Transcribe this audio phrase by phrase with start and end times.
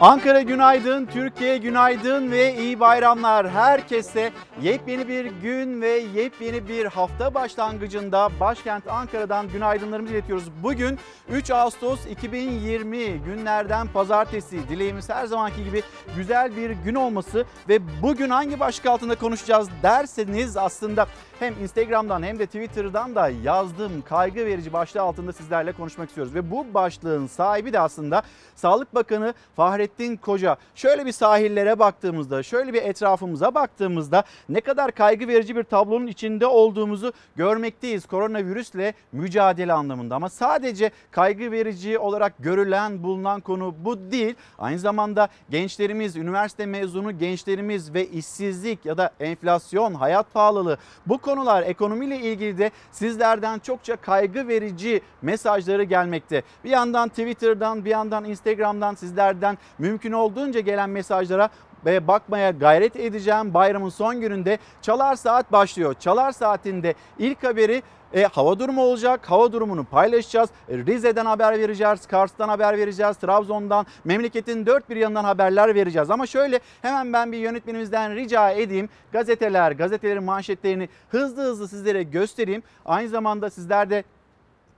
[0.00, 3.50] Ankara günaydın, Türkiye günaydın ve iyi bayramlar.
[3.50, 4.32] Herkese
[4.62, 10.44] yepyeni bir gün ve yepyeni bir hafta başlangıcında başkent Ankara'dan günaydınlarımızı iletiyoruz.
[10.62, 10.98] Bugün
[11.28, 14.68] 3 Ağustos 2020 günlerden pazartesi.
[14.68, 15.82] Dileğimiz her zamanki gibi
[16.16, 21.06] güzel bir gün olması ve bugün hangi başlık altında konuşacağız derseniz aslında
[21.38, 26.34] hem Instagram'dan hem de Twitter'dan da yazdığım kaygı verici başlığı altında sizlerle konuşmak istiyoruz.
[26.34, 28.22] Ve bu başlığın sahibi de aslında
[28.54, 29.87] Sağlık Bakanı Fahrettin
[30.22, 30.56] Koca.
[30.74, 36.46] Şöyle bir sahillere baktığımızda, şöyle bir etrafımıza baktığımızda ne kadar kaygı verici bir tablonun içinde
[36.46, 40.14] olduğumuzu görmekteyiz koronavirüsle mücadele anlamında.
[40.14, 44.34] Ama sadece kaygı verici olarak görülen, bulunan konu bu değil.
[44.58, 51.62] Aynı zamanda gençlerimiz, üniversite mezunu gençlerimiz ve işsizlik ya da enflasyon, hayat pahalılığı bu konular
[51.62, 56.42] ekonomiyle ilgili de sizlerden çokça kaygı verici mesajları gelmekte.
[56.64, 61.48] Bir yandan Twitter'dan bir yandan Instagram'dan sizlerden mümkün olduğunca gelen mesajlara
[61.86, 63.54] ve bakmaya gayret edeceğim.
[63.54, 65.94] Bayramın son gününde Çalar Saat başlıyor.
[66.00, 67.82] Çalar Saat'inde ilk haberi
[68.14, 69.30] e, hava durumu olacak.
[69.30, 70.50] Hava durumunu paylaşacağız.
[70.68, 76.10] E, Rize'den haber vereceğiz, Kars'tan haber vereceğiz, Trabzon'dan, memleketin dört bir yanından haberler vereceğiz.
[76.10, 78.88] Ama şöyle hemen ben bir yönetmenimizden rica edeyim.
[79.12, 82.62] Gazeteler, gazetelerin manşetlerini hızlı hızlı sizlere göstereyim.
[82.86, 84.04] Aynı zamanda sizler de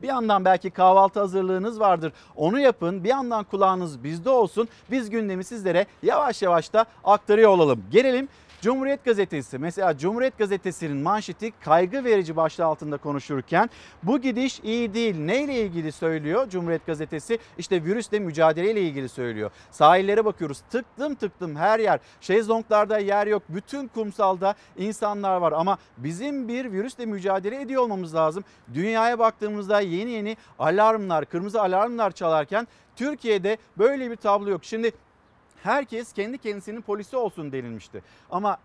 [0.02, 2.12] bir yandan belki kahvaltı hazırlığınız vardır.
[2.36, 3.04] Onu yapın.
[3.04, 4.68] Bir yandan kulağınız bizde olsun.
[4.90, 7.82] Biz gündemi sizlere yavaş yavaş da aktarıyor olalım.
[7.90, 8.28] Gelelim
[8.60, 13.70] Cumhuriyet Gazetesi mesela Cumhuriyet Gazetesi'nin manşeti kaygı verici başlığı altında konuşurken
[14.02, 15.18] bu gidiş iyi değil.
[15.18, 17.38] Neyle ilgili söylüyor Cumhuriyet Gazetesi?
[17.58, 19.50] İşte virüsle mücadeleyle ilgili söylüyor.
[19.70, 22.00] Sahillere bakıyoruz tıktım tıktım her yer.
[22.20, 23.42] Şezlonglarda yer yok.
[23.48, 28.44] Bütün kumsalda insanlar var ama bizim bir virüsle mücadele ediyor olmamız lazım.
[28.74, 34.64] Dünyaya baktığımızda yeni yeni alarmlar, kırmızı alarmlar çalarken Türkiye'de böyle bir tablo yok.
[34.64, 34.92] Şimdi
[35.62, 38.02] herkes kendi kendisinin polisi olsun denilmişti.
[38.30, 38.58] Ama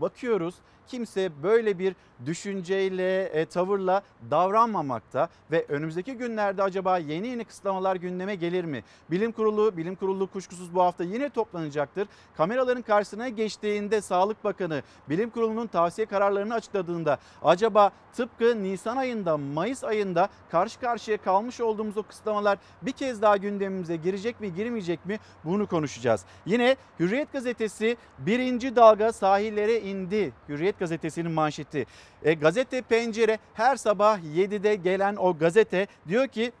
[0.00, 0.54] bakıyoruz
[0.90, 1.94] kimse böyle bir
[2.26, 8.84] düşünceyle, e, tavırla davranmamakta ve önümüzdeki günlerde acaba yeni yeni kısıtlamalar gündeme gelir mi?
[9.10, 12.08] Bilim Kurulu, Bilim Kurulu kuşkusuz bu hafta yine toplanacaktır.
[12.36, 19.84] Kameraların karşısına geçtiğinde Sağlık Bakanı Bilim Kurulu'nun tavsiye kararlarını açıkladığında acaba tıpkı Nisan ayında, Mayıs
[19.84, 25.18] ayında karşı karşıya kalmış olduğumuz o kısıtlamalar bir kez daha gündemimize girecek mi, girmeyecek mi?
[25.44, 26.24] Bunu konuşacağız.
[26.46, 30.32] Yine Hürriyet Gazetesi birinci dalga sahillere indi.
[30.48, 31.86] Hürriyet Gazetesi'nin manşeti.
[32.22, 36.52] E, gazete Pencere her sabah 7'de gelen o gazete diyor ki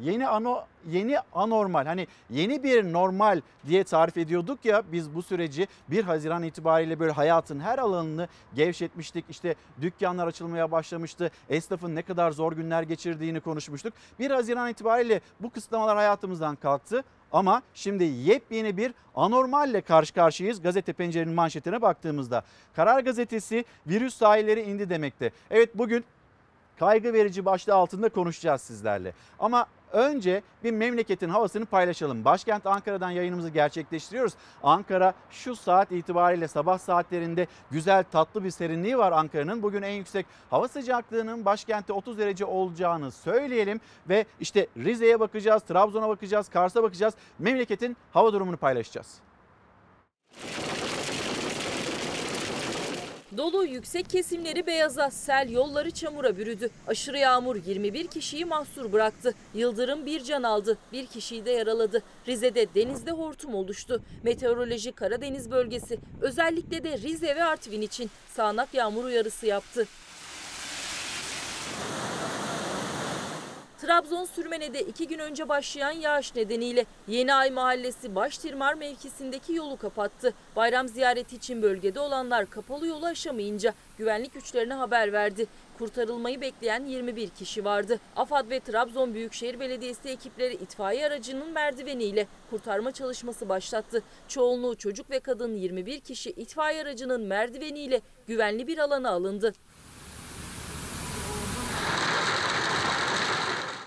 [0.00, 5.66] yeni ano yeni anormal hani yeni bir normal diye tarif ediyorduk ya biz bu süreci
[5.88, 9.24] 1 Haziran itibariyle böyle hayatın her alanını gevşetmiştik.
[9.28, 11.30] İşte dükkanlar açılmaya başlamıştı.
[11.48, 13.94] Esnafın ne kadar zor günler geçirdiğini konuşmuştuk.
[14.18, 17.04] 1 Haziran itibariyle bu kısıtlamalar hayatımızdan kalktı.
[17.32, 22.42] Ama şimdi yepyeni bir anormalle karşı karşıyayız gazete pencerenin manşetine baktığımızda.
[22.76, 25.30] Karar gazetesi virüs sahilleri indi demekte.
[25.50, 26.04] Evet bugün
[26.78, 29.12] kaygı verici başlığı altında konuşacağız sizlerle.
[29.38, 32.24] Ama önce bir memleketin havasını paylaşalım.
[32.24, 34.32] Başkent Ankara'dan yayınımızı gerçekleştiriyoruz.
[34.62, 39.62] Ankara şu saat itibariyle sabah saatlerinde güzel tatlı bir serinliği var Ankara'nın.
[39.62, 43.80] Bugün en yüksek hava sıcaklığının başkentte 30 derece olacağını söyleyelim.
[44.08, 47.14] Ve işte Rize'ye bakacağız, Trabzon'a bakacağız, Kars'a bakacağız.
[47.38, 49.20] Memleketin hava durumunu paylaşacağız.
[53.36, 56.70] Dolu yüksek kesimleri beyaza, sel yolları çamura bürüdü.
[56.86, 59.34] Aşırı yağmur 21 kişiyi mahsur bıraktı.
[59.54, 62.02] Yıldırım bir can aldı, bir kişiyi de yaraladı.
[62.28, 64.02] Rize'de denizde hortum oluştu.
[64.22, 69.86] Meteoroloji Karadeniz bölgesi özellikle de Rize ve Artvin için sağanak yağmur uyarısı yaptı.
[73.86, 80.34] Trabzon Sürmene'de iki gün önce başlayan yağış nedeniyle Yeni Ay Mahallesi Baştirmar mevkisindeki yolu kapattı.
[80.56, 85.46] Bayram ziyareti için bölgede olanlar kapalı yolu aşamayınca güvenlik güçlerine haber verdi.
[85.78, 88.00] Kurtarılmayı bekleyen 21 kişi vardı.
[88.16, 94.02] AFAD ve Trabzon Büyükşehir Belediyesi ekipleri itfaiye aracının merdiveniyle kurtarma çalışması başlattı.
[94.28, 99.52] Çoğunluğu çocuk ve kadın 21 kişi itfaiye aracının merdiveniyle güvenli bir alana alındı.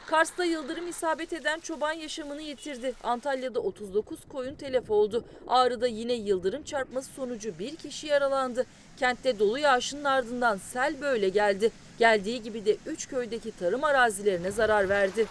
[0.10, 2.94] Kars'ta yıldırım isabet eden çoban yaşamını yitirdi.
[3.04, 5.26] Antalya'da 39 koyun telef oldu.
[5.48, 8.66] Ağrı'da yine yıldırım çarpması sonucu bir kişi yaralandı.
[8.98, 11.72] Kentte dolu yağışın ardından sel böyle geldi.
[12.00, 15.26] Geldiği gibi de 3 köydeki tarım arazilerine zarar verdi.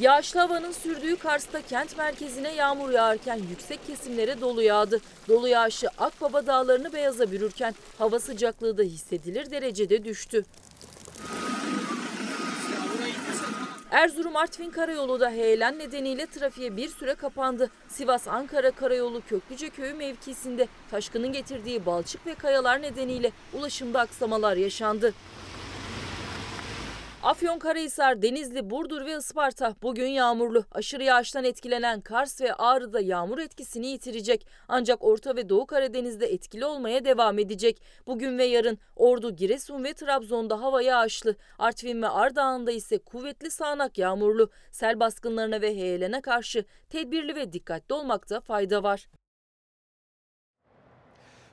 [0.00, 5.00] Yağışlı havanın sürdüğü Kars'ta kent merkezine yağmur yağarken yüksek kesimlere dolu yağdı.
[5.28, 10.44] Dolu yağışı Akbaba dağlarını beyaza bürürken hava sıcaklığı da hissedilir derecede düştü.
[13.90, 17.70] Erzurum Artvin Karayolu da heyelan nedeniyle trafiğe bir süre kapandı.
[17.88, 25.14] Sivas Ankara Karayolu Köklüce Köyü mevkisinde taşkının getirdiği balçık ve kayalar nedeniyle ulaşımda aksamalar yaşandı.
[27.22, 30.64] Afyonkarahisar, Denizli, Burdur ve Isparta bugün yağmurlu.
[30.72, 34.46] Aşırı yağıştan etkilenen Kars ve Ağrı'da yağmur etkisini yitirecek.
[34.68, 37.82] Ancak Orta ve Doğu Karadeniz'de etkili olmaya devam edecek.
[38.06, 41.36] Bugün ve yarın Ordu, Giresun ve Trabzon'da hava yağışlı.
[41.58, 44.50] Artvin ve Ardahan'da ise kuvvetli sağanak yağmurlu.
[44.70, 49.08] Sel baskınlarına ve heyelene karşı tedbirli ve dikkatli olmakta fayda var.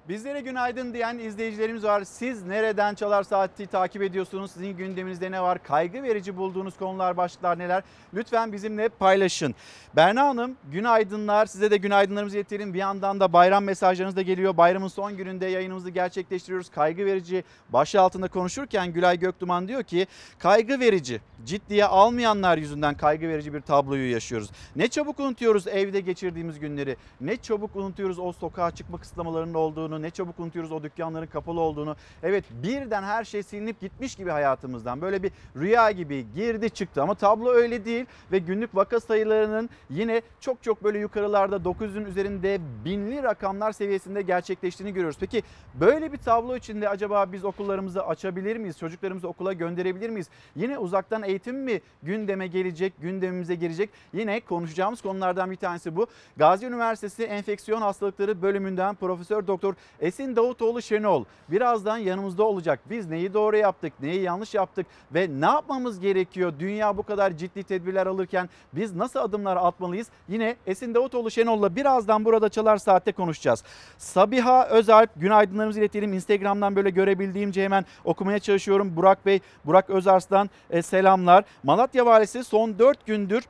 [0.09, 2.03] Bizlere günaydın diyen izleyicilerimiz var.
[2.03, 4.51] Siz nereden çalar saati takip ediyorsunuz?
[4.51, 5.63] Sizin gündeminizde ne var?
[5.63, 7.83] Kaygı verici bulduğunuz konular, başlıklar neler?
[8.13, 9.55] Lütfen bizimle paylaşın.
[9.95, 11.45] Berna Hanım günaydınlar.
[11.45, 12.73] Size de günaydınlarımızı iletelim.
[12.73, 14.57] Bir yandan da bayram mesajlarınız da geliyor.
[14.57, 16.69] Bayramın son gününde yayınımızı gerçekleştiriyoruz.
[16.69, 20.07] Kaygı verici başlığı altında konuşurken Gülay Göktuman diyor ki
[20.39, 24.49] kaygı verici, ciddiye almayanlar yüzünden kaygı verici bir tabloyu yaşıyoruz.
[24.75, 26.97] Ne çabuk unutuyoruz evde geçirdiğimiz günleri.
[27.21, 29.94] Ne çabuk unutuyoruz o sokağa çıkma kısıtlamalarının olduğunu.
[30.01, 31.95] Ne çabuk unutuyoruz o dükkanların kapalı olduğunu.
[32.23, 35.01] Evet birden her şey silinip gitmiş gibi hayatımızdan.
[35.01, 38.05] Böyle bir rüya gibi girdi çıktı ama tablo öyle değil.
[38.31, 44.93] Ve günlük vaka sayılarının yine çok çok böyle yukarılarda 900'ün üzerinde binli rakamlar seviyesinde gerçekleştiğini
[44.93, 45.17] görüyoruz.
[45.19, 45.43] Peki
[45.73, 48.79] böyle bir tablo içinde acaba biz okullarımızı açabilir miyiz?
[48.79, 50.29] Çocuklarımızı okula gönderebilir miyiz?
[50.55, 53.89] Yine uzaktan eğitim mi gündeme gelecek, gündemimize girecek?
[54.13, 56.07] Yine konuşacağımız konulardan bir tanesi bu.
[56.37, 62.79] Gazi Üniversitesi Enfeksiyon Hastalıkları bölümünden Profesör Doktor Esin Davutoğlu Şenol birazdan yanımızda olacak.
[62.89, 66.53] Biz neyi doğru yaptık, neyi yanlış yaptık ve ne yapmamız gerekiyor?
[66.59, 70.07] Dünya bu kadar ciddi tedbirler alırken biz nasıl adımlar atmalıyız?
[70.27, 73.63] Yine Esin Davutoğlu Şenol'la birazdan burada Çalar Saat'te konuşacağız.
[73.97, 76.13] Sabiha Özalp günaydınlarımızı iletelim.
[76.13, 78.95] Instagram'dan böyle görebildiğimce hemen okumaya çalışıyorum.
[78.95, 81.43] Burak Bey, Burak Özarslan e, selamlar.
[81.63, 83.43] Malatya Valisi son 4 gündür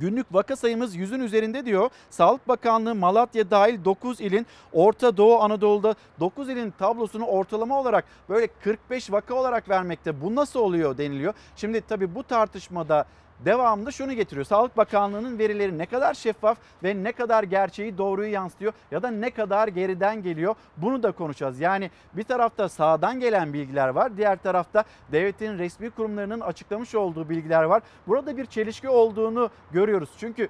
[0.00, 1.90] Günlük vaka sayımız 100'ün üzerinde diyor.
[2.10, 8.46] Sağlık Bakanlığı Malatya dahil 9 ilin Orta Doğu Anadolu'da 9 ilin tablosunu ortalama olarak böyle
[8.46, 10.20] 45 vaka olarak vermekte.
[10.20, 11.34] Bu nasıl oluyor deniliyor.
[11.56, 13.06] Şimdi tabii bu tartışmada
[13.44, 14.44] devamlı şunu getiriyor.
[14.46, 19.30] Sağlık Bakanlığı'nın verileri ne kadar şeffaf ve ne kadar gerçeği doğruyu yansıtıyor ya da ne
[19.30, 21.60] kadar geriden geliyor bunu da konuşacağız.
[21.60, 27.62] Yani bir tarafta sağdan gelen bilgiler var, diğer tarafta devletin resmi kurumlarının açıklamış olduğu bilgiler
[27.62, 27.82] var.
[28.06, 30.10] Burada bir çelişki olduğunu görüyoruz.
[30.18, 30.48] Çünkü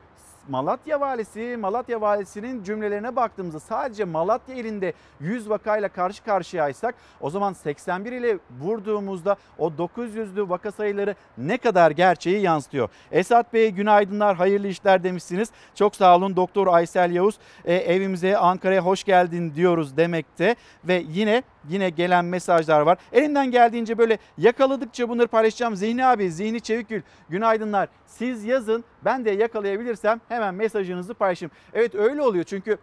[0.48, 7.52] Malatya valisi, Malatya valisinin cümlelerine baktığımızda sadece Malatya ilinde 100 vakayla karşı karşıyaysak o zaman
[7.52, 12.88] 81 ile vurduğumuzda o 900'lü vaka sayıları ne kadar gerçeği yansıtıyor.
[13.12, 15.50] Esat Bey günaydınlar, hayırlı işler demişsiniz.
[15.74, 21.42] Çok sağ olun Doktor Aysel Yavuz e, evimize Ankara'ya hoş geldin diyoruz demekte ve yine
[21.68, 22.98] yine gelen mesajlar var.
[23.12, 25.76] Elimden geldiğince böyle yakaladıkça bunları paylaşacağım.
[25.76, 27.88] Zihni abi, Zihni Çevikgül günaydınlar.
[28.06, 31.50] Siz yazın ben de yakalayabilirsem mesajınızı paylaşayım.
[31.74, 32.78] Evet öyle oluyor çünkü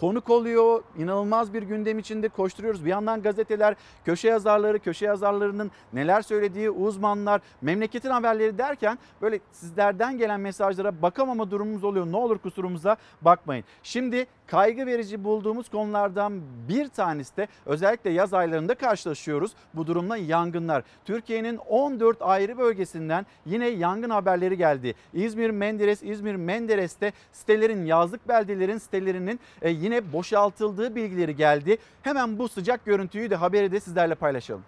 [0.00, 0.82] konuk oluyor.
[0.98, 2.84] inanılmaz bir gündem içinde koşturuyoruz.
[2.84, 3.74] Bir yandan gazeteler,
[4.04, 11.50] köşe yazarları, köşe yazarlarının neler söylediği, uzmanlar, memleketin haberleri derken böyle sizlerden gelen mesajlara bakamama
[11.50, 12.06] durumumuz oluyor.
[12.06, 13.64] Ne olur kusurumuza bakmayın.
[13.82, 19.52] Şimdi kaygı verici bulduğumuz konulardan bir tanesi de özellikle yaz aylarında karşılaşıyoruz.
[19.74, 20.82] Bu durumla yangınlar.
[21.04, 24.94] Türkiye'nin 14 ayrı bölgesinden yine yangın haberleri geldi.
[25.14, 31.78] İzmir, Menderes, İzmir, Menderes'te sitelerin, yazlık beldelerin sitelerinin e, yine boşaltıldığı bilgileri geldi.
[32.02, 34.62] Hemen bu sıcak görüntüyü de haberi de sizlerle paylaşalım.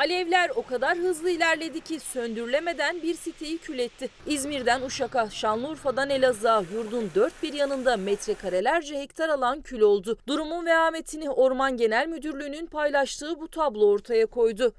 [0.00, 4.08] Alevler o kadar hızlı ilerledi ki söndürülemeden bir siteyi kül etti.
[4.26, 10.18] İzmir'den Uşak'a, Şanlıurfa'dan Elazığ'a yurdun dört bir yanında metrekarelerce hektar alan kül oldu.
[10.26, 14.72] Durumun vehametini Orman Genel Müdürlüğü'nün paylaştığı bu tablo ortaya koydu.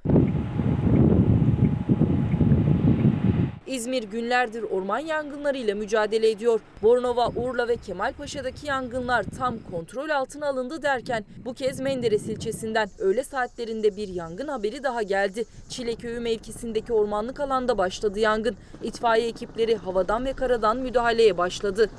[3.72, 6.60] İzmir günlerdir orman yangınlarıyla mücadele ediyor.
[6.82, 13.24] Bornova, Urla ve Kemalpaşa'daki yangınlar tam kontrol altına alındı derken bu kez Menderes ilçesinden öğle
[13.24, 15.46] saatlerinde bir yangın haberi daha geldi.
[15.70, 18.56] Çileköy'ü mevkisindeki ormanlık alanda başladı yangın.
[18.84, 21.90] İtfaiye ekipleri havadan ve karadan müdahaleye başladı.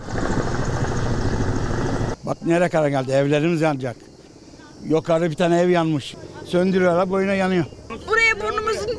[2.27, 3.97] Bak nereye kadar geldi evlerimiz yanacak.
[4.85, 6.17] Yukarı bir tane ev yanmış.
[6.45, 7.65] Söndürüyorlar boyuna yanıyor.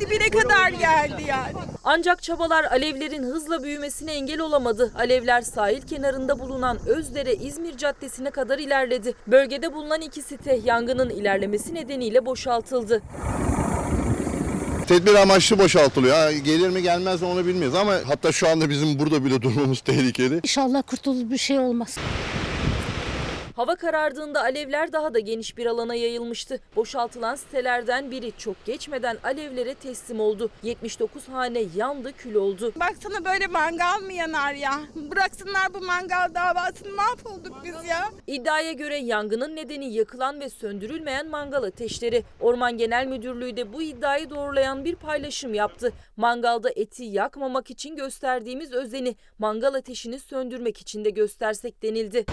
[0.00, 1.52] Dibine kadar geldi yani.
[1.84, 4.92] Ancak çabalar alevlerin hızla büyümesine engel olamadı.
[4.98, 9.14] Alevler sahil kenarında bulunan Özdere İzmir Caddesi'ne kadar ilerledi.
[9.26, 13.02] Bölgede bulunan iki site yangının ilerlemesi nedeniyle boşaltıldı.
[14.88, 16.16] Tedbir amaçlı boşaltılıyor.
[16.16, 19.80] Ha, gelir mi gelmez mi onu bilmiyoruz ama hatta şu anda bizim burada bile durmamız
[19.84, 20.34] tehlikeli.
[20.36, 21.96] İnşallah kurtulur bir şey olmaz.
[23.54, 26.60] Hava karardığında alevler daha da geniş bir alana yayılmıştı.
[26.76, 30.50] Boşaltılan sitelerden biri çok geçmeden alevlere teslim oldu.
[30.62, 32.72] 79 hane yandı kül oldu.
[32.80, 34.80] Baksana böyle mangal mı yanar ya?
[34.94, 38.10] Bıraksınlar bu mangal davasını mahvolduk biz ya.
[38.26, 42.24] İddiaya göre yangının nedeni yakılan ve söndürülmeyen mangal ateşleri.
[42.40, 45.92] Orman Genel Müdürlüğü de bu iddiayı doğrulayan bir paylaşım yaptı.
[46.16, 52.24] Mangalda eti yakmamak için gösterdiğimiz özeni mangal ateşini söndürmek için de göstersek denildi.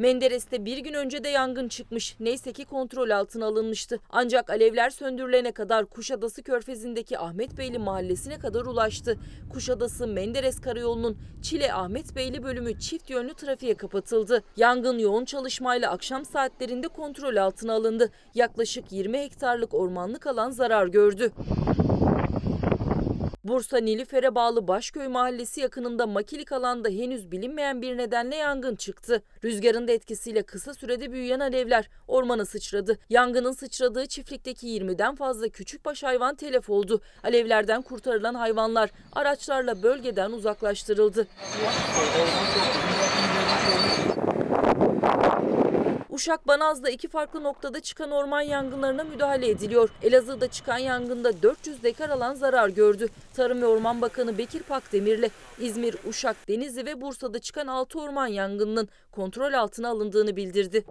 [0.00, 2.16] Menderes'te bir gün önce de yangın çıkmış.
[2.20, 4.00] Neyse ki kontrol altına alınmıştı.
[4.10, 9.18] Ancak alevler söndürülene kadar Kuşadası Körfezi'ndeki Ahmet Beyli mahallesine kadar ulaştı.
[9.52, 14.42] Kuşadası Menderes Karayolu'nun Çile Ahmet Beyli bölümü çift yönlü trafiğe kapatıldı.
[14.56, 18.10] Yangın yoğun çalışmayla akşam saatlerinde kontrol altına alındı.
[18.34, 21.32] Yaklaşık 20 hektarlık ormanlık alan zarar gördü.
[23.44, 29.22] Bursa Nilüfer'e bağlı Başköy mahallesi yakınında makilik alanda henüz bilinmeyen bir nedenle yangın çıktı.
[29.44, 32.98] Rüzgarın da etkisiyle kısa sürede büyüyen alevler ormana sıçradı.
[33.10, 37.00] Yangının sıçradığı çiftlikteki 20'den fazla küçükbaş hayvan telef oldu.
[37.22, 41.26] Alevlerden kurtarılan hayvanlar araçlarla bölgeden uzaklaştırıldı.
[46.20, 49.90] Uşak Banaz'da iki farklı noktada çıkan orman yangınlarına müdahale ediliyor.
[50.02, 53.08] Elazığ'da çıkan yangında 400 dekar alan zarar gördü.
[53.34, 58.88] Tarım ve Orman Bakanı Bekir Pakdemir'le İzmir, Uşak, Denizli ve Bursa'da çıkan 6 orman yangınının
[59.12, 60.84] kontrol altına alındığını bildirdi.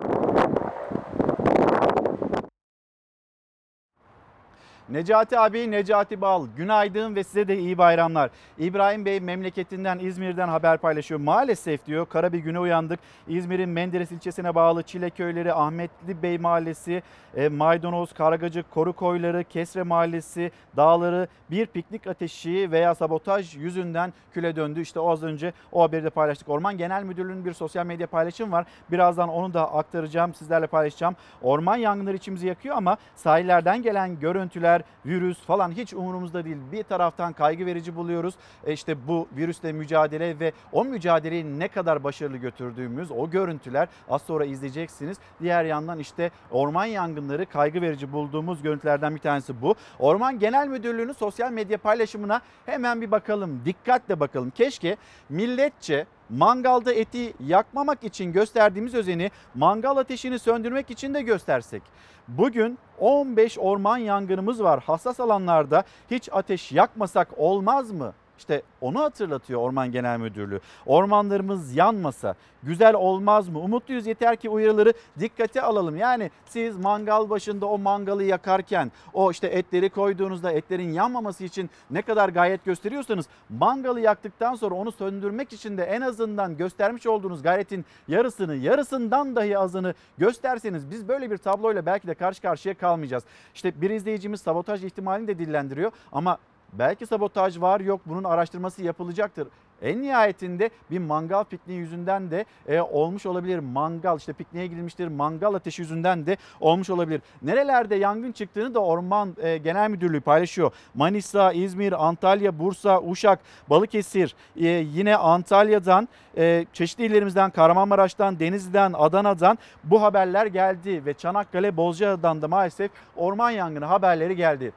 [4.92, 8.30] Necati abi, Necati Bal, günaydın ve size de iyi bayramlar.
[8.58, 11.20] İbrahim Bey memleketinden İzmir'den haber paylaşıyor.
[11.20, 13.00] Maalesef diyor kara bir güne uyandık.
[13.28, 17.04] İzmir'in Menderes ilçesine bağlı Çile köyleri, Ahmetli Bey mahallesi,
[17.36, 24.56] e, Maydanoz, Karagacık, Koru koyları, Kesre mahallesi, dağları bir piknik ateşi veya sabotaj yüzünden küle
[24.56, 24.82] döndü.
[24.82, 26.50] İşte az önce o haberi de paylaştık.
[26.50, 28.66] Orman Genel Müdürlüğü'nün bir sosyal medya paylaşım var.
[28.92, 31.16] Birazdan onu da aktaracağım, sizlerle paylaşacağım.
[31.42, 36.58] Orman yangınları içimizi yakıyor ama sahillerden gelen görüntüler, virüs falan hiç umurumuzda değil.
[36.72, 38.36] Bir taraftan kaygı verici buluyoruz.
[38.66, 44.22] E işte bu virüsle mücadele ve o mücadeleyi ne kadar başarılı götürdüğümüz o görüntüler az
[44.22, 45.18] sonra izleyeceksiniz.
[45.42, 49.76] Diğer yandan işte orman yangınları kaygı verici bulduğumuz görüntülerden bir tanesi bu.
[50.00, 53.62] Orman Genel Müdürlüğü'nün sosyal medya paylaşımına hemen bir bakalım.
[53.66, 54.50] Dikkatle bakalım.
[54.50, 54.98] Keşke
[55.30, 61.84] milletçe mangalda eti yakmamak için gösterdiğimiz özeni mangal ateşini söndürmek için de göstersek.
[62.28, 64.84] Bugün 15 orman yangınımız var.
[64.84, 68.14] Hassas alanlarda hiç ateş yakmasak olmaz mı?
[68.40, 70.60] İşte onu hatırlatıyor Orman Genel Müdürlüğü.
[70.86, 73.60] Ormanlarımız yanmasa güzel olmaz mı?
[73.60, 75.98] Umutluyuz yeter ki uyarıları dikkate alalım.
[75.98, 82.02] Yani siz mangal başında o mangalı yakarken o işte etleri koyduğunuzda etlerin yanmaması için ne
[82.02, 87.86] kadar gayret gösteriyorsanız mangalı yaktıktan sonra onu söndürmek için de en azından göstermiş olduğunuz gayretin
[88.08, 93.24] yarısını yarısından dahi azını gösterseniz biz böyle bir tabloyla belki de karşı karşıya kalmayacağız.
[93.56, 96.38] İşte bir izleyicimiz sabotaj ihtimalini de dillendiriyor ama
[96.74, 99.48] Belki sabotaj var yok bunun araştırması yapılacaktır.
[99.82, 103.60] En nihayetinde bir mangal pikniği yüzünden de e, olmuş olabilir.
[103.60, 105.08] Mangal işte pikniğe gidilmiştir.
[105.08, 107.22] Mangal ateşi yüzünden de olmuş olabilir.
[107.42, 110.72] Nerelerde yangın çıktığını da Orman e, Genel Müdürlüğü paylaşıyor.
[110.96, 116.08] Manisa, İzmir, Antalya, Bursa, Uşak, Balıkesir, e, yine Antalya'dan,
[116.38, 123.52] e, çeşitli illerimizden, Kahramanmaraş'tan, Denizli'den, Adana'dan bu haberler geldi ve Çanakkale, Bozcaada'dan da maalesef orman
[123.52, 124.72] yangını haberleri geldi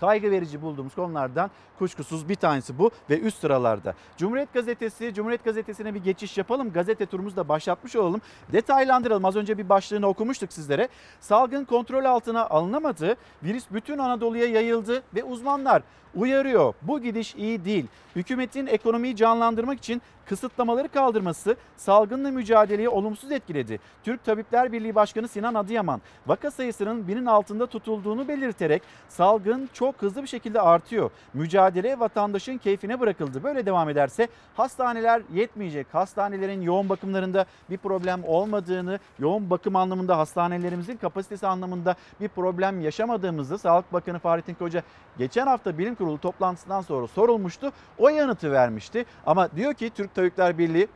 [0.00, 3.94] kaygı verici bulduğumuz konulardan kuşkusuz bir tanesi bu ve üst sıralarda.
[4.16, 6.72] Cumhuriyet Gazetesi, Cumhuriyet Gazetesi'ne bir geçiş yapalım.
[6.72, 8.20] Gazete turumuzu da başlatmış olalım.
[8.52, 9.24] Detaylandıralım.
[9.24, 10.88] Az önce bir başlığını okumuştuk sizlere.
[11.20, 13.16] Salgın kontrol altına alınamadı.
[13.42, 15.82] Virüs bütün Anadolu'ya yayıldı ve uzmanlar
[16.14, 16.74] uyarıyor.
[16.82, 17.86] Bu gidiş iyi değil.
[18.16, 23.80] Hükümetin ekonomiyi canlandırmak için kısıtlamaları kaldırması salgınla mücadeleyi olumsuz etkiledi.
[24.04, 30.22] Türk Tabipler Birliği Başkanı Sinan Adıyaman vaka sayısının binin altında tutulduğunu belirterek salgın çok hızlı
[30.22, 31.10] bir şekilde artıyor.
[31.34, 33.42] Mücadele vatandaşın keyfine bırakıldı.
[33.42, 35.86] Böyle devam ederse hastaneler yetmeyecek.
[35.92, 43.58] Hastanelerin yoğun bakımlarında bir problem olmadığını, yoğun bakım anlamında hastanelerimizin kapasitesi anlamında bir problem yaşamadığımızı
[43.58, 44.82] Sağlık Bakanı Fahrettin Koca
[45.18, 47.72] geçen hafta bilim kurulu toplantısından sonra sorulmuştu.
[47.98, 49.04] O yanıtı vermişti.
[49.26, 50.88] Ama diyor ki Türk Tabipler Birliği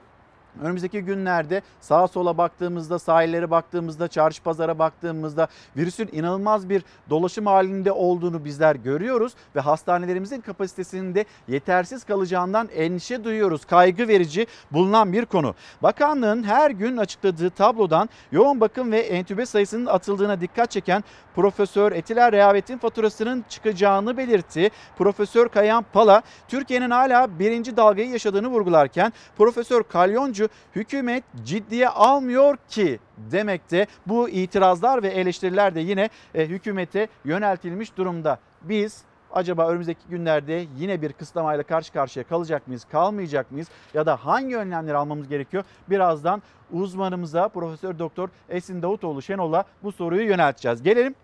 [0.62, 7.92] Önümüzdeki günlerde sağa sola baktığımızda, sahillere baktığımızda, çarşı pazara baktığımızda virüsün inanılmaz bir dolaşım halinde
[7.92, 13.64] olduğunu bizler görüyoruz ve hastanelerimizin kapasitesinin de yetersiz kalacağından endişe duyuyoruz.
[13.64, 15.54] Kaygı verici bulunan bir konu.
[15.82, 22.32] Bakanlığın her gün açıkladığı tablodan yoğun bakım ve entübe sayısının atıldığına dikkat çeken Profesör Etiler
[22.32, 24.70] Rehavet'in faturasının çıkacağını belirtti.
[24.98, 32.56] Profesör Kayan Pala Türkiye'nin hala birinci dalgayı yaşadığını vurgularken Profesör Kalyoncu sonucu hükümet ciddiye almıyor
[32.68, 33.86] ki demekte.
[34.06, 38.38] Bu itirazlar ve eleştiriler de yine e, hükümete yöneltilmiş durumda.
[38.62, 44.16] Biz acaba önümüzdeki günlerde yine bir kısıtlamayla karşı karşıya kalacak mıyız, kalmayacak mıyız ya da
[44.16, 45.64] hangi önlemleri almamız gerekiyor?
[45.90, 50.82] Birazdan uzmanımıza Profesör Doktor Esin Davutoğlu Şenol'a bu soruyu yönelteceğiz.
[50.82, 51.14] Gelelim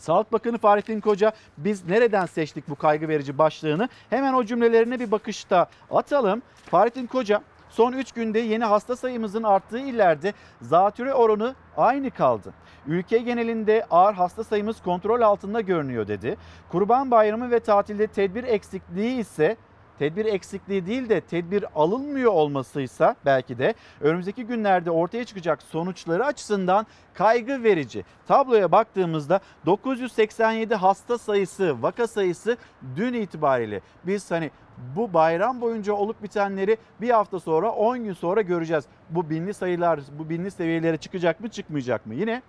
[0.00, 3.88] Sağlık Bakanı Fahrettin Koca biz nereden seçtik bu kaygı verici başlığını?
[4.10, 6.42] Hemen o cümlelerine bir bakışta atalım.
[6.70, 12.52] Fahrettin Koca son 3 günde yeni hasta sayımızın arttığı illerde zatürre oranı aynı kaldı.
[12.86, 16.36] Ülke genelinde ağır hasta sayımız kontrol altında görünüyor dedi.
[16.68, 19.56] Kurban Bayramı ve tatilde tedbir eksikliği ise
[20.00, 26.86] tedbir eksikliği değil de tedbir alınmıyor olmasıysa belki de önümüzdeki günlerde ortaya çıkacak sonuçları açısından
[27.14, 28.04] kaygı verici.
[28.28, 32.56] Tabloya baktığımızda 987 hasta sayısı, vaka sayısı
[32.96, 34.50] dün itibariyle biz hani
[34.96, 38.84] bu bayram boyunca olup bitenleri bir hafta sonra 10 gün sonra göreceğiz.
[39.10, 42.14] Bu binli sayılar, bu binli seviyelere çıkacak mı çıkmayacak mı?
[42.14, 42.42] Yine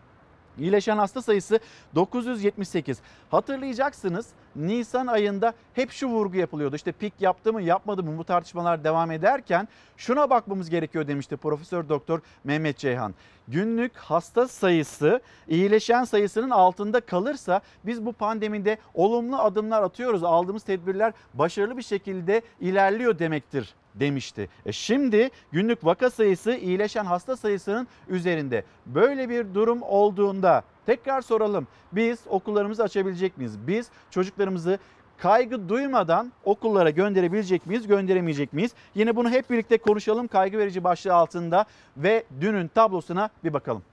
[0.60, 1.60] İyileşen hasta sayısı
[1.96, 3.00] 978.
[3.32, 6.76] Hatırlayacaksınız Nisan ayında hep şu vurgu yapılıyordu.
[6.76, 9.68] İşte pik yaptı mı yapmadı mı bu tartışmalar devam ederken
[9.98, 13.14] şuna bakmamız gerekiyor demişti Profesör Doktor Mehmet Ceyhan.
[13.48, 20.24] Günlük hasta sayısı iyileşen sayısının altında kalırsa biz bu pandemide olumlu adımlar atıyoruz.
[20.24, 24.50] Aldığımız tedbirler başarılı bir şekilde ilerliyor demektir demişti.
[24.66, 28.64] E şimdi günlük vaka sayısı iyileşen hasta sayısının üzerinde.
[28.86, 31.68] Böyle bir durum olduğunda tekrar soralım.
[31.92, 33.68] Biz okullarımızı açabilecek miyiz?
[33.68, 34.80] Biz çocuklarımızı
[35.18, 38.72] kaygı duymadan okullara gönderebilecek miyiz, gönderemeyecek miyiz?
[38.96, 41.66] Yine bunu hep birlikte konuşalım kaygı verici başlığı altında
[41.98, 43.84] ve dünün tablosuna bir bakalım.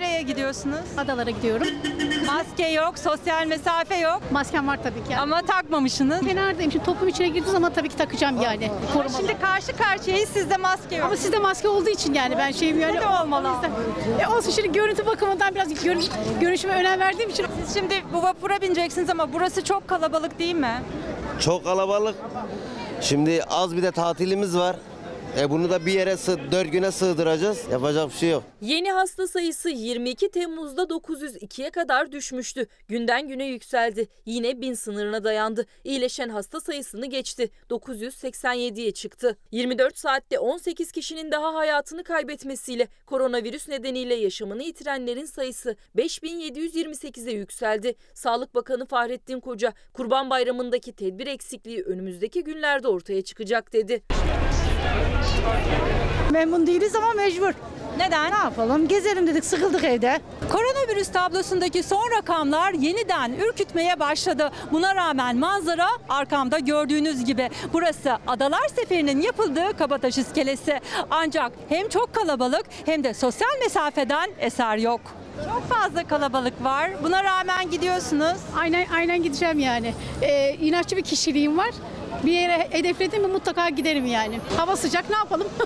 [0.00, 0.78] Nereye gidiyorsunuz?
[0.98, 1.66] Adalara gidiyorum.
[2.26, 5.16] Maske yok, sosyal mesafe yok Maskem var tabii ki.
[5.16, 6.20] ama takmamışsınız.
[6.20, 6.72] Fener'deyim.
[6.72, 8.70] Şimdi toplum içine girdiği zaman tabii ki takacağım yani.
[8.92, 9.16] Korumalı.
[9.16, 11.06] Şimdi karşı karşıyayız, sizde maske yok.
[11.06, 13.00] ama sizde maske olduğu için yani ben şeyim yani.
[13.00, 13.48] De olmalı.
[14.20, 16.04] E olsun şimdi görüntü bakımından biraz görün,
[16.40, 17.46] görünüşüme önem verdiğim için.
[17.64, 20.82] Siz şimdi bu vapura bineceksiniz ama burası çok kalabalık değil mi?
[21.40, 22.14] Çok kalabalık.
[23.00, 24.76] Şimdi az bir de tatilimiz var.
[25.38, 27.64] E bunu da bir yere sığ, 4 güne sığdıracağız.
[27.72, 28.42] Yapacak bir şey yok.
[28.60, 32.66] Yeni hasta sayısı 22 Temmuz'da 902'ye kadar düşmüştü.
[32.88, 34.08] Günden güne yükseldi.
[34.26, 35.66] Yine 1000 sınırına dayandı.
[35.84, 37.50] İyileşen hasta sayısını geçti.
[37.70, 39.36] 987'ye çıktı.
[39.52, 47.94] 24 saatte 18 kişinin daha hayatını kaybetmesiyle koronavirüs nedeniyle yaşamını yitirenlerin sayısı 5728'e yükseldi.
[48.14, 54.02] Sağlık Bakanı Fahrettin Koca, Kurban Bayramı'ndaki tedbir eksikliği önümüzdeki günlerde ortaya çıkacak dedi.
[56.30, 57.52] Memnun değiliz ama mecbur.
[57.98, 58.30] Neden?
[58.32, 58.88] Ne yapalım?
[58.88, 60.20] Gezelim dedik, sıkıldık evde.
[60.52, 64.50] Koronavirüs tablosundaki son rakamlar yeniden ürkütmeye başladı.
[64.72, 67.50] Buna rağmen manzara arkamda gördüğünüz gibi.
[67.72, 70.80] Burası Adalar Seferi'nin yapıldığı Kabataş iskelesi.
[71.10, 75.00] Ancak hem çok kalabalık hem de sosyal mesafeden eser yok.
[75.44, 76.90] Çok fazla kalabalık var.
[77.02, 78.36] Buna rağmen gidiyorsunuz.
[78.58, 79.94] Aynen aynen gideceğim yani.
[80.22, 81.70] Ee, inatçı bir kişiliğim var.
[82.24, 84.40] Bir yere hedefledim mi mutlaka giderim yani.
[84.56, 85.48] Hava sıcak ne yapalım?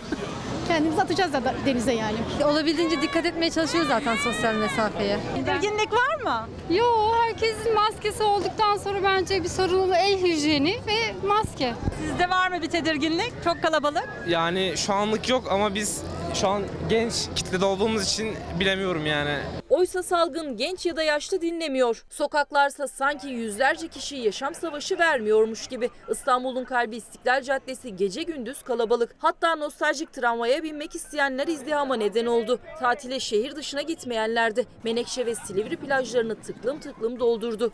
[0.69, 2.17] Kendimizi atacağız da denize yani.
[2.45, 5.19] Olabildiğince dikkat etmeye çalışıyoruz zaten sosyal mesafeye.
[5.35, 6.49] Tedirginlik var mı?
[6.71, 6.85] Yo
[7.23, 9.95] herkesin maskesi olduktan sonra bence bir sorun olur.
[9.97, 11.75] El hijyeni ve maske.
[12.01, 13.33] Sizde var mı bir tedirginlik?
[13.45, 14.09] Çok kalabalık.
[14.29, 16.03] Yani şu anlık yok ama biz
[16.35, 19.39] şu an genç kitlede olduğumuz için bilemiyorum yani.
[19.75, 22.05] Oysa salgın genç ya da yaşlı dinlemiyor.
[22.11, 25.91] Sokaklarsa sanki yüzlerce kişi yaşam savaşı vermiyormuş gibi.
[26.09, 29.11] İstanbul'un kalbi İstiklal Caddesi gece gündüz kalabalık.
[29.19, 32.59] Hatta nostaljik tramvaya binmek isteyenler izdihama neden oldu.
[32.81, 37.73] Tatile şehir dışına gitmeyenler de Menekşe ve Silivri plajlarını tıklım tıklım doldurdu.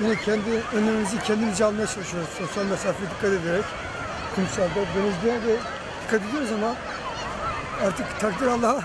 [0.00, 2.28] Yine kendi önlemimizi kendimize almaya çalışıyoruz.
[2.38, 3.64] Sosyal mesafeye dikkat ederek.
[4.34, 5.56] Kumsalda, denizde de
[6.04, 6.74] dikkat ediyoruz ama
[7.86, 8.80] artık takdir Allah'a.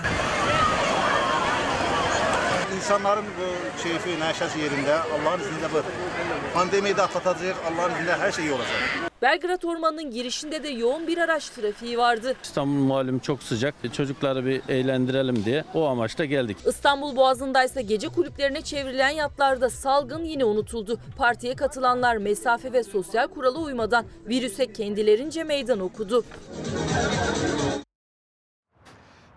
[2.86, 5.82] İnsanların bu keyfi, neşesi yerinde Allah'ın izniyle bu
[6.54, 7.56] pandemiyi de atlatacak.
[7.66, 8.72] Allah'ın izniyle her şey iyi olacak.
[9.22, 12.34] Belgrad Ormanı'nın girişinde de yoğun bir araç trafiği vardı.
[12.42, 13.74] İstanbul malum çok sıcak.
[13.92, 16.56] Çocukları bir eğlendirelim diye o amaçla geldik.
[16.66, 20.98] İstanbul Boğazı'ndaysa gece kulüplerine çevrilen yatlarda salgın yine unutuldu.
[21.18, 26.24] Partiye katılanlar mesafe ve sosyal kurala uymadan virüse kendilerince meydan okudu.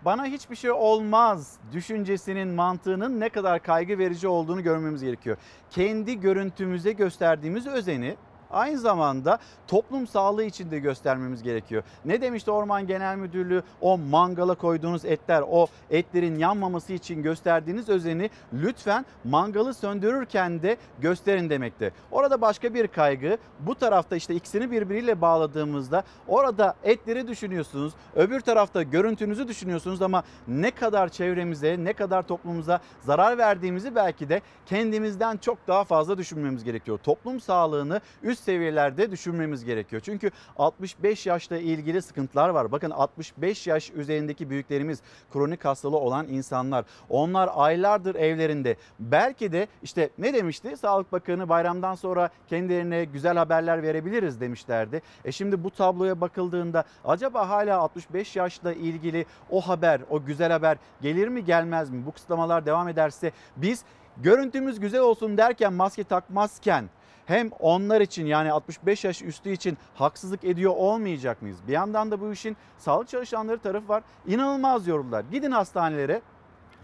[0.04, 5.36] Bana hiçbir şey olmaz düşüncesinin mantığının ne kadar kaygı verici olduğunu görmemiz gerekiyor.
[5.70, 8.16] Kendi görüntümüze gösterdiğimiz özeni
[8.50, 11.82] aynı zamanda toplum sağlığı için de göstermemiz gerekiyor.
[12.04, 13.62] Ne demişti Orman Genel Müdürlüğü?
[13.80, 21.50] O mangala koyduğunuz etler, o etlerin yanmaması için gösterdiğiniz özeni lütfen mangalı söndürürken de gösterin
[21.50, 21.92] demekti.
[22.10, 23.38] Orada başka bir kaygı.
[23.60, 27.92] Bu tarafta işte ikisini birbiriyle bağladığımızda orada etleri düşünüyorsunuz.
[28.16, 34.40] Öbür tarafta görüntünüzü düşünüyorsunuz ama ne kadar çevremize, ne kadar toplumumuza zarar verdiğimizi belki de
[34.66, 36.98] kendimizden çok daha fazla düşünmemiz gerekiyor.
[36.98, 40.02] Toplum sağlığını üst seviyelerde düşünmemiz gerekiyor.
[40.04, 42.72] Çünkü 65 yaşla ilgili sıkıntılar var.
[42.72, 45.00] Bakın 65 yaş üzerindeki büyüklerimiz
[45.32, 46.84] kronik hastalığı olan insanlar.
[47.08, 48.76] Onlar aylardır evlerinde.
[48.98, 50.76] Belki de işte ne demişti?
[50.76, 55.02] Sağlık Bakanı bayramdan sonra kendilerine güzel haberler verebiliriz demişlerdi.
[55.24, 60.76] E şimdi bu tabloya bakıldığında acaba hala 65 yaşla ilgili o haber, o güzel haber
[61.02, 62.06] gelir mi gelmez mi?
[62.06, 63.84] Bu kısıtlamalar devam ederse biz
[64.16, 66.90] görüntümüz güzel olsun derken maske takmazken
[67.30, 71.58] hem onlar için yani 65 yaş üstü için haksızlık ediyor olmayacak mıyız?
[71.68, 74.02] Bir yandan da bu işin sağlık çalışanları tarafı var.
[74.26, 75.24] İnanılmaz yoruldular.
[75.32, 76.22] Gidin hastanelere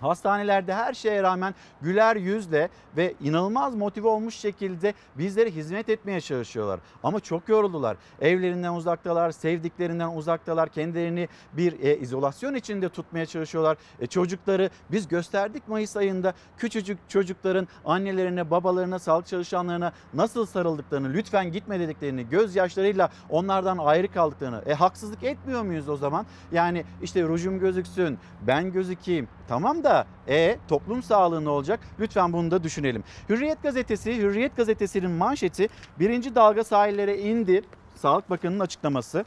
[0.00, 6.80] Hastanelerde her şeye rağmen güler yüzle ve inanılmaz motive olmuş şekilde bizlere hizmet etmeye çalışıyorlar.
[7.02, 7.96] Ama çok yoruldular.
[8.20, 10.68] Evlerinden uzaktalar, sevdiklerinden uzaktalar.
[10.68, 13.76] Kendilerini bir e, izolasyon içinde tutmaya çalışıyorlar.
[14.00, 21.52] E, çocukları biz gösterdik Mayıs ayında küçücük çocukların annelerine, babalarına, sağlık çalışanlarına nasıl sarıldıklarını, lütfen
[21.52, 24.62] gitme dediklerini, gözyaşlarıyla onlardan ayrı kaldıklarını.
[24.66, 26.26] E haksızlık etmiyor muyuz o zaman?
[26.52, 29.28] Yani işte rujum gözüksün, ben gözükeyim.
[29.48, 29.85] Tamam da
[30.28, 31.80] e toplum sağlığı ne olacak?
[32.00, 33.04] Lütfen bunu da düşünelim.
[33.28, 35.68] Hürriyet gazetesi, Hürriyet gazetesinin manşeti
[35.98, 37.62] birinci dalga sahillere indi.
[37.94, 39.24] Sağlık Bakanı'nın açıklaması.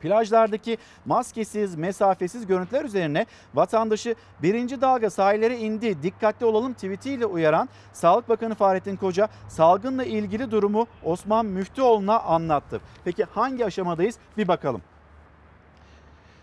[0.00, 8.28] Plajlardaki maskesiz, mesafesiz görüntüler üzerine vatandaşı birinci dalga sahillere indi, dikkatli olalım tweetiyle uyaran Sağlık
[8.28, 12.80] Bakanı Fahrettin Koca salgınla ilgili durumu Osman Müftüoğlu'na anlattı.
[13.04, 14.82] Peki hangi aşamadayız bir bakalım.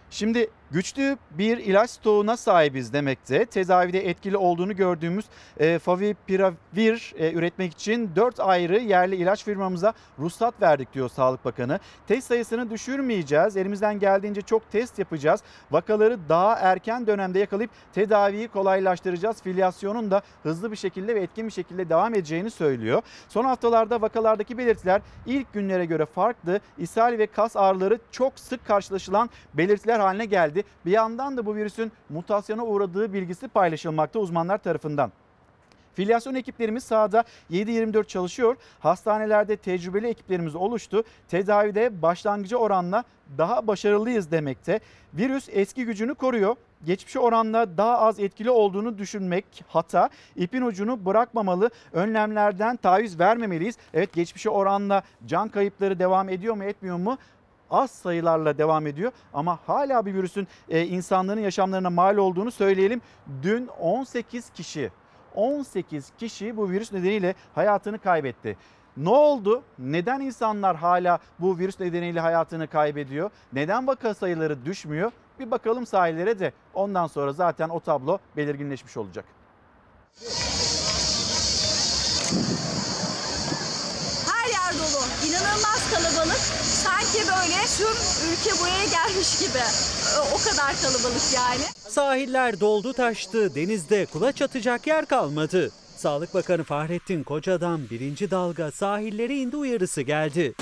[0.10, 3.46] Şimdi güçlü bir ilaç stoğuna sahibiz demekte.
[3.46, 5.26] Tedavide etkili olduğunu gördüğümüz
[5.60, 11.80] e, Favipiravir e, üretmek için 4 ayrı yerli ilaç firmamıza ruhsat verdik diyor Sağlık Bakanı.
[12.08, 13.58] Test sayısını düşürmeyeceğiz.
[13.58, 15.42] Elimizden geldiğince çok test yapacağız.
[15.72, 19.42] Vakaları daha erken dönemde yakalayıp tedaviyi kolaylaştıracağız.
[19.42, 23.02] Filyasyonun da hızlı bir şekilde ve etkin bir şekilde devam edeceğini söylüyor.
[23.30, 26.60] Son haftalarda vakalardaki belirtiler ilk günlere göre farklı.
[26.78, 30.65] İshal ve kas ağrıları çok sık karşılaşılan belirtiler haline geldi.
[30.86, 35.12] Bir yandan da bu virüsün mutasyona uğradığı bilgisi paylaşılmakta uzmanlar tarafından.
[35.96, 38.56] Filyasyon ekiplerimiz sahada 7-24 çalışıyor.
[38.80, 41.04] Hastanelerde tecrübeli ekiplerimiz oluştu.
[41.28, 43.04] Tedavide başlangıcı oranla
[43.38, 44.80] daha başarılıyız demekte.
[45.14, 46.56] Virüs eski gücünü koruyor.
[46.86, 50.10] Geçmişe oranla daha az etkili olduğunu düşünmek hata.
[50.36, 51.70] İpin ucunu bırakmamalı.
[51.94, 53.78] Önlemlerden taviz vermemeliyiz.
[53.94, 57.18] Evet geçmişe oranla can kayıpları devam ediyor mu etmiyor mu?
[57.72, 63.02] Az sayılarla devam ediyor ama hala bir virüsün e, insanların yaşamlarına mal olduğunu söyleyelim.
[63.44, 64.92] Dün 18 kişi
[65.36, 68.58] 18 kişi bu virüs nedeniyle hayatını kaybetti.
[68.98, 69.64] Ne oldu?
[69.80, 73.30] Neden insanlar hala bu virüs nedeniyle hayatını kaybediyor?
[73.54, 75.12] Neden vaka sayıları düşmüyor?
[75.40, 79.26] Bir bakalım sahillere de ondan sonra zaten o tablo belirginleşmiş olacak.
[85.56, 86.38] İnanılmaz kalabalık.
[86.64, 87.88] Sanki böyle tüm
[88.32, 89.64] ülke buraya gelmiş gibi.
[90.34, 91.64] O kadar kalabalık yani.
[91.90, 95.72] Sahiller doldu taştı, denizde kulaç atacak yer kalmadı.
[95.98, 100.54] Sağlık Bakanı Fahrettin Koca'dan birinci dalga sahillere indi uyarısı geldi.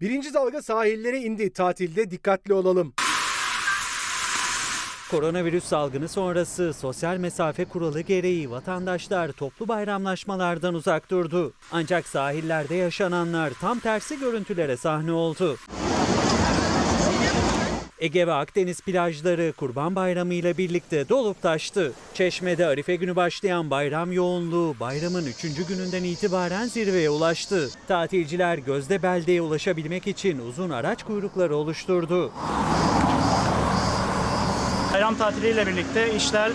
[0.00, 1.52] Birinci dalga sahillere indi.
[1.52, 2.94] Tatilde dikkatli olalım.
[5.10, 11.52] Koronavirüs salgını sonrası sosyal mesafe kuralı gereği vatandaşlar toplu bayramlaşmalardan uzak durdu.
[11.72, 15.56] Ancak sahillerde yaşananlar tam tersi görüntülere sahne oldu.
[17.98, 21.92] Ege ve Akdeniz plajları Kurban Bayramı ile birlikte dolup taştı.
[22.14, 25.66] Çeşme'de Arife günü başlayan bayram yoğunluğu bayramın 3.
[25.68, 27.70] gününden itibaren zirveye ulaştı.
[27.88, 32.32] Tatilciler Gözde Belde'ye ulaşabilmek için uzun araç kuyrukları oluşturdu.
[34.92, 36.52] Bayram tatiliyle birlikte işler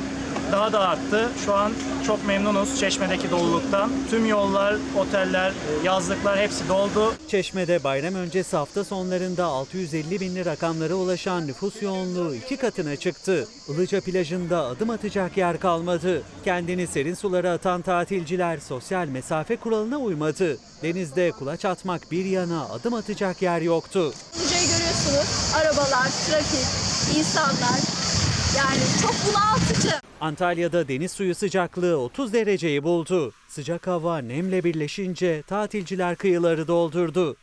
[0.51, 1.29] daha da arttı.
[1.45, 1.71] Şu an
[2.07, 3.91] çok memnunuz Çeşme'deki doluluktan.
[4.09, 7.13] Tüm yollar, oteller, yazlıklar hepsi doldu.
[7.27, 13.47] Çeşme'de bayram öncesi hafta sonlarında 650 binli rakamlara ulaşan nüfus yoğunluğu iki katına çıktı.
[13.69, 16.21] Ilıca plajında adım atacak yer kalmadı.
[16.45, 20.57] Kendini serin sulara atan tatilciler sosyal mesafe kuralına uymadı.
[20.83, 24.13] Denizde kulaç atmak bir yana adım atacak yer yoktu.
[24.41, 25.53] Ilaca'yı görüyorsunuz.
[25.55, 28.30] Arabalar, trafik, insanlar.
[28.57, 29.89] Yani çok bunaltıcı.
[30.21, 33.33] Antalya'da deniz suyu sıcaklığı 30 dereceyi buldu.
[33.47, 37.37] Sıcak hava nemle birleşince tatilciler kıyıları doldurdu.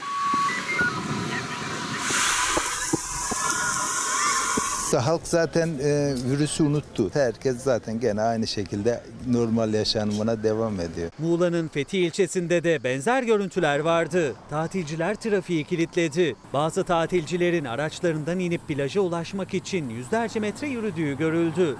[4.96, 7.11] Halk zaten e, virüsü unuttu.
[7.12, 11.11] Herkes zaten gene aynı şekilde normal yaşamına devam ediyor.
[11.18, 14.35] Muğla'nın Fethi ilçesinde de benzer görüntüler vardı.
[14.51, 16.37] Tatilciler trafiği kilitledi.
[16.53, 21.77] Bazı tatilcilerin araçlarından inip plaja ulaşmak için yüzlerce metre yürüdüğü görüldü.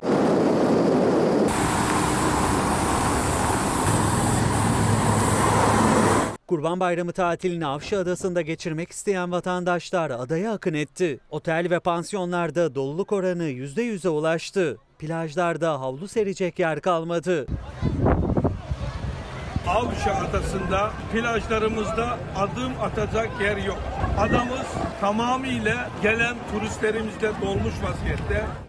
[6.49, 11.21] Kurban Bayramı tatilini Avşa Adası'nda geçirmek isteyen vatandaşlar adaya akın etti.
[11.31, 14.79] Otel ve pansiyonlarda doluluk oranı %100'e ulaştı.
[14.99, 17.47] Plajlarda havlu serecek yer kalmadı.
[19.67, 23.79] Avşa Adası'nda plajlarımızda adım atacak yer yok.
[24.19, 24.67] Adamız
[25.01, 28.68] tamamıyla gelen turistlerimizle dolmuş vaziyette.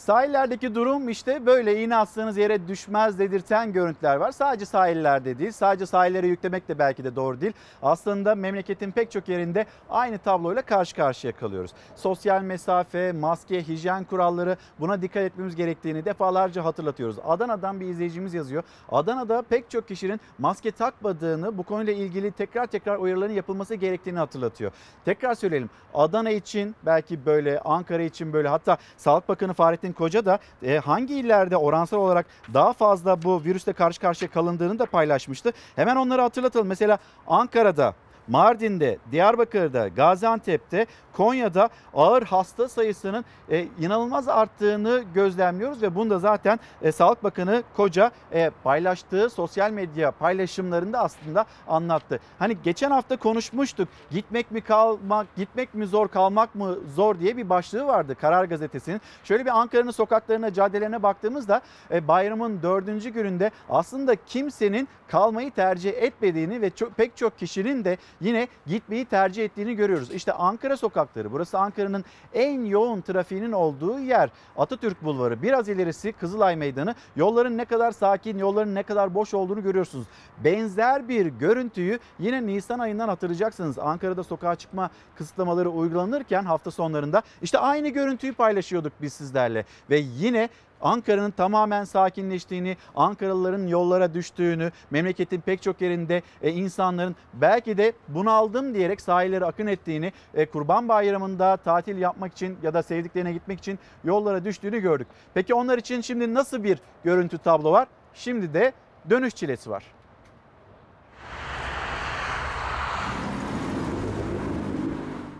[0.00, 4.32] Sahillerdeki durum işte böyle iğne attığınız yere düşmez dedirten görüntüler var.
[4.32, 7.52] Sadece sahillerde değil, sadece sahillere yüklemek de belki de doğru değil.
[7.82, 11.70] Aslında memleketin pek çok yerinde aynı tabloyla karşı karşıya kalıyoruz.
[11.96, 17.16] Sosyal mesafe, maske, hijyen kuralları buna dikkat etmemiz gerektiğini defalarca hatırlatıyoruz.
[17.24, 18.62] Adana'dan bir izleyicimiz yazıyor.
[18.88, 24.72] Adana'da pek çok kişinin maske takmadığını, bu konuyla ilgili tekrar tekrar uyarıların yapılması gerektiğini hatırlatıyor.
[25.04, 25.70] Tekrar söyleyelim.
[25.94, 31.14] Adana için belki böyle, Ankara için böyle hatta Sağlık Bakanı Fahrettin Koca da e, hangi
[31.14, 35.52] illerde oransal olarak daha fazla bu virüsle karşı karşıya kalındığını da paylaşmıştı.
[35.76, 36.66] Hemen onları hatırlatalım.
[36.66, 37.94] Mesela Ankara'da
[38.30, 46.60] Mardin'de, Diyarbakır'da, Gaziantep'te, Konya'da ağır hasta sayısının e, inanılmaz arttığını gözlemliyoruz ve bunu da zaten
[46.82, 52.20] e, Sağlık Bakanı Koca e, paylaştığı sosyal medya paylaşımlarında aslında anlattı.
[52.38, 53.88] Hani geçen hafta konuşmuştuk.
[54.10, 59.00] Gitmek mi kalmak, gitmek mi zor, kalmak mı zor diye bir başlığı vardı Karar Gazetesi'nin.
[59.24, 66.62] Şöyle bir Ankara'nın sokaklarına, caddelerine baktığımızda e, bayramın dördüncü gününde aslında kimsenin kalmayı tercih etmediğini
[66.62, 70.10] ve çok, pek çok kişinin de yine gitmeyi tercih ettiğini görüyoruz.
[70.10, 72.04] İşte Ankara sokakları burası Ankara'nın
[72.34, 74.30] en yoğun trafiğinin olduğu yer.
[74.56, 76.94] Atatürk Bulvarı biraz ilerisi Kızılay Meydanı.
[77.16, 80.06] Yolların ne kadar sakin, yolların ne kadar boş olduğunu görüyorsunuz.
[80.44, 83.78] Benzer bir görüntüyü yine Nisan ayından hatırlayacaksınız.
[83.78, 89.64] Ankara'da sokağa çıkma kısıtlamaları uygulanırken hafta sonlarında işte aynı görüntüyü paylaşıyorduk biz sizlerle.
[89.90, 90.48] Ve yine
[90.82, 98.74] Ankara'nın tamamen sakinleştiğini, Ankaralıların yollara düştüğünü, memleketin pek çok yerinde e, insanların belki de bunaldım
[98.74, 103.78] diyerek sahillere akın ettiğini, e, Kurban Bayramı'nda tatil yapmak için ya da sevdiklerine gitmek için
[104.04, 105.06] yollara düştüğünü gördük.
[105.34, 107.88] Peki onlar için şimdi nasıl bir görüntü tablo var?
[108.14, 108.72] Şimdi de
[109.10, 109.99] dönüş çilesi var.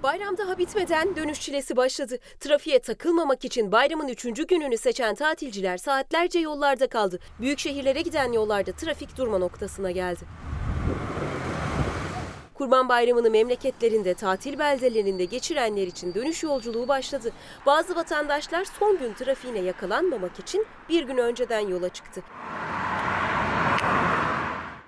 [0.03, 2.19] Bayram daha bitmeden dönüş çilesi başladı.
[2.41, 7.19] Trafiğe takılmamak için bayramın üçüncü gününü seçen tatilciler saatlerce yollarda kaldı.
[7.41, 10.25] Büyük şehirlere giden yollarda trafik durma noktasına geldi.
[12.55, 17.33] Kurban Bayramı'nı memleketlerinde, tatil beldelerinde geçirenler için dönüş yolculuğu başladı.
[17.67, 22.23] Bazı vatandaşlar son gün trafiğine yakalanmamak için bir gün önceden yola çıktı.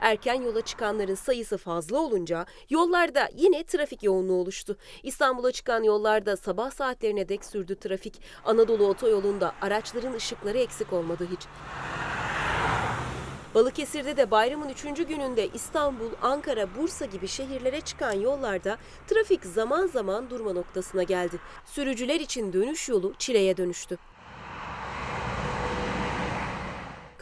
[0.02, 4.76] Erken yola çıkanların sayısı fazla olunca yollarda yine trafik yoğunluğu oluştu.
[5.02, 8.20] İstanbul'a çıkan yollarda sabah saatlerine dek sürdü trafik.
[8.44, 11.40] Anadolu otoyolunda araçların ışıkları eksik olmadı hiç.
[13.54, 20.30] Balıkesir'de de bayramın üçüncü gününde İstanbul, Ankara, Bursa gibi şehirlere çıkan yollarda trafik zaman zaman
[20.30, 21.36] durma noktasına geldi.
[21.64, 23.98] Sürücüler için dönüş yolu çileye dönüştü.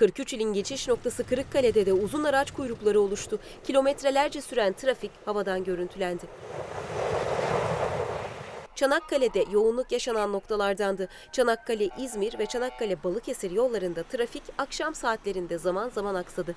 [0.00, 3.38] 43 ilin geçiş noktası Kırıkkale'de de uzun araç kuyrukları oluştu.
[3.64, 6.22] Kilometrelerce süren trafik havadan görüntülendi.
[8.74, 11.08] Çanakkale'de yoğunluk yaşanan noktalardandı.
[11.32, 16.54] Çanakkale, İzmir ve Çanakkale Balıkesir yollarında trafik akşam saatlerinde zaman zaman aksadı.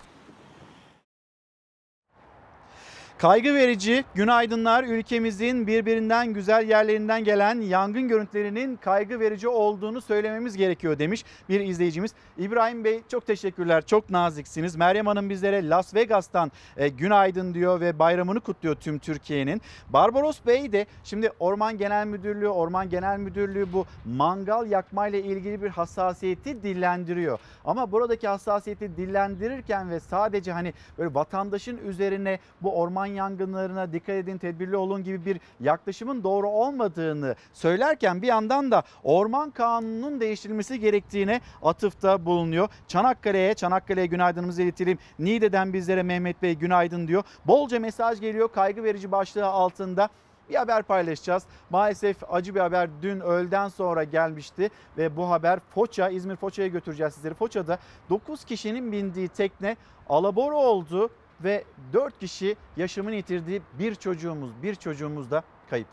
[3.18, 11.00] Kaygı verici günaydınlar ülkemizin birbirinden güzel yerlerinden gelen yangın görüntülerinin kaygı verici olduğunu söylememiz gerekiyor
[11.00, 12.14] demiş bir izleyicimiz.
[12.38, 14.76] İbrahim Bey çok teşekkürler çok naziksiniz.
[14.76, 19.62] Meryem Hanım bizlere Las Vegas'tan e, günaydın diyor ve bayramını kutluyor tüm Türkiye'nin.
[19.90, 25.70] Barbaros Bey de şimdi Orman Genel Müdürlüğü, Orman Genel Müdürlüğü bu mangal yakmayla ilgili bir
[25.70, 27.40] hassasiyeti dillendiriyor.
[27.66, 34.38] Ama buradaki hassasiyeti dillendirirken ve sadece hani böyle vatandaşın üzerine bu orman yangınlarına dikkat edin,
[34.38, 41.42] tedbirli olun gibi bir yaklaşımın doğru olmadığını söylerken bir yandan da orman kanununun değiştirilmesi gerektiğine
[41.64, 42.70] atıfta bulunuyor.
[42.88, 44.98] Çanakkale'ye, Çanakkale'ye günaydınımızı iletelim.
[45.20, 47.24] Niğde'den bizlere Mehmet Bey günaydın diyor.
[47.46, 50.10] Bolca mesaj geliyor kaygı verici başlığı altında.
[50.50, 51.44] bir haber paylaşacağız.
[51.70, 57.14] Maalesef acı bir haber dün öğleden sonra gelmişti ve bu haber Foça, İzmir Foça'ya götüreceğiz
[57.14, 57.34] sizleri.
[57.34, 57.78] Foça'da
[58.10, 59.78] 9 kişinin bindiği tekne
[60.10, 61.10] alabora oldu
[61.44, 65.88] ve 4 kişi yaşamını yitirdiği bir çocuğumuz, bir çocuğumuz da kayıp.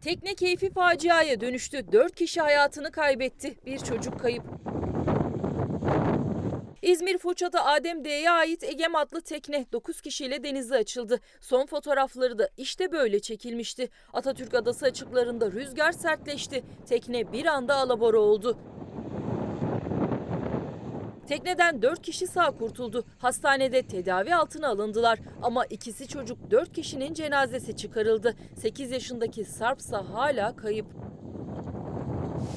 [0.00, 1.92] Tekne keyfi faciaya dönüştü.
[1.92, 3.54] 4 kişi hayatını kaybetti.
[3.66, 4.44] Bir çocuk kayıp.
[6.82, 11.20] İzmir Foça'da Adem D'ye ait Egem adlı tekne 9 kişiyle denize açıldı.
[11.40, 13.88] Son fotoğrafları da işte böyle çekilmişti.
[14.12, 16.64] Atatürk Adası açıklarında rüzgar sertleşti.
[16.88, 18.58] Tekne bir anda alabora oldu.
[21.28, 23.04] Tekneden 4 kişi sağ kurtuldu.
[23.18, 28.34] Hastanede tedavi altına alındılar ama ikisi çocuk 4 kişinin cenazesi çıkarıldı.
[28.60, 30.86] 8 yaşındaki Sarpsa hala kayıp.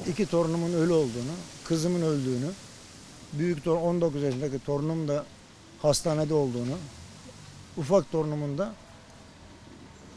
[0.08, 1.32] İki torunumun ölü olduğunu,
[1.64, 2.50] kızımın öldüğünü,
[3.32, 5.24] büyük torun 19 yaşındaki torunum da
[5.82, 6.76] hastanede olduğunu,
[7.76, 8.72] ufak torunumun da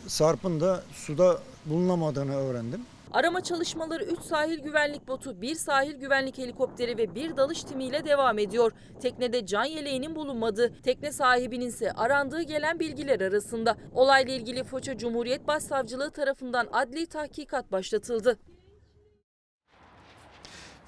[0.07, 2.81] Sarp'ın da suda bulunamadığını öğrendim.
[3.15, 8.39] Arama çalışmaları 3 sahil güvenlik botu, 1 sahil güvenlik helikopteri ve 1 dalış timiyle devam
[8.39, 8.71] ediyor.
[9.01, 13.77] Teknede can yeleğinin bulunmadığı, tekne sahibinin ise arandığı gelen bilgiler arasında.
[13.93, 18.39] Olayla ilgili Foça Cumhuriyet Başsavcılığı tarafından adli tahkikat başlatıldı.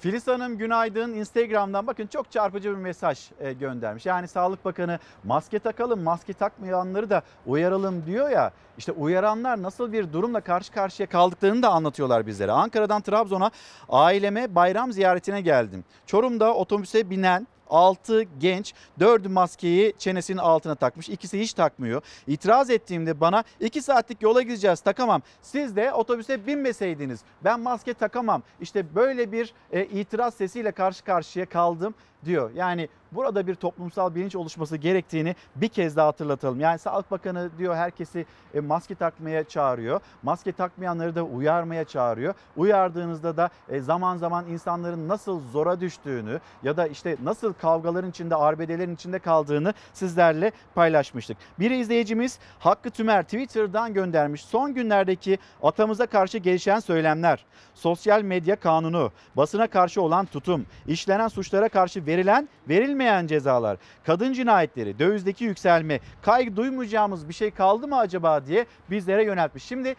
[0.00, 1.12] Filiz Hanım günaydın.
[1.12, 4.06] Instagram'dan bakın çok çarpıcı bir mesaj e, göndermiş.
[4.06, 8.52] Yani Sağlık Bakanı maske takalım, maske takmayanları da uyaralım diyor ya.
[8.78, 12.52] İşte uyaranlar nasıl bir durumla karşı karşıya kaldıklarını da anlatıyorlar bizlere.
[12.52, 13.50] Ankara'dan Trabzon'a
[13.88, 15.84] aileme bayram ziyaretine geldim.
[16.06, 21.08] Çorum'da otobüse binen 6 genç 4 maskeyi çenesinin altına takmış.
[21.08, 22.02] İkisi hiç takmıyor.
[22.26, 25.22] İtiraz ettiğimde bana 2 saatlik yola gideceğiz takamam.
[25.42, 28.42] Siz de otobüse binmeseydiniz ben maske takamam.
[28.60, 32.50] İşte böyle bir e, itiraz sesiyle karşı karşıya kaldım diyor.
[32.54, 36.60] Yani burada bir toplumsal bilinç oluşması gerektiğini bir kez daha hatırlatalım.
[36.60, 40.00] Yani Sağlık Bakanı diyor herkesi e, maske takmaya çağırıyor.
[40.22, 42.34] Maske takmayanları da uyarmaya çağırıyor.
[42.56, 48.36] Uyardığınızda da e, zaman zaman insanların nasıl zora düştüğünü ya da işte nasıl kavgaların içinde,
[48.36, 51.36] arbedelerin içinde kaldığını sizlerle paylaşmıştık.
[51.58, 54.44] Bir izleyicimiz Hakkı Tümer Twitter'dan göndermiş.
[54.44, 61.68] Son günlerdeki atamıza karşı gelişen söylemler, sosyal medya kanunu, basına karşı olan tutum, işlenen suçlara
[61.68, 68.46] karşı verilen, verilmeyen cezalar, kadın cinayetleri, dövizdeki yükselme, kaygı duymayacağımız bir şey kaldı mı acaba
[68.46, 69.64] diye bizlere yöneltmiş.
[69.64, 69.94] Şimdi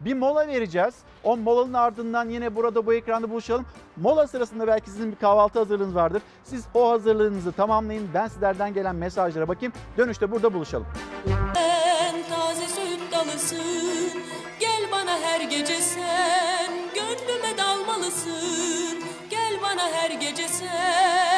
[0.00, 0.94] bir mola vereceğiz.
[1.24, 3.66] O molanın ardından yine burada bu ekranda buluşalım.
[3.96, 6.22] Mola sırasında belki sizin bir kahvaltı hazırlığınız vardır.
[6.44, 8.08] Siz o hazırlığınızı tamamlayın.
[8.14, 9.72] Ben sizlerden gelen mesajlara bakayım.
[9.98, 10.86] Dönüşte burada buluşalım.
[11.54, 14.20] Sen taze süt dalısın
[14.60, 18.98] Gel bana her gece sen Gönlüme dalmalısın
[19.30, 21.33] Gel bana her gece sen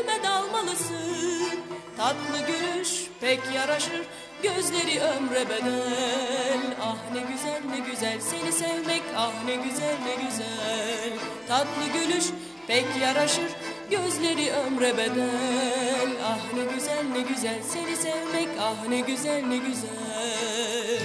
[0.00, 1.60] Gönlüme dalmalısın.
[1.96, 2.88] Tatlı gülüş
[3.20, 4.02] pek yaraşır.
[4.42, 6.76] Gözleri ömre bedel.
[6.82, 8.20] Ah ne güzel ne güzel.
[8.20, 11.18] Seni sevmek Ah ne güzel ne güzel.
[11.48, 12.24] Tatlı gülüş
[12.66, 13.50] pek yaraşır.
[13.90, 16.10] Gözleri ömre bedel.
[16.24, 17.62] Ah ne güzel ne güzel.
[17.72, 21.00] Seni sevmek Ah ne güzel ne güzel.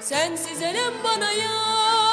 [0.00, 2.05] Sensiz elem bana yar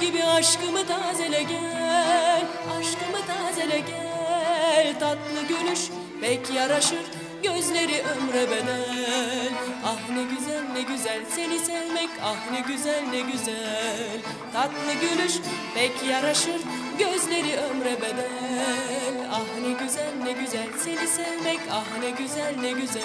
[0.00, 2.44] gibi Aşkımı tazele gel
[2.78, 4.98] Aşkımı tazele gel.
[5.00, 5.80] Tatlı gülüş
[6.20, 7.04] pek yaraşır
[7.42, 9.52] Gözleri ömre bedel.
[9.84, 14.20] Ah ne güzel ne güzel seni sevmek Ah ne güzel ne güzel.
[14.52, 15.32] Tatlı gülüş
[15.74, 16.60] pek yaraşır
[16.98, 19.28] Gözleri ömre bedel.
[19.32, 23.02] Ah ne güzel ne güzel seni sevmek Ah ne güzel ne güzel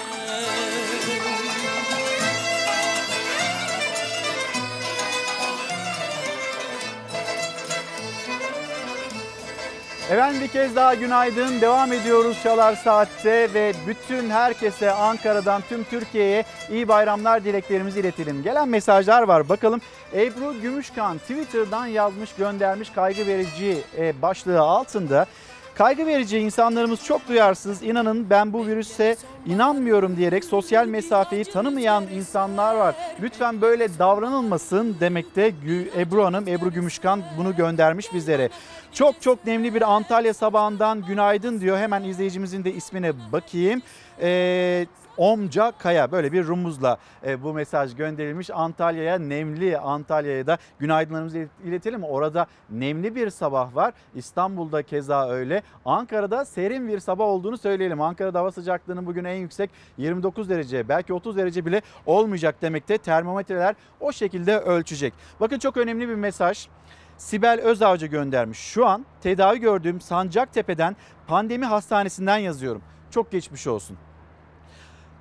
[10.10, 11.60] Efendim bir kez daha günaydın.
[11.60, 18.42] Devam ediyoruz Çalar Saat'te ve bütün herkese Ankara'dan tüm Türkiye'ye iyi bayramlar dileklerimizi iletelim.
[18.42, 19.48] Gelen mesajlar var.
[19.48, 19.80] Bakalım
[20.14, 25.26] Ebru Gümüşkan Twitter'dan yazmış göndermiş kaygı verici e, başlığı altında.
[25.74, 27.82] Kaygı verici insanlarımız çok duyarsız.
[27.82, 32.94] İnanın ben bu virüse inanmıyorum diyerek sosyal mesafeyi tanımayan insanlar var.
[33.22, 35.52] Lütfen böyle davranılmasın demekte
[35.98, 38.48] Ebru Hanım, Ebru Gümüşkan bunu göndermiş bizlere.
[38.92, 41.78] Çok çok nemli bir Antalya sabahından günaydın diyor.
[41.78, 43.82] Hemen izleyicimizin de ismine bakayım.
[44.20, 44.86] Ee,
[45.16, 48.50] Omca Kaya böyle bir rumuzla e, bu mesaj gönderilmiş.
[48.50, 52.02] Antalya'ya nemli Antalya'ya da günaydınlarımızı iletelim.
[52.02, 53.94] Orada nemli bir sabah var.
[54.14, 55.62] İstanbul'da keza öyle.
[55.84, 58.00] Ankara'da serin bir sabah olduğunu söyleyelim.
[58.00, 62.98] Ankara'da hava sıcaklığının bugün en yüksek 29 derece belki 30 derece bile olmayacak demekte.
[62.98, 65.14] Termometreler o şekilde ölçecek.
[65.40, 66.68] Bakın çok önemli bir mesaj.
[67.16, 68.58] Sibel Özavcı göndermiş.
[68.58, 70.96] Şu an tedavi gördüğüm Sancaktepe'den
[71.26, 72.82] pandemi hastanesinden yazıyorum.
[73.10, 73.96] Çok geçmiş olsun.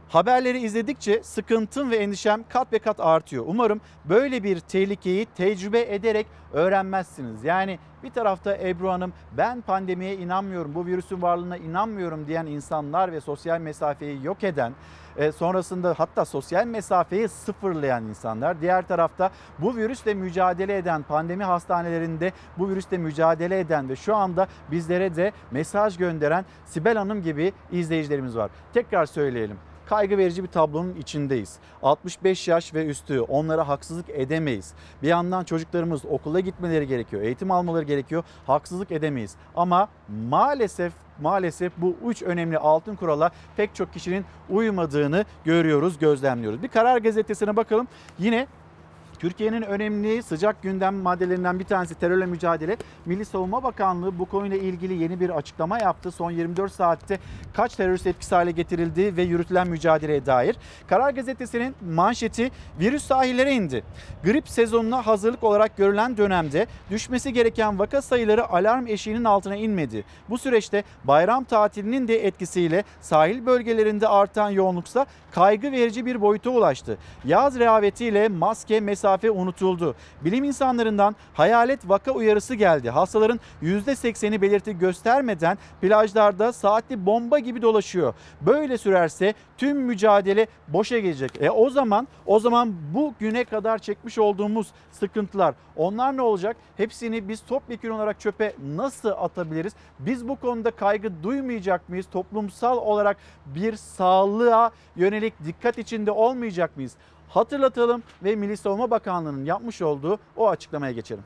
[0.10, 3.43] Haberleri izledikçe sıkıntım ve endişem kat ve kat artıyor.
[3.47, 7.43] Umarım böyle bir tehlikeyi tecrübe ederek öğrenmezsiniz.
[7.43, 13.22] Yani bir tarafta Ebru Hanım ben pandemiye inanmıyorum, bu virüsün varlığına inanmıyorum diyen insanlar ve
[13.22, 14.74] sosyal mesafeyi yok eden,
[15.18, 18.62] e, sonrasında hatta sosyal mesafeyi sıfırlayan insanlar.
[18.62, 24.47] Diğer tarafta bu virüsle mücadele eden, pandemi hastanelerinde bu virüsle mücadele eden ve şu anda
[24.72, 28.51] bizlere de mesaj gönderen Sibel Hanım gibi izleyicilerimiz var.
[28.74, 31.58] Tekrar söyleyelim kaygı verici bir tablonun içindeyiz.
[31.84, 34.74] 65 yaş ve üstü onlara haksızlık edemeyiz.
[35.04, 38.24] Bir yandan çocuklarımız okula gitmeleri gerekiyor, eğitim almaları gerekiyor.
[38.48, 39.36] Haksızlık edemeyiz.
[39.56, 39.88] Ama
[40.30, 46.64] maalesef maalesef bu üç önemli altın kurala pek çok kişinin uymadığını görüyoruz, gözlemliyoruz.
[46.64, 47.88] Bir karar gazetesine bakalım.
[48.20, 48.48] Yine
[49.24, 52.78] Türkiye'nin önemli sıcak gündem maddelerinden bir tanesi terörle mücadele.
[53.05, 56.11] Milli Savunma Bakanlığı bu konuyla ilgili yeni bir açıklama yaptı.
[56.11, 57.19] Son 24 saatte
[57.53, 60.55] kaç terörist etkisiz hale getirildi ve yürütülen mücadeleye dair.
[60.88, 63.84] Karar Gazetesi'nin manşeti virüs sahillere indi.
[64.24, 70.03] Grip sezonuna hazırlık olarak görülen dönemde düşmesi gereken vaka sayıları alarm eşiğinin altına inmedi.
[70.30, 76.97] Bu süreçte bayram tatilinin de etkisiyle sahil bölgelerinde artan yoğunluksa kaygı verici bir boyuta ulaştı.
[77.26, 79.95] Yaz rehavetiyle maske, mesafe unutuldu.
[80.22, 82.89] Bilim insanlarından hayalet vaka uyarısı geldi.
[82.89, 88.14] Hastaların %80'i belirti göstermeden plajlarda saatli bomba gibi dolaşıyor.
[88.41, 91.41] Böyle sürerse tüm mücadele boşa gelecek.
[91.41, 96.57] E o zaman o zaman bu güne kadar çekmiş olduğumuz sıkıntılar onlar ne olacak?
[96.78, 99.74] Hepsini biz topyekun olarak çöpe nasıl atabiliriz?
[99.99, 102.05] Biz bu konuda kaygı duymayacak mıyız?
[102.11, 106.95] Toplumsal olarak bir sağlığa yönelik dikkat içinde olmayacak mıyız?
[107.34, 111.24] Hatırlatalım ve Milli Savunma Bakanlığı'nın yapmış olduğu o açıklamaya geçelim.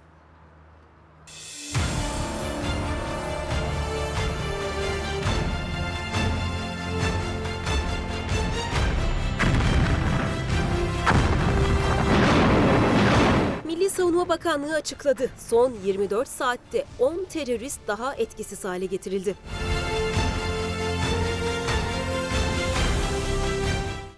[13.98, 15.30] Savunma Bakanlığı açıkladı.
[15.38, 19.36] Son 24 saatte 10 terörist daha etkisiz hale getirildi.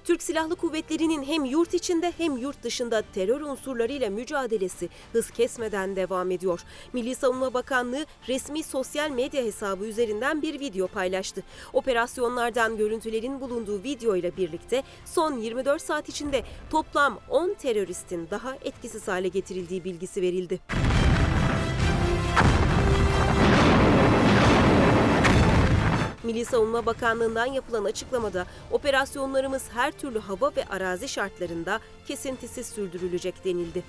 [0.10, 6.32] Türk Silahlı Kuvvetleri'nin hem yurt içinde hem yurt dışında terör unsurlarıyla mücadelesi hız kesmeden devam
[6.32, 6.62] ediyor.
[6.94, 11.44] Milli Savunma Bakanlığı resmi sosyal medya hesabı üzerinden bir video paylaştı.
[11.74, 19.08] Operasyonlardan görüntülerin bulunduğu video ile birlikte son 24 saat içinde toplam 10 teröristin daha etkisiz
[19.08, 20.60] hale getirildiği bilgisi verildi.
[26.24, 33.84] Milli Savunma Bakanlığı'ndan yapılan açıklamada operasyonlarımız her türlü hava ve arazi şartlarında kesintisiz sürdürülecek denildi.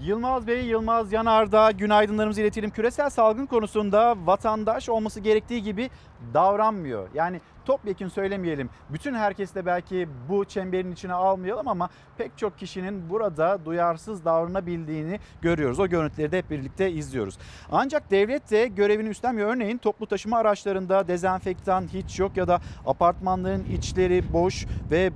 [0.00, 2.70] Yılmaz Bey, Yılmaz Yanardağ günaydınlarımızı iletelim.
[2.70, 5.90] Küresel salgın konusunda vatandaş olması gerektiği gibi
[6.34, 7.08] davranmıyor.
[7.14, 8.70] Yani topyekun söylemeyelim.
[8.90, 11.88] Bütün herkes de belki bu çemberin içine almayalım ama
[12.18, 15.80] pek çok kişinin burada duyarsız davranabildiğini görüyoruz.
[15.80, 17.38] O görüntüleri de hep birlikte izliyoruz.
[17.72, 19.54] Ancak devlet de görevini üstlenmiyor.
[19.54, 25.12] Örneğin toplu taşıma araçlarında dezenfektan hiç yok ya da apartmanların içleri boş ve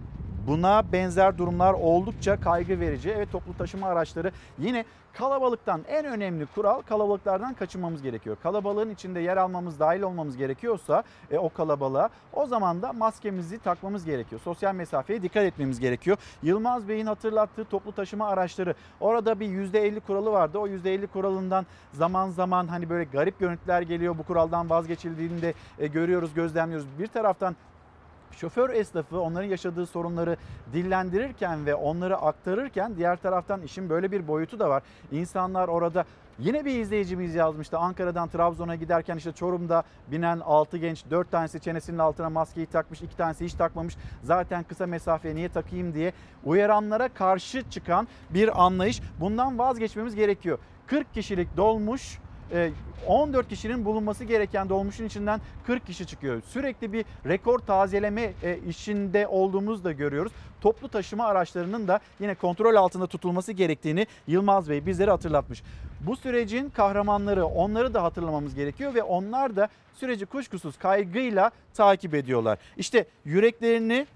[0.46, 3.10] Buna benzer durumlar oldukça kaygı verici.
[3.10, 8.36] Evet toplu taşıma araçları yine kalabalıktan en önemli kural kalabalıklardan kaçınmamız gerekiyor.
[8.42, 14.04] Kalabalığın içinde yer almamız, dahil olmamız gerekiyorsa e, o kalabalığa o zaman da maskemizi takmamız
[14.04, 14.40] gerekiyor.
[14.44, 16.16] Sosyal mesafeye dikkat etmemiz gerekiyor.
[16.42, 20.58] Yılmaz Bey'in hatırlattığı toplu taşıma araçları orada bir %50 kuralı vardı.
[20.58, 24.18] O %50 kuralından zaman zaman hani böyle garip görüntüler geliyor.
[24.18, 26.86] Bu kuraldan vazgeçildiğini de e, görüyoruz, gözlemliyoruz.
[26.98, 27.56] Bir taraftan
[28.34, 30.36] şoför esnafı onların yaşadığı sorunları
[30.72, 34.82] dillendirirken ve onları aktarırken diğer taraftan işin böyle bir boyutu da var.
[35.12, 36.04] İnsanlar orada
[36.38, 37.78] Yine bir izleyicimiz yazmıştı.
[37.78, 43.16] Ankara'dan Trabzon'a giderken işte Çorum'da binen 6 genç 4 tanesi çenesinin altına maskeyi takmış, 2
[43.16, 43.96] tanesi hiç takmamış.
[44.22, 46.12] Zaten kısa mesafeye niye takayım diye
[46.44, 49.00] uyaranlara karşı çıkan bir anlayış.
[49.20, 50.58] Bundan vazgeçmemiz gerekiyor.
[50.86, 52.18] 40 kişilik dolmuş
[53.06, 56.42] 14 kişinin bulunması gereken dolmuşun içinden 40 kişi çıkıyor.
[56.48, 58.32] Sürekli bir rekor tazeleme
[58.68, 60.32] işinde olduğumuzu da görüyoruz.
[60.60, 65.62] Toplu taşıma araçlarının da yine kontrol altında tutulması gerektiğini Yılmaz Bey bizlere hatırlatmış.
[66.00, 72.58] Bu sürecin kahramanları onları da hatırlamamız gerekiyor ve onlar da süreci kuşkusuz kaygıyla takip ediyorlar.
[72.76, 74.06] İşte yüreklerini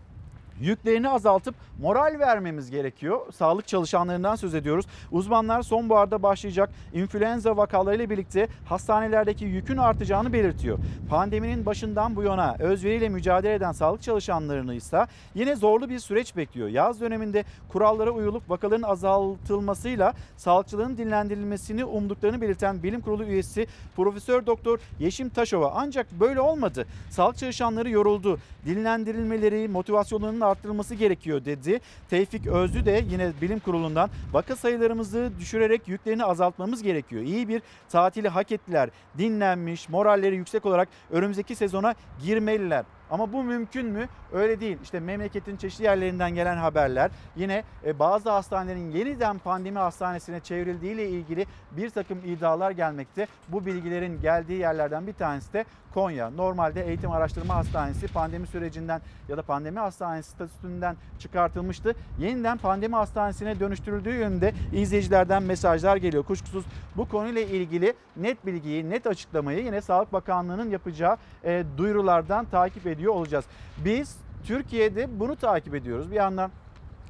[0.61, 3.33] yüklerini azaltıp moral vermemiz gerekiyor.
[3.33, 4.87] Sağlık çalışanlarından söz ediyoruz.
[5.13, 10.79] Uzmanlar sonbaharda başlayacak influenza vakalarıyla birlikte hastanelerdeki yükün artacağını belirtiyor.
[11.11, 16.69] Pandeminin başından bu yana özveriyle mücadele eden sağlık çalışanlarını ise yine zorlu bir süreç bekliyor.
[16.69, 24.79] Yaz döneminde kurallara uyulup vakaların azaltılmasıyla sağlıkçıların dinlendirilmesini umduklarını belirten bilim kurulu üyesi Profesör Doktor
[25.01, 26.87] Yeşim Taşova ancak böyle olmadı.
[27.11, 28.39] Sağlık çalışanları yoruldu.
[28.67, 31.81] Dinlendirilmeleri, motivasyonlarının arttırılması gerekiyor dedi.
[32.11, 37.23] Tevfik Özlü de yine bilim kurulundan vaka sayılarımızı düşürerek yüklerini azaltmamız gerekiyor.
[37.23, 38.91] İyi bir tatili hak ettiler.
[39.19, 41.95] Dinlenmiş, moralleri yüksek olarak önümüzdeki sezona
[42.25, 42.85] girmeliler.
[43.11, 44.09] Ama bu mümkün mü?
[44.33, 44.79] Öyle değil.
[44.83, 51.09] İşte memleketin çeşitli yerlerinden gelen haberler yine e, bazı hastanelerin yeniden pandemi hastanesine çevrildiği ile
[51.09, 53.27] ilgili bir takım iddialar gelmekte.
[53.49, 56.31] Bu bilgilerin geldiği yerlerden bir tanesi de Konya.
[56.31, 61.95] Normalde Eğitim Araştırma Hastanesi pandemi sürecinden ya da pandemi hastanesi statüsünden çıkartılmıştı.
[62.19, 66.25] Yeniden pandemi hastanesine dönüştürüldüğü yönünde izleyicilerden mesajlar geliyor.
[66.25, 66.65] Kuşkusuz
[66.97, 73.15] bu konuyla ilgili net bilgiyi, net açıklamayı yine Sağlık Bakanlığı'nın yapacağı e, duyurulardan takip ediyor
[73.15, 73.45] olacağız.
[73.85, 76.11] Biz Türkiye'de bunu takip ediyoruz.
[76.11, 76.51] Bir yandan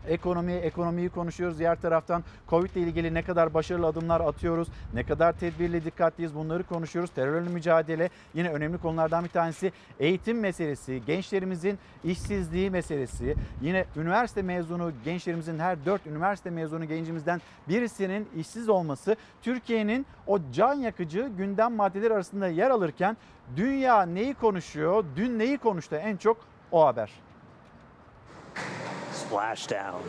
[0.09, 1.59] ekonomi, ekonomiyi konuşuyoruz.
[1.59, 6.63] Diğer taraftan Covid ile ilgili ne kadar başarılı adımlar atıyoruz, ne kadar tedbirli, dikkatliyiz bunları
[6.63, 7.11] konuşuyoruz.
[7.11, 9.73] Terörle mücadele yine önemli konulardan bir tanesi.
[10.01, 13.35] Eğitim meselesi, gençlerimizin işsizliği meselesi.
[13.61, 20.75] Yine üniversite mezunu gençlerimizin her dört üniversite mezunu gencimizden birisinin işsiz olması Türkiye'nin o can
[20.75, 23.17] yakıcı gündem maddeleri arasında yer alırken
[23.57, 26.37] dünya neyi konuşuyor, dün neyi konuştu en çok
[26.73, 27.11] o haber.
[29.31, 30.01] Splashdown.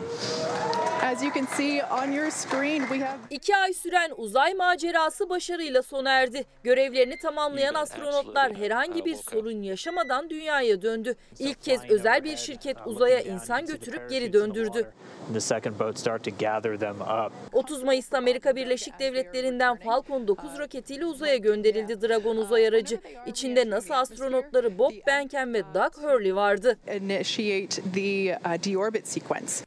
[1.02, 5.82] As you can see on your screen, we have İki ay süren uzay macerası başarıyla
[5.82, 6.44] sona erdi.
[6.62, 11.14] Görevlerini tamamlayan astronotlar herhangi bir sorun yaşamadan dünyaya döndü.
[11.38, 14.92] İlk kez özel bir şirket uzaya insan götürüp geri döndürdü.
[15.32, 17.32] The second boat start to gather them up.
[17.52, 23.00] 30 Mayıs'ta Amerika Birleşik Devletleri'nden Falcon 9 roketiyle uzaya gönderildi Dragon uzay aracı.
[23.26, 26.78] İçinde NASA astronotları Bob Behnken ve Doug Hurley vardı.
[26.96, 29.07] initiate the uh, deorbit.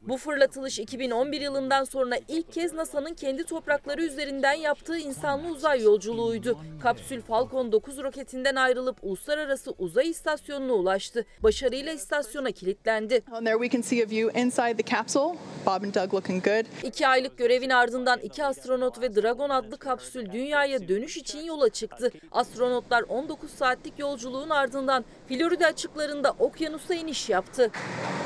[0.02, 6.58] Bu fırlatılış 2011 yılından sonra ilk kez NASA'nın kendi toprakları üzerinden yaptığı insanlı uzay yolculuğuydu.
[6.82, 11.24] Kapsül Falcon 9 roketinden ayrılıp uluslararası uzay istasyonuna ulaştı.
[11.42, 13.22] Başarıyla istasyona kilitlendi.
[13.32, 15.38] On there we can see a view inside the capsule.
[15.66, 16.64] Bob and Doug looking good.
[16.82, 22.10] İki aylık görevin ardından iki astronot ve Dragon adlı kapsül dünyaya dönüş için yola çıktı.
[22.32, 27.70] Astronotlar 19 saatlik yolculuğun ardından Florida açıklarında okyanusa iniş yaptı.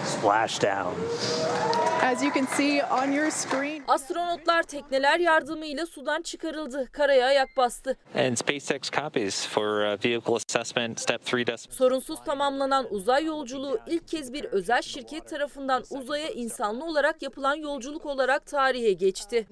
[0.06, 1.05] Splashdown.
[2.02, 6.88] As you can see on your screen, Astronotlar tekneler yardımıyla sudan çıkarıldı.
[6.92, 7.96] Karaya ayak bastı.
[8.14, 11.76] And SpaceX copies for uh, vehicle assessment step 3 decimal.
[11.76, 18.06] Sorunsuz tamamlanan uzay yolculuğu ilk kez bir özel şirket tarafından uzaya insanlı olarak yapılan yolculuk
[18.06, 19.46] olarak tarihe geçti.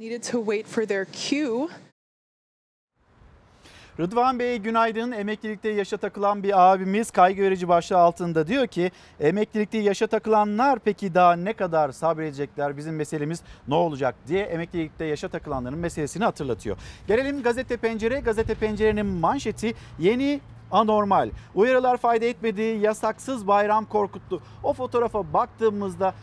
[4.01, 5.12] Rıdvan Bey günaydın.
[5.12, 8.90] Emeklilikte yaşa takılan bir abimiz kaygı verici başlığı altında diyor ki
[9.20, 15.28] emeklilikte yaşa takılanlar peki daha ne kadar sabredecekler bizim meselemiz ne olacak diye emeklilikte yaşa
[15.28, 16.76] takılanların meselesini hatırlatıyor.
[17.07, 18.20] Gelelim gazete pencere.
[18.20, 20.40] Gazete pencerenin manşeti yeni
[20.70, 21.30] anormal.
[21.55, 24.42] Uyarılar fayda etmedi, yasaksız bayram korkuttu.
[24.62, 26.14] O fotoğrafa baktığımızda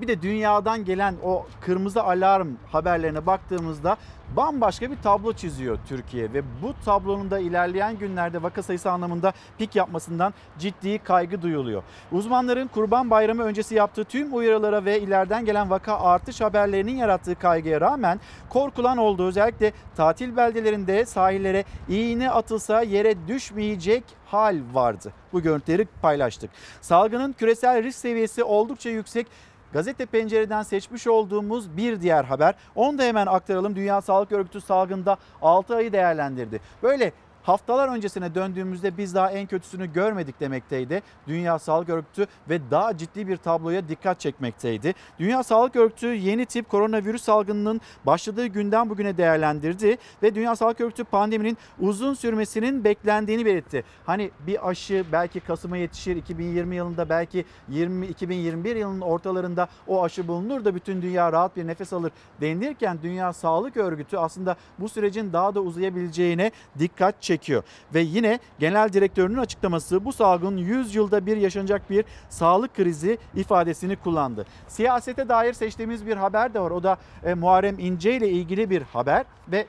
[0.00, 3.96] bir de dünyadan gelen o kırmızı alarm haberlerine baktığımızda
[4.36, 9.76] bambaşka bir tablo çiziyor Türkiye ve bu tablonun da ilerleyen günlerde vaka sayısı anlamında pik
[9.76, 11.82] yapmasından ciddi kaygı duyuluyor.
[12.12, 17.80] Uzmanların Kurban Bayramı öncesi yaptığı tüm uyarılara ve ileriden gelen vaka artış haberlerinin yarattığı kaygıya
[17.80, 19.26] rağmen korkulan oldu.
[19.26, 25.12] Özellikle tatil beldelerinde sahillere iğne atılsa yere düşmeyecek hal vardı.
[25.32, 26.50] Bu görüntüleri paylaştık.
[26.80, 29.26] Salgının küresel risk seviyesi oldukça yüksek.
[29.72, 32.54] Gazete Pencere'den seçmiş olduğumuz bir diğer haber.
[32.74, 33.76] Onu da hemen aktaralım.
[33.76, 36.60] Dünya Sağlık Örgütü salgında 6 ayı değerlendirdi.
[36.82, 37.12] Böyle
[37.48, 41.02] haftalar öncesine döndüğümüzde biz daha en kötüsünü görmedik demekteydi.
[41.28, 44.94] Dünya Sağlık Örgütü ve daha ciddi bir tabloya dikkat çekmekteydi.
[45.18, 51.04] Dünya Sağlık Örgütü yeni tip koronavirüs salgınının başladığı günden bugüne değerlendirdi ve Dünya Sağlık Örgütü
[51.04, 53.84] pandeminin uzun sürmesinin beklendiğini belirtti.
[54.06, 60.28] Hani bir aşı belki Kasım'a yetişir 2020 yılında belki 20 2021 yılının ortalarında o aşı
[60.28, 65.32] bulunur da bütün dünya rahat bir nefes alır denilirken Dünya Sağlık Örgütü aslında bu sürecin
[65.32, 67.62] daha da uzayabileceğine dikkat çekiyor.
[67.94, 73.96] Ve yine genel direktörünün açıklaması bu salgın 100 yılda bir yaşanacak bir sağlık krizi ifadesini
[73.96, 74.46] kullandı.
[74.68, 76.70] Siyasete dair seçtiğimiz bir haber de var.
[76.70, 79.66] O da e, Muharrem İnce ile ilgili bir haber ve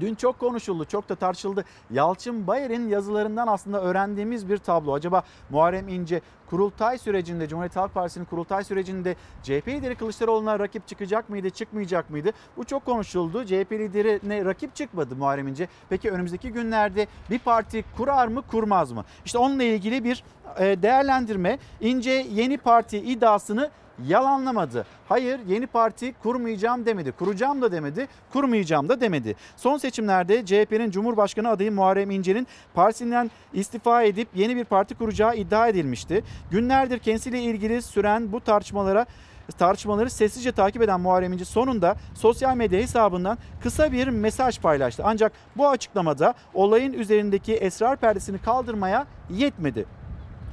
[0.00, 1.64] Dün çok konuşuldu, çok da tartışıldı.
[1.90, 4.94] Yalçın Bayer'in yazılarından aslında öğrendiğimiz bir tablo.
[4.94, 6.20] Acaba Muharrem İnce
[6.50, 12.30] kurultay sürecinde, Cumhuriyet Halk Partisi'nin kurultay sürecinde CHP lideri Kılıçdaroğlu'na rakip çıkacak mıydı, çıkmayacak mıydı?
[12.56, 13.44] Bu çok konuşuldu.
[13.44, 15.68] CHP liderine rakip çıkmadı Muharrem İnce.
[15.88, 19.04] Peki önümüzdeki günlerde bir parti kurar mı, kurmaz mı?
[19.24, 20.24] İşte onunla ilgili bir
[20.58, 21.58] e, değerlendirme.
[21.80, 23.70] İnce yeni parti iddiasını
[24.06, 24.86] yalanlamadı.
[25.08, 27.12] Hayır yeni parti kurmayacağım demedi.
[27.12, 28.08] Kuracağım da demedi.
[28.32, 29.36] Kurmayacağım da demedi.
[29.56, 35.68] Son seçimlerde CHP'nin Cumhurbaşkanı adayı Muharrem İnce'nin partisinden istifa edip yeni bir parti kuracağı iddia
[35.68, 36.24] edilmişti.
[36.50, 39.06] Günlerdir kendisiyle ilgili süren bu tartışmalara
[39.58, 45.02] tartışmaları sessizce takip eden Muharrem İnce sonunda sosyal medya hesabından kısa bir mesaj paylaştı.
[45.06, 49.97] Ancak bu açıklamada olayın üzerindeki esrar perdesini kaldırmaya yetmedi.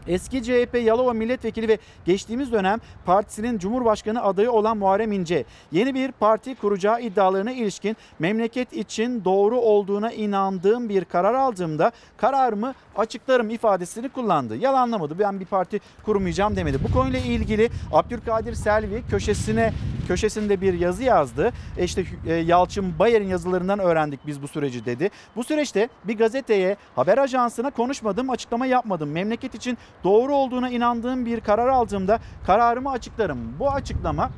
[0.08, 6.12] Eski CHP Yalova Milletvekili ve geçtiğimiz dönem partisinin Cumhurbaşkanı adayı olan Muharrem İnce yeni bir
[6.12, 14.10] parti kuracağı iddialarına ilişkin memleket için doğru olduğuna inandığım bir karar aldığımda kararımı açıklarım ifadesini
[14.10, 14.56] kullandı.
[14.56, 15.20] Yalanlamadı.
[15.20, 16.78] Ben bir parti kurmayacağım demedi.
[16.84, 19.74] Bu konuyla ilgili Abdülkadir Selvi köşesine
[20.06, 21.52] köşesinde bir yazı yazdı.
[21.78, 25.10] E işte e, Yalçın Bayer'in yazılarından öğrendik biz bu süreci dedi.
[25.36, 29.12] Bu süreçte bir gazeteye, haber ajansına konuşmadım, açıklama yapmadım.
[29.12, 33.40] Memleket için doğru olduğuna inandığım bir karar aldığımda kararımı açıklarım.
[33.60, 34.30] Bu açıklama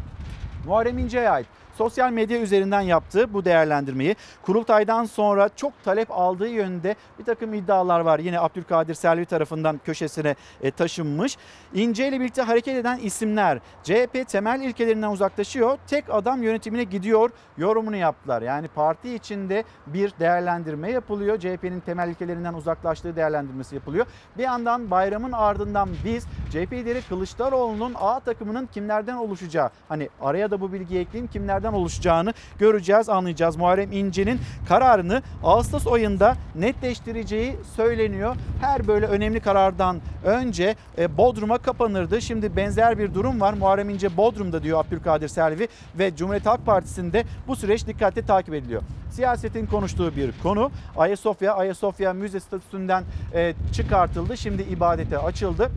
[0.65, 1.47] Muharrem İnce'ye ait
[1.77, 7.99] sosyal medya üzerinden yaptığı bu değerlendirmeyi kurultaydan sonra çok talep aldığı yönünde bir takım iddialar
[7.99, 8.19] var.
[8.19, 11.37] Yine Abdülkadir Selvi tarafından köşesine e, taşınmış.
[11.73, 15.77] İnce ile birlikte hareket eden isimler CHP temel ilkelerinden uzaklaşıyor.
[15.87, 18.41] Tek adam yönetimine gidiyor yorumunu yaptılar.
[18.41, 21.39] Yani parti içinde bir değerlendirme yapılıyor.
[21.39, 24.05] CHP'nin temel ilkelerinden uzaklaştığı değerlendirmesi yapılıyor.
[24.37, 30.61] Bir yandan bayramın ardından biz CHP lideri Kılıçdaroğlu'nun A takımının kimlerden oluşacağı hani araya da
[30.61, 33.55] bu bilgiyi ekleyeyim kimlerden oluşacağını göreceğiz anlayacağız.
[33.55, 38.35] Muharrem İnce'nin kararını Ağustos ayında netleştireceği söyleniyor.
[38.61, 42.21] Her böyle önemli karardan önce e, Bodrum'a kapanırdı.
[42.21, 43.53] Şimdi benzer bir durum var.
[43.53, 45.67] Muharrem İnce Bodrum'da diyor Abdülkadir Selvi
[45.99, 48.81] ve Cumhuriyet Halk Partisi'nde bu süreç dikkatle takip ediliyor.
[49.11, 50.71] Siyasetin konuştuğu bir konu.
[50.97, 53.03] Ayasofya, Ayasofya müze statüsünden
[53.33, 54.37] e, çıkartıldı.
[54.37, 55.71] Şimdi ibadete açıldı.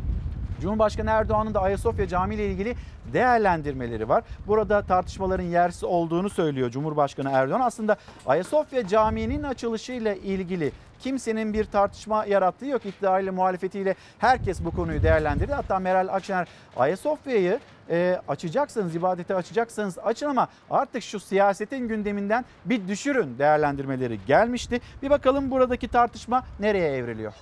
[0.61, 2.77] Cumhurbaşkanı Erdoğan'ın da Ayasofya Camii ile ilgili
[3.13, 4.25] değerlendirmeleri var.
[4.47, 7.61] Burada tartışmaların yersiz olduğunu söylüyor Cumhurbaşkanı Erdoğan.
[7.61, 7.97] Aslında
[8.27, 12.87] Ayasofya Camii'nin açılışıyla ilgili kimsenin bir tartışma yarattığı yok.
[12.87, 15.53] İktidar muhalefetiyle herkes bu konuyu değerlendirdi.
[15.53, 17.59] Hatta Meral Akşener Ayasofya'yı
[17.91, 24.81] e, açacaksanız, ibadete açacaksanız açın ama artık şu siyasetin gündeminden bir düşürün değerlendirmeleri gelmişti.
[25.03, 27.33] Bir bakalım buradaki tartışma nereye evriliyor?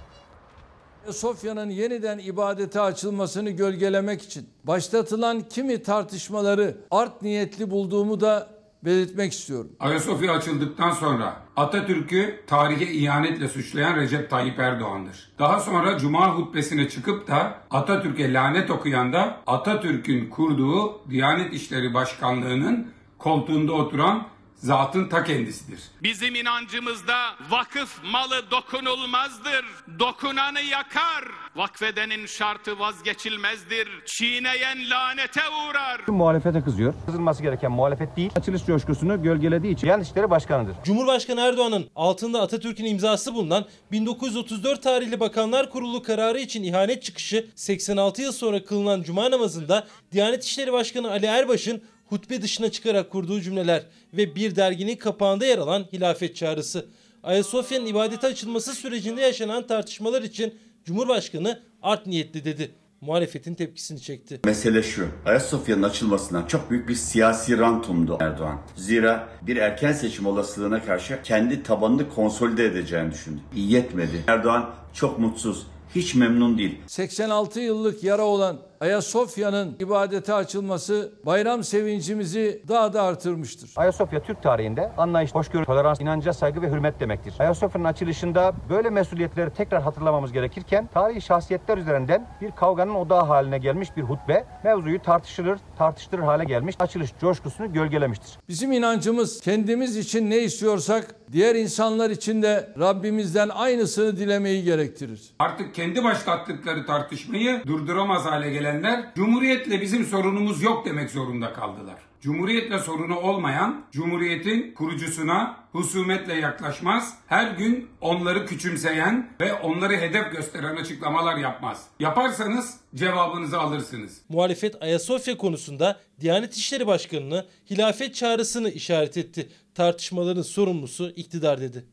[1.13, 9.71] Sofya'nın yeniden ibadete açılmasını gölgelemek için başlatılan kimi tartışmaları art niyetli bulduğumu da belirtmek istiyorum.
[9.81, 15.33] Ayasofya açıldıktan sonra Atatürk'ü tarihe ihanetle suçlayan Recep Tayyip Erdoğan'dır.
[15.39, 22.93] Daha sonra Cuma hutbesine çıkıp da Atatürk'e lanet okuyan da Atatürk'ün kurduğu Diyanet İşleri Başkanlığı'nın
[23.19, 24.27] koltuğunda oturan
[24.63, 25.81] zatın ta kendisidir.
[26.03, 27.17] Bizim inancımızda
[27.51, 29.65] vakıf malı dokunulmazdır.
[29.99, 31.25] Dokunanı yakar.
[31.57, 33.89] Vakfedenin şartı vazgeçilmezdir.
[34.07, 36.01] Çiğneyen lanete uğrar.
[36.07, 36.95] Muhalefete kızıyor.
[37.07, 38.31] Kızılması gereken muhalefet değil.
[38.37, 40.77] Açılış coşkusunu gölgelediği için Diyanet İşleri Başkanı'dır.
[40.85, 48.23] Cumhurbaşkanı Erdoğan'ın altında Atatürk'ün imzası bulunan 1934 tarihli Bakanlar Kurulu kararı için ihanet çıkışı 86
[48.23, 53.83] yıl sonra kılınan cuma namazında Diyanet İşleri Başkanı Ali Erbaş'ın hutbe dışına çıkarak kurduğu cümleler
[54.15, 56.87] ve bir derginin kapağında yer alan hilafet çağrısı.
[57.23, 60.55] Ayasofya'nın ibadete açılması sürecinde yaşanan tartışmalar için
[60.85, 62.71] Cumhurbaşkanı art niyetli dedi.
[63.01, 64.41] Muhalefetin tepkisini çekti.
[64.45, 68.61] Mesele şu, Ayasofya'nın açılmasından çok büyük bir siyasi rantumdu Erdoğan.
[68.77, 73.41] Zira bir erken seçim olasılığına karşı kendi tabanını konsolide edeceğini düşündü.
[73.57, 74.25] İyi yetmedi.
[74.27, 76.79] Erdoğan çok mutsuz, hiç memnun değil.
[76.87, 83.71] 86 yıllık yara olan Ayasofya'nın ibadete açılması bayram sevincimizi daha da artırmıştır.
[83.77, 87.35] Ayasofya Türk tarihinde anlayış, hoşgörü, tolerans, inanca saygı ve hürmet demektir.
[87.39, 93.97] Ayasofya'nın açılışında böyle mesuliyetleri tekrar hatırlamamız gerekirken tarihi şahsiyetler üzerinden bir kavganın odağı haline gelmiş
[93.97, 98.39] bir hutbe mevzuyu tartışılır, tartıştırır hale gelmiş, açılış coşkusunu gölgelemiştir.
[98.49, 105.21] Bizim inancımız kendimiz için ne istiyorsak diğer insanlar için de Rabbimizden aynısını dilemeyi gerektirir.
[105.39, 111.99] Artık kendi başlattıkları tartışmayı durduramaz hale gelenler Cumhuriyetle bizim sorunumuz yok demek zorunda kaldılar.
[112.21, 120.77] Cumhuriyetle sorunu olmayan, Cumhuriyetin kurucusuna husumetle yaklaşmaz, her gün onları küçümseyen ve onları hedef gösteren
[120.77, 121.87] açıklamalar yapmaz.
[122.01, 124.21] Yaparsanız cevabınızı alırsınız.
[124.29, 129.49] Muhalefet Ayasofya konusunda Diyanet İşleri Başkanı'nı hilafet çağrısını işaret etti.
[129.75, 131.85] Tartışmaların sorumlusu iktidar dedi.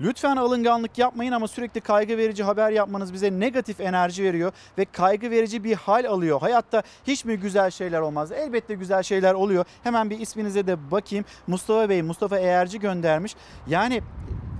[0.00, 5.30] Lütfen alınganlık yapmayın ama sürekli kaygı verici haber yapmanız bize negatif enerji veriyor ve kaygı
[5.30, 6.40] verici bir hal alıyor.
[6.40, 8.32] Hayatta hiç mi güzel şeyler olmaz?
[8.32, 9.64] Elbette güzel şeyler oluyor.
[9.82, 11.24] Hemen bir isminize de bakayım.
[11.46, 13.36] Mustafa Bey, Mustafa Eğerci göndermiş.
[13.66, 14.02] Yani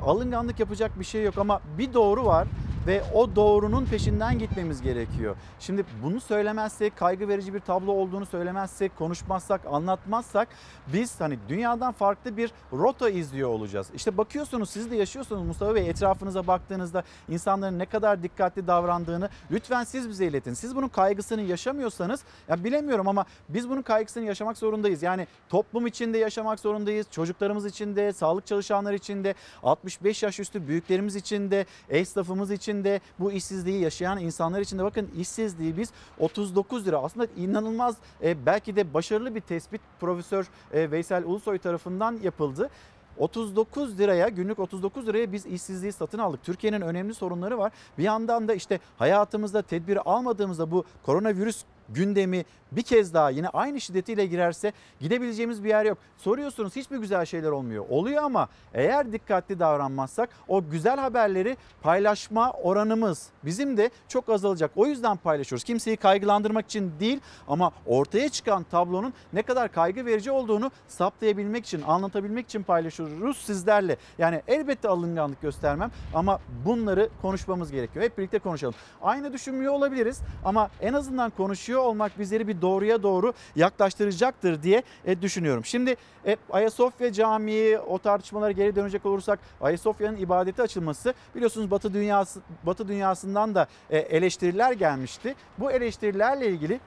[0.06, 2.48] alınganlık yapacak bir şey yok ama bir doğru var
[2.86, 5.36] ve o doğrunun peşinden gitmemiz gerekiyor.
[5.60, 10.48] Şimdi bunu söylemezsek, kaygı verici bir tablo olduğunu söylemezsek, konuşmazsak, anlatmazsak
[10.92, 13.90] biz hani dünyadan farklı bir rota izliyor olacağız.
[13.94, 19.84] İşte bakıyorsunuz siz de yaşıyorsunuz Mustafa Bey etrafınıza baktığınızda insanların ne kadar dikkatli davrandığını lütfen
[19.84, 20.54] siz bize iletin.
[20.54, 25.02] Siz bunun kaygısını yaşamıyorsanız ya bilemiyorum ama biz bunun kaygısını yaşamak zorundayız.
[25.02, 27.06] Yani toplum içinde yaşamak zorundayız.
[27.10, 32.73] Çocuklarımız için de, sağlık çalışanları için de, 65 yaş üstü büyüklerimiz için de, esnafımız için
[32.84, 38.46] de, bu işsizliği yaşayan insanlar için de bakın işsizliği biz 39 lira aslında inanılmaz e,
[38.46, 42.70] belki de başarılı bir tespit Profesör e, Veysel Ulusoy tarafından yapıldı.
[43.18, 46.42] 39 liraya günlük 39 liraya biz işsizliği satın aldık.
[46.42, 47.72] Türkiye'nin önemli sorunları var.
[47.98, 52.44] Bir yandan da işte hayatımızda tedbiri almadığımızda bu koronavirüs gündemi
[52.76, 55.98] bir kez daha yine aynı şiddetiyle girerse gidebileceğimiz bir yer yok.
[56.16, 57.84] Soruyorsunuz hiçbir güzel şeyler olmuyor.
[57.88, 64.70] Oluyor ama eğer dikkatli davranmazsak o güzel haberleri paylaşma oranımız bizim de çok azalacak.
[64.76, 65.64] O yüzden paylaşıyoruz.
[65.64, 71.82] Kimseyi kaygılandırmak için değil ama ortaya çıkan tablonun ne kadar kaygı verici olduğunu saptayabilmek için,
[71.82, 73.96] anlatabilmek için paylaşıyoruz sizlerle.
[74.18, 78.04] Yani elbette alınganlık göstermem ama bunları konuşmamız gerekiyor.
[78.04, 78.74] Hep birlikte konuşalım.
[79.02, 85.22] Aynı düşünmüyor olabiliriz ama en azından konuşuyor olmak bizleri bir doğruya doğru yaklaştıracaktır diye e,
[85.22, 85.64] düşünüyorum.
[85.64, 85.96] Şimdi
[86.26, 92.88] e, Ayasofya Camii o tartışmalara geri dönecek olursak Ayasofya'nın ibadeti açılması biliyorsunuz Batı dünyası Batı
[92.88, 95.34] dünyasından da e, eleştiriler gelmişti.
[95.58, 96.80] Bu eleştirilerle ilgili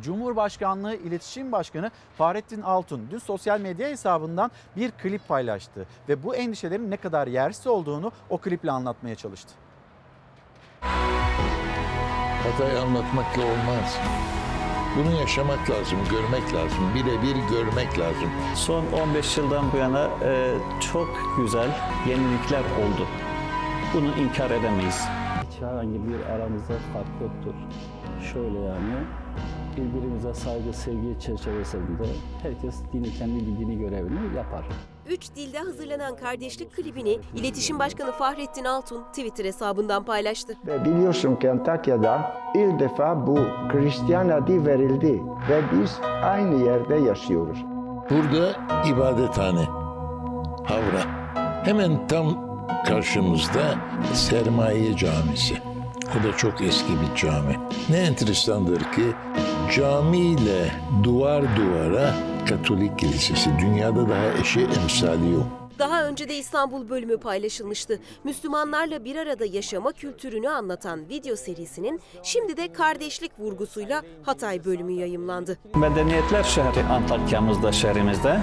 [0.00, 6.90] Cumhurbaşkanlığı İletişim Başkanı Fahrettin Altun dün sosyal medya hesabından bir klip paylaştı ve bu endişelerin
[6.90, 9.54] ne kadar yersiz olduğunu o kliple anlatmaya çalıştı.
[12.42, 13.98] Hatayı anlatmakla olmaz.
[14.96, 18.30] Bunu yaşamak lazım, görmek lazım, birebir görmek lazım.
[18.54, 20.54] Son 15 yıldan bu yana e,
[20.92, 21.70] çok güzel
[22.08, 23.06] yenilikler oldu.
[23.94, 25.04] Bunu inkar edemeyiz.
[25.50, 27.54] Hiç herhangi bir aramızda fark yoktur.
[28.32, 28.94] Şöyle yani,
[29.76, 32.06] birbirimize saygı, sevgi çerçevesinde
[32.42, 34.64] herkes dini kendi bildiğini görevini yapar.
[35.10, 40.54] Üç dilde hazırlanan kardeşlik klibini İletişim Başkanı Fahrettin Altun Twitter hesabından paylaştı.
[40.66, 43.38] Ve biliyorsun ki Antakya'da ilk defa bu
[43.72, 47.58] Hristiyan adı verildi ve biz aynı yerde yaşıyoruz.
[48.10, 48.52] Burada
[48.88, 49.64] ibadethane,
[50.64, 51.22] havra.
[51.64, 53.74] Hemen tam karşımızda
[54.14, 55.54] Sermaye Camisi.
[56.20, 57.56] O da çok eski bir cami.
[57.90, 59.12] Ne enteresandır ki
[59.76, 60.72] camiyle
[61.02, 62.10] duvar duvara
[62.48, 63.50] Katolik Kilisesi.
[63.60, 65.46] Dünyada daha eşi emsali yok.
[65.78, 68.00] Daha önce de İstanbul bölümü paylaşılmıştı.
[68.24, 75.58] Müslümanlarla bir arada yaşama kültürünü anlatan video serisinin şimdi de kardeşlik vurgusuyla Hatay bölümü yayımlandı.
[75.74, 78.40] Medeniyetler şehri Antakya'mızda, şehrimizde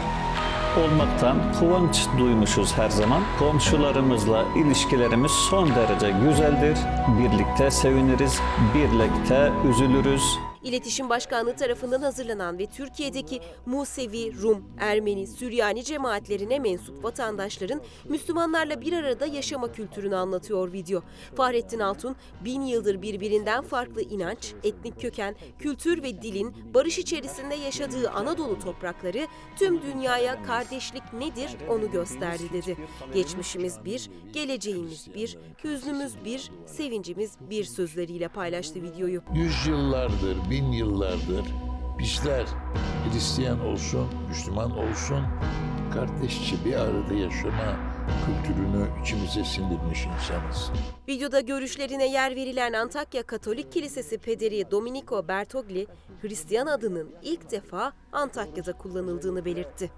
[0.84, 3.22] olmaktan kıvanç duymuşuz her zaman.
[3.40, 6.78] Komşularımızla ilişkilerimiz son derece güzeldir.
[7.20, 8.40] Birlikte seviniriz,
[8.76, 10.40] birlikte üzülürüz.
[10.64, 18.94] İletişim Başkanlığı tarafından hazırlanan ve Türkiye'deki Musevi, Rum, Ermeni, Süryani cemaatlerine mensup vatandaşların Müslümanlarla bir
[18.94, 21.02] arada yaşama kültürünü anlatıyor video.
[21.36, 28.10] Fahrettin Altun, bin yıldır birbirinden farklı inanç, etnik köken, kültür ve dilin barış içerisinde yaşadığı
[28.10, 32.78] Anadolu toprakları tüm dünyaya kardeşlik nedir onu gösterdi dedi.
[33.14, 39.22] Geçmişimiz bir, geleceğimiz bir, hüznümüz bir, sevincimiz bir sözleriyle paylaştı videoyu.
[39.34, 41.46] Yüzyıllardır, bin yıllardır
[42.00, 42.46] bizler
[43.04, 45.26] Hristiyan olsun, Müslüman olsun
[45.94, 47.76] kardeşçe bir arada yaşama
[48.26, 50.72] kültürünü içimize sindirmiş insanız.
[51.08, 55.88] Videoda görüşlerine yer verilen Antakya Katolik Kilisesi pederi Domenico Bertogli,
[56.22, 59.92] Hristiyan adının ilk defa Antakya'da kullanıldığını belirtti.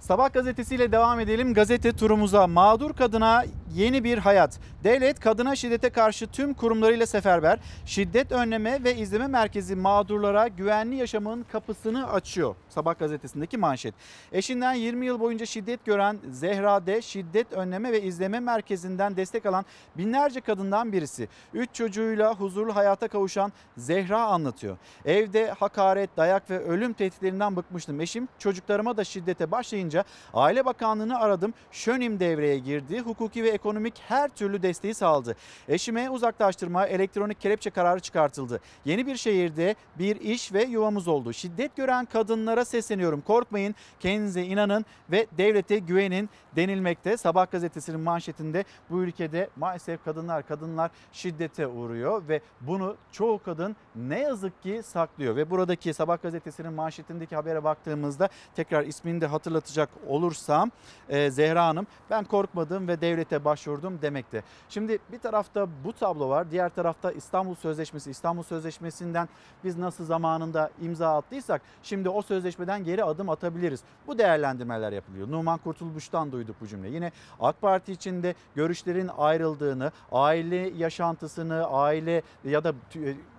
[0.00, 1.54] Sabah gazetesiyle devam edelim.
[1.54, 4.60] Gazete turumuza mağdur kadına yeni bir hayat.
[4.84, 7.58] Devlet kadına şiddete karşı tüm kurumlarıyla seferber.
[7.86, 12.54] Şiddet önleme ve izleme merkezi mağdurlara güvenli yaşamın kapısını açıyor.
[12.68, 13.94] Sabah gazetesindeki manşet.
[14.32, 17.02] Eşinden 20 yıl boyunca şiddet gören Zehra D.
[17.02, 19.64] şiddet önleme ve izleme merkezinden destek alan
[19.96, 21.28] binlerce kadından birisi.
[21.54, 24.76] Üç çocuğuyla huzurlu hayata kavuşan Zehra anlatıyor.
[25.04, 28.00] Evde hakaret, dayak ve ölüm tehditlerinden bıkmıştım.
[28.00, 30.04] Eşim çocuklarıma da şiddete başlayınca
[30.34, 31.54] Aile Bakanlığı'nı aradım.
[31.70, 33.00] Şönim devreye girdi.
[33.00, 35.36] Hukuki ve ekonomik her türlü desteği sağladı.
[35.68, 38.60] Eşime uzaklaştırma, elektronik kelepçe kararı çıkartıldı.
[38.84, 41.32] Yeni bir şehirde bir iş ve yuvamız oldu.
[41.32, 43.20] Şiddet gören kadınlara sesleniyorum.
[43.20, 47.16] Korkmayın, kendinize inanın ve devlete güvenin denilmekte.
[47.16, 54.20] Sabah gazetesinin manşetinde bu ülkede maalesef kadınlar kadınlar şiddete uğruyor ve bunu çoğu kadın ne
[54.20, 60.70] yazık ki saklıyor ve buradaki Sabah gazetesinin manşetindeki habere baktığımızda tekrar ismini de hatırlatacak olursam
[61.08, 64.42] e, Zehra Hanım ben korkmadım ve devlete başvurdum demekte.
[64.68, 69.28] Şimdi bir tarafta bu tablo var diğer tarafta İstanbul Sözleşmesi İstanbul Sözleşmesi'nden
[69.64, 73.80] biz nasıl zamanında imza attıysak şimdi o sözleşmeden geri adım atabiliriz.
[74.06, 75.30] Bu değerlendirmeler yapılıyor.
[75.30, 76.88] Numan Kurtulmuş'tan duyduk bu cümle.
[76.88, 82.74] Yine AK Parti içinde görüşlerin ayrıldığını, aile yaşantısını, aile ya da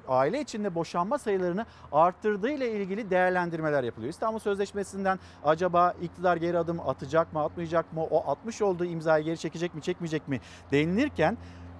[0.09, 4.13] aile içinde boşanma sayılarını arttırdığı ile ilgili değerlendirmeler yapılıyor.
[4.13, 8.03] İstanbul Sözleşmesi'nden acaba iktidar geri adım atacak mı, atmayacak mı?
[8.03, 10.41] O atmış olduğu imzayı geri çekecek mi, çekmeyecek mi
[10.71, 11.37] denilirken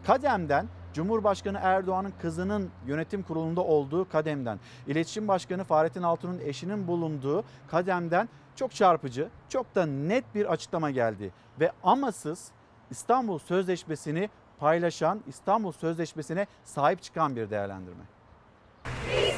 [0.07, 8.29] kademden Cumhurbaşkanı Erdoğan'ın kızının yönetim kurulunda olduğu kademden, İletişim Başkanı Fahrettin Altun'un eşinin bulunduğu kademden
[8.55, 12.51] çok çarpıcı, çok da net bir açıklama geldi ve amasız
[12.91, 18.03] İstanbul Sözleşmesi'ni paylaşan, İstanbul Sözleşmesi'ne sahip çıkan bir değerlendirme.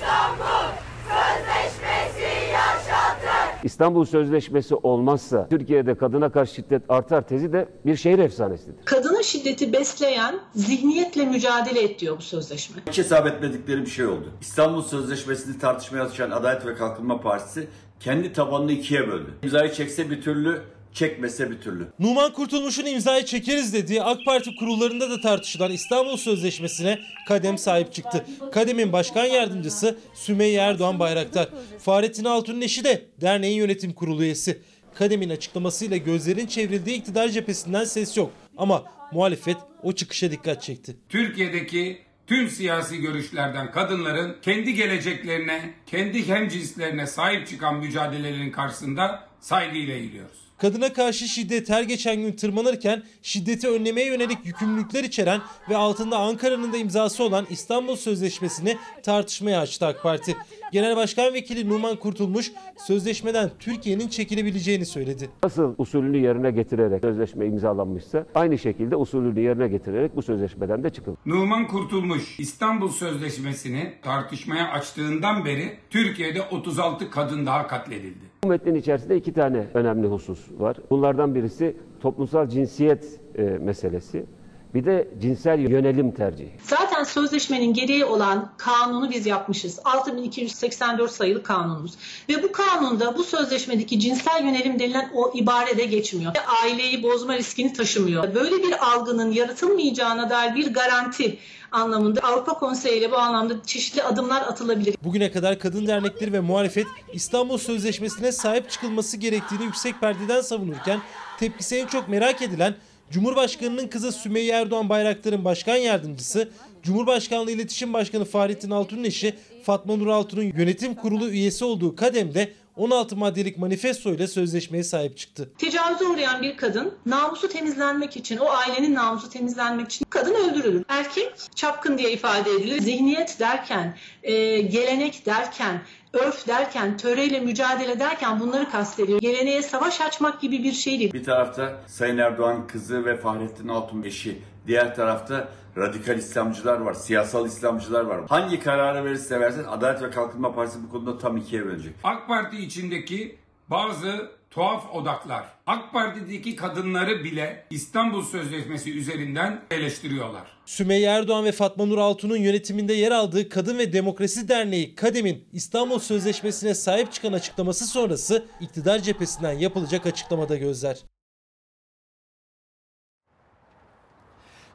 [0.01, 0.71] İstanbul
[1.09, 3.63] Sözleşmesi yaşatır.
[3.63, 8.85] İstanbul Sözleşmesi olmazsa Türkiye'de kadına karşı şiddet artar tezi de bir şehir efsanesidir.
[8.85, 12.81] Kadına şiddeti besleyen zihniyetle mücadele et diyor bu sözleşme.
[12.89, 14.31] Hiç hesap etmedikleri bir şey oldu.
[14.41, 17.67] İstanbul Sözleşmesi'ni tartışmaya açan Adalet ve Kalkınma Partisi
[17.99, 19.33] kendi tabanını ikiye böldü.
[19.43, 20.61] İmzayı çekse bir türlü
[20.93, 21.87] çekmese bir türlü.
[21.99, 28.25] Numan Kurtulmuş'un imzayı çekeriz dediği AK Parti kurullarında da tartışılan İstanbul Sözleşmesi'ne Kadem sahip çıktı.
[28.51, 31.49] Kadem'in başkan yardımcısı Sümeyye Erdoğan Bayraktar.
[31.79, 34.61] Fahrettin Altun'un eşi de derneğin yönetim kurulu üyesi.
[34.95, 38.31] Kadem'in açıklamasıyla gözlerin çevrildiği iktidar cephesinden ses yok.
[38.57, 40.95] Ama muhalefet o çıkışa dikkat çekti.
[41.09, 50.50] Türkiye'deki tüm siyasi görüşlerden kadınların kendi geleceklerine, kendi hemcinslerine sahip çıkan mücadelelerin karşısında saygıyla eğiliyoruz.
[50.61, 56.73] Kadına karşı şiddet her geçen gün tırmanırken şiddeti önlemeye yönelik yükümlülükler içeren ve altında Ankara'nın
[56.73, 60.35] da imzası olan İstanbul Sözleşmesi'ni tartışmaya açtı AK Parti.
[60.71, 65.29] Genel Başkan Vekili Numan Kurtulmuş sözleşmeden Türkiye'nin çekilebileceğini söyledi.
[65.43, 71.17] Nasıl usulünü yerine getirerek sözleşme imzalanmışsa aynı şekilde usulünü yerine getirerek bu sözleşmeden de çıkılır.
[71.25, 78.30] Numan Kurtulmuş İstanbul Sözleşmesi'ni tartışmaya açtığından beri Türkiye'de 36 kadın daha katledildi.
[78.43, 80.77] Bu metnin içerisinde iki tane önemli husus var.
[80.89, 84.25] Bunlardan birisi toplumsal cinsiyet e, meselesi.
[84.73, 86.51] Bir de cinsel yönelim tercihi.
[86.63, 89.79] Zaten sözleşmenin gereği olan kanunu biz yapmışız.
[89.85, 91.93] 6284 sayılı kanunumuz.
[92.29, 96.31] Ve bu kanunda bu sözleşmedeki cinsel yönelim denilen o ibare de geçmiyor.
[96.63, 98.35] Aileyi bozma riskini taşımıyor.
[98.35, 101.37] Böyle bir algının yaratılmayacağına dair bir garanti
[101.71, 104.95] anlamında Avrupa Konseyi ile bu anlamda çeşitli adımlar atılabilir.
[105.03, 110.99] Bugüne kadar kadın dernekleri ve muhalefet İstanbul Sözleşmesi'ne sahip çıkılması gerektiğini yüksek perdeden savunurken
[111.39, 112.75] tepkisi en çok merak edilen
[113.11, 116.49] Cumhurbaşkanının kızı Sümeyye Erdoğan Bayraktar'ın başkan yardımcısı,
[116.83, 123.15] Cumhurbaşkanlığı İletişim Başkanı Fahrettin Altun'un eşi Fatma Nur Altun'un yönetim kurulu üyesi olduğu kademde 16
[123.15, 125.49] maddelik manifesto ile sözleşmeye sahip çıktı.
[125.57, 130.83] Tecavüze uğrayan bir kadın namusu temizlenmek için, o ailenin namusu temizlenmek için kadın öldürülür.
[130.87, 132.81] Erkek çapkın diye ifade edilir.
[132.81, 135.81] Zihniyet derken, e, gelenek derken,
[136.13, 139.21] örf derken, töreyle mücadele derken bunları kastediyor.
[139.21, 141.13] Geleneğe savaş açmak gibi bir şey değil.
[141.13, 144.41] Bir tarafta Sayın Erdoğan kızı ve Fahrettin Altun eşi.
[144.67, 145.47] Diğer tarafta
[145.77, 148.21] radikal İslamcılar var, siyasal İslamcılar var.
[148.29, 151.95] Hangi kararı verirse versin Adalet ve Kalkınma Partisi bu konuda tam ikiye bölecek.
[152.03, 153.37] AK Parti içindeki
[153.69, 160.47] bazı tuhaf odaklar AK Parti'deki kadınları bile İstanbul Sözleşmesi üzerinden eleştiriyorlar.
[160.65, 165.99] Sümeyye Erdoğan ve Fatma Nur Altun'un yönetiminde yer aldığı Kadın ve Demokrasi Derneği Kadem'in İstanbul
[165.99, 170.97] Sözleşmesi'ne sahip çıkan açıklaması sonrası iktidar cephesinden yapılacak açıklamada gözler.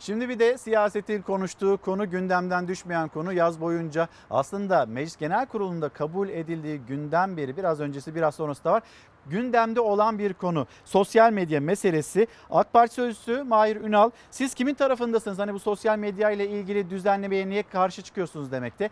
[0.00, 5.88] Şimdi bir de siyasetin konuştuğu konu gündemden düşmeyen konu yaz boyunca aslında Meclis Genel Kurulu'nda
[5.88, 8.82] kabul edildiği günden beri biraz öncesi biraz sonrası da var.
[9.30, 12.26] Gündemde olan bir konu sosyal medya meselesi.
[12.50, 15.38] AK Parti sözcüsü Mahir Ünal siz kimin tarafındasınız?
[15.38, 18.90] Hani bu sosyal medya ile ilgili düzenlemeye niye karşı çıkıyorsunuz demekte.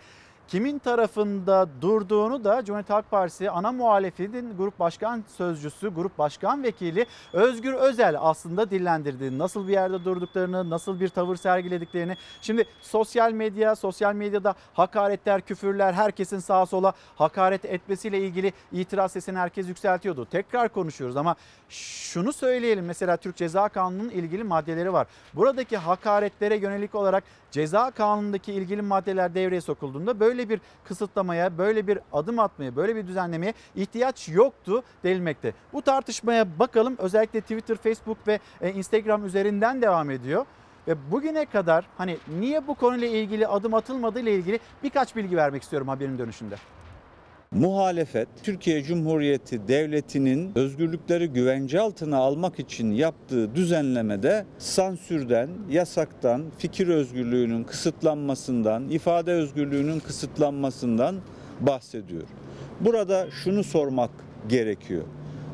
[0.48, 7.06] Kimin tarafında durduğunu da Cumhuriyet Halk Partisi ana muhalefetin grup başkan sözcüsü, grup başkan vekili
[7.32, 9.38] Özgür Özel aslında dillendirdi.
[9.38, 12.16] Nasıl bir yerde durduklarını, nasıl bir tavır sergilediklerini.
[12.40, 19.38] Şimdi sosyal medya, sosyal medyada hakaretler, küfürler, herkesin sağa sola hakaret etmesiyle ilgili itiraz sesini
[19.38, 20.24] herkes yükseltiyordu.
[20.30, 21.36] Tekrar konuşuyoruz ama
[21.68, 25.06] şunu söyleyelim mesela Türk Ceza Kanunu'nun ilgili maddeleri var.
[25.34, 31.98] Buradaki hakaretlere yönelik olarak ceza kanunundaki ilgili maddeler devreye sokulduğunda böyle bir kısıtlamaya, böyle bir
[32.12, 35.52] adım atmaya, böyle bir düzenlemeye ihtiyaç yoktu denilmekte.
[35.72, 40.46] Bu tartışmaya bakalım özellikle Twitter, Facebook ve e, Instagram üzerinden devam ediyor.
[40.88, 45.62] Ve bugüne kadar hani niye bu konuyla ilgili adım atılmadığı ile ilgili birkaç bilgi vermek
[45.62, 46.56] istiyorum haberin dönüşünde.
[47.54, 57.64] Muhalefet Türkiye Cumhuriyeti Devleti'nin özgürlükleri güvence altına almak için yaptığı düzenlemede sansürden, yasaktan, fikir özgürlüğünün
[57.64, 61.16] kısıtlanmasından, ifade özgürlüğünün kısıtlanmasından
[61.60, 62.22] bahsediyor.
[62.80, 64.10] Burada şunu sormak
[64.48, 65.04] gerekiyor.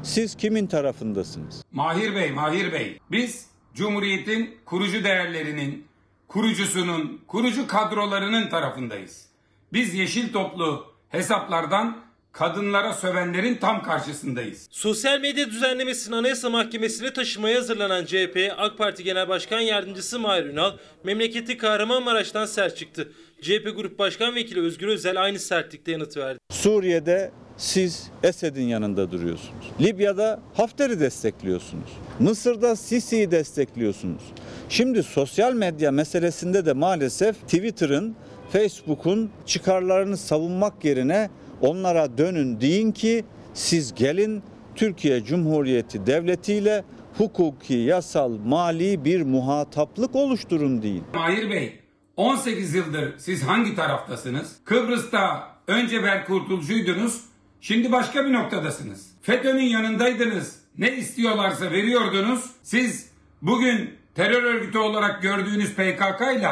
[0.03, 1.65] Siz kimin tarafındasınız?
[1.73, 2.99] Mahir Bey, Mahir Bey.
[3.11, 5.85] Biz Cumhuriyet'in kurucu değerlerinin,
[6.29, 9.27] kurucusunun, kurucu kadrolarının tarafındayız.
[9.73, 11.97] Biz yeşil toplu hesaplardan
[12.33, 14.69] kadınlara sövenlerin tam karşısındayız.
[14.71, 20.73] Sosyal medya düzenlemesini Anayasa Mahkemesi'ne taşımaya hazırlanan CHP, AK Parti Genel Başkan Yardımcısı Mahir Ünal,
[21.05, 23.13] memleketi Kahramanmaraş'tan sert çıktı.
[23.43, 26.39] CHP Grup Başkan Vekili Özgür Özel aynı sertlikte yanıt verdi.
[26.51, 29.65] Suriye'de siz Esed'in yanında duruyorsunuz.
[29.81, 31.91] Libya'da Hafter'i destekliyorsunuz.
[32.19, 34.23] Mısır'da Sisi'yi destekliyorsunuz.
[34.69, 38.17] Şimdi sosyal medya meselesinde de maalesef Twitter'ın,
[38.53, 41.31] Facebook'un çıkarlarını savunmak yerine
[41.61, 43.25] onlara dönün deyin ki
[43.55, 44.43] siz gelin
[44.75, 46.85] Türkiye Cumhuriyeti Devleti ile
[47.19, 51.05] hukuki, yasal, mali bir muhataplık oluşturun deyin.
[51.15, 51.81] Mahir Bey,
[52.17, 54.57] 18 yıldır siz hangi taraftasınız?
[54.65, 57.25] Kıbrıs'ta önce Berk Kurtulcuydunuz,
[57.61, 59.11] şimdi başka bir noktadasınız.
[59.23, 62.51] FETÖ'nün yanındaydınız, ne istiyorlarsa veriyordunuz.
[62.63, 63.11] Siz
[63.43, 66.51] bugün terör örgütü olarak gördüğünüz PKK ile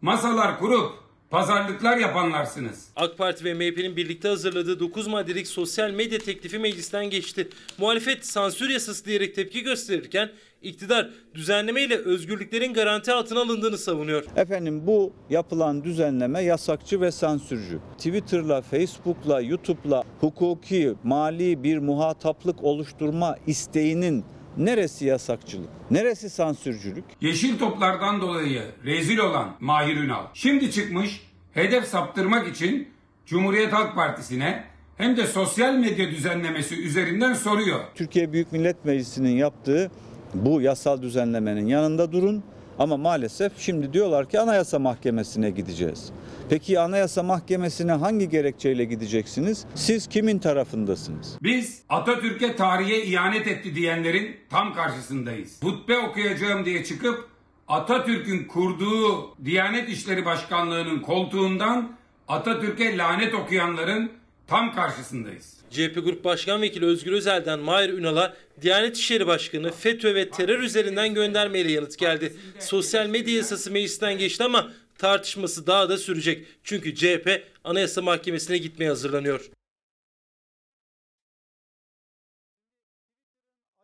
[0.00, 0.99] masalar kurup
[1.30, 2.88] pazarlıklar yapanlarsınız.
[2.96, 7.48] AK Parti ve MHP'nin birlikte hazırladığı 9 maddelik sosyal medya teklifi meclisten geçti.
[7.78, 10.30] Muhalefet sansür yasası diyerek tepki gösterirken
[10.62, 14.24] iktidar düzenlemeyle özgürlüklerin garanti altına alındığını savunuyor.
[14.36, 17.78] Efendim bu yapılan düzenleme yasakçı ve sansürcü.
[17.98, 24.24] Twitter'la, Facebook'la, YouTube'la hukuki, mali bir muhataplık oluşturma isteğinin
[24.56, 27.04] neresi yasakçılık, neresi sansürcülük?
[27.20, 31.20] Yeşil toplardan dolayı rezil olan Mahir Ünal şimdi çıkmış
[31.52, 32.88] hedef saptırmak için
[33.26, 34.64] Cumhuriyet Halk Partisi'ne
[34.96, 37.80] hem de sosyal medya düzenlemesi üzerinden soruyor.
[37.94, 39.90] Türkiye Büyük Millet Meclisi'nin yaptığı
[40.34, 42.42] bu yasal düzenlemenin yanında durun
[42.80, 46.12] ama maalesef şimdi diyorlar ki Anayasa Mahkemesi'ne gideceğiz.
[46.50, 49.64] Peki Anayasa Mahkemesi'ne hangi gerekçeyle gideceksiniz?
[49.74, 51.38] Siz kimin tarafındasınız?
[51.42, 55.62] Biz Atatürk'e tarihe ihanet etti diyenlerin tam karşısındayız.
[55.62, 57.28] Hutbe okuyacağım diye çıkıp
[57.68, 61.92] Atatürk'ün kurduğu Diyanet İşleri Başkanlığı'nın koltuğundan
[62.28, 64.10] Atatürk'e lanet okuyanların
[64.46, 65.60] tam karşısındayız.
[65.70, 71.14] CHP Grup Başkan Vekili Özgür Özel'den Mahir Ünal'a Diyanet İşleri Başkanı FETÖ ve terör üzerinden
[71.14, 72.36] göndermeyle yanıt geldi.
[72.58, 76.46] Sosyal medya yasası meclisten geçti ama tartışması daha da sürecek.
[76.64, 79.50] Çünkü CHP Anayasa Mahkemesi'ne gitmeye hazırlanıyor.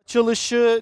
[0.03, 0.81] Açılışı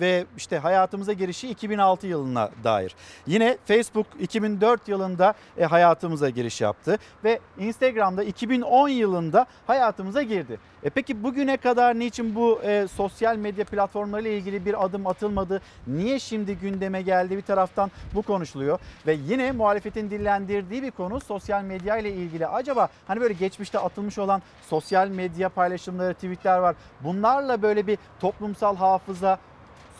[0.00, 2.94] ve işte hayatımıza girişi 2006 yılına dair.
[3.26, 10.58] Yine Facebook 2004 yılında e, hayatımıza giriş yaptı ve Instagram'da 2010 yılında hayatımıza girdi.
[10.82, 15.60] E peki bugüne kadar niçin bu e, sosyal medya platformları ile ilgili bir adım atılmadı?
[15.86, 17.36] Niye şimdi gündeme geldi?
[17.36, 22.46] Bir taraftan bu konuşuluyor ve yine muhalefetin dillendirdiği bir konu sosyal medya ile ilgili.
[22.46, 26.76] Acaba hani böyle geçmişte atılmış olan sosyal medya paylaşımları, tweetler var.
[27.00, 29.38] Bunlarla böyle bir toplumsal hafıza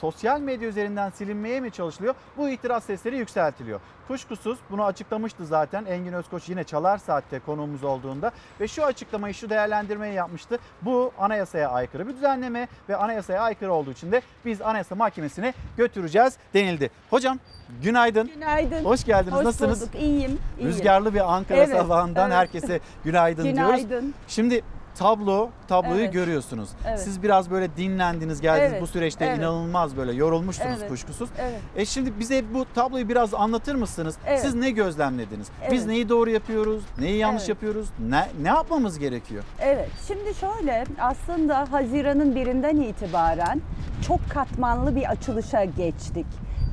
[0.01, 2.15] sosyal medya üzerinden silinmeye mi çalışılıyor?
[2.37, 3.81] Bu itiraz sesleri yükseltiliyor.
[4.09, 8.31] Kuşkusuz bunu açıklamıştı zaten Engin Özkoç yine Çalar Saat'te konuğumuz olduğunda
[8.61, 10.59] ve şu açıklamayı şu değerlendirmeyi yapmıştı.
[10.83, 16.37] Bu anayasaya aykırı bir düzenleme ve anayasaya aykırı olduğu için de biz Anayasa Mahkemesi'ne götüreceğiz
[16.55, 16.91] denildi.
[17.11, 17.39] Hocam
[17.83, 18.31] günaydın.
[18.35, 18.85] Günaydın.
[18.85, 19.39] Hoş geldiniz.
[19.39, 19.81] Hoş Nasılsınız?
[19.81, 19.95] bulduk.
[19.95, 20.19] İyiyim.
[20.21, 20.39] iyiyim.
[20.69, 22.39] Rüzgarlı bir Ankara Evet, sabahından evet.
[22.39, 23.77] herkese günaydın, diyoruz.
[23.77, 24.15] Günaydın.
[24.29, 24.63] Şimdi
[24.99, 26.13] tablo, tabloyu Evet.
[26.13, 26.69] görüyorsunuz.
[26.89, 27.01] Evet.
[27.01, 29.39] Siz biraz böyle dinlendiniz, geldiniz Evet, bu süreçte evet.
[29.39, 31.29] inanılmaz böyle yorulmuşsunuz Evet, kuşkusuz.
[31.39, 31.61] evet.
[31.77, 34.17] E şimdi bize bu tabloyu biraz anlatır mısınız?
[34.27, 34.41] Evet.
[34.41, 35.49] Siz ne gözlemlediniz?
[35.71, 35.87] Biz Evet.
[35.87, 37.49] neyi doğru yapıyoruz, neyi yanlış Evet.
[37.49, 37.89] yapıyoruz?
[38.09, 39.45] Ne ne yapmamız gerekiyor?
[39.61, 43.61] Evet, şimdi şöyle aslında Haziran'ın birinden itibaren
[44.07, 46.27] çok katmanlı bir açılışa geçtik.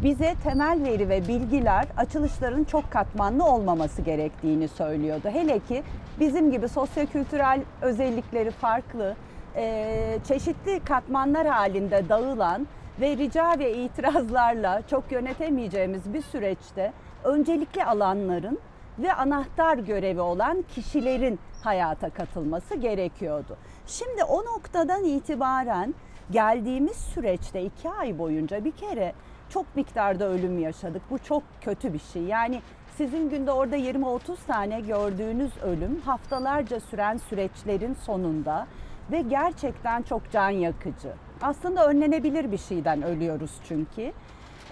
[0.04, 5.30] Bize temel veri ve bilgiler açılışların çok katmanlı olmaması gerektiğini söylüyordu.
[5.34, 5.84] Hele ki
[6.20, 9.16] bizim gibi sosyokültürel özellikleri farklı,
[9.56, 12.68] e, çeşitli katmanlar halinde dağılan
[13.02, 16.94] ve rica ve itirazlarla çok yönetemeyeceğimiz bir süreçte
[17.24, 18.60] öncelikli alanların
[19.00, 23.58] ve anahtar görevi olan kişilerin hayata katılması gerekiyordu.
[23.88, 25.96] Şimdi o noktadan itibaren
[26.32, 29.14] geldiğimiz süreçte iki ay boyunca bir kere
[29.50, 31.02] çok miktarda ölüm yaşadık.
[31.10, 32.24] Bu çok kötü bir şey.
[32.24, 32.62] Yani
[32.98, 38.68] sizin günde orada 20-30 tane gördüğünüz ölüm haftalarca süren süreçlerin sonunda
[39.12, 41.14] ve gerçekten çok can yakıcı.
[41.42, 44.12] Aslında önlenebilir bir şeyden ölüyoruz çünkü.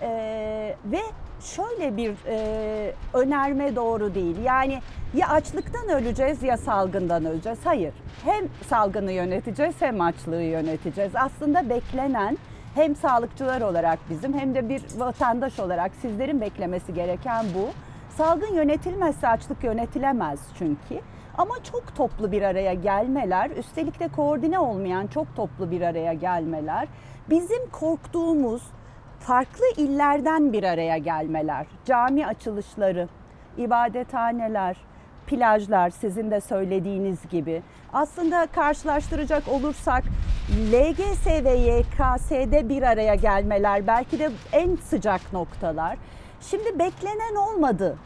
[0.02, 1.00] Ee, ve
[1.40, 4.38] şöyle bir e, önerme doğru değil.
[4.44, 4.80] Yani
[5.14, 7.60] ya açlıktan öleceğiz ya salgından öleceğiz.
[7.64, 7.94] Hayır.
[8.26, 11.12] Hem salgını yöneteceğiz hem açlığı yöneteceğiz.
[11.16, 12.38] Aslında beklenen
[12.76, 17.70] hem sağlıkçılar olarak bizim hem de bir vatandaş olarak sizlerin beklemesi gereken bu.
[18.18, 21.02] Salgın yönetilmezse açlık yönetilemez çünkü.
[21.38, 26.88] Ama çok toplu bir araya gelmeler, üstelik de koordine olmayan çok toplu bir araya gelmeler
[27.30, 28.64] bizim korktuğumuz
[29.20, 33.08] farklı illerden bir araya gelmeler, cami açılışları,
[33.58, 34.78] ibadethaneler,
[35.28, 37.62] plajlar sizin de söylediğiniz gibi.
[37.94, 40.04] Aslında karşılaştıracak olursak
[40.72, 45.98] LGS ve YKS'de bir araya gelmeler belki de en sıcak noktalar.
[46.42, 47.98] Şimdi beklenen olmadı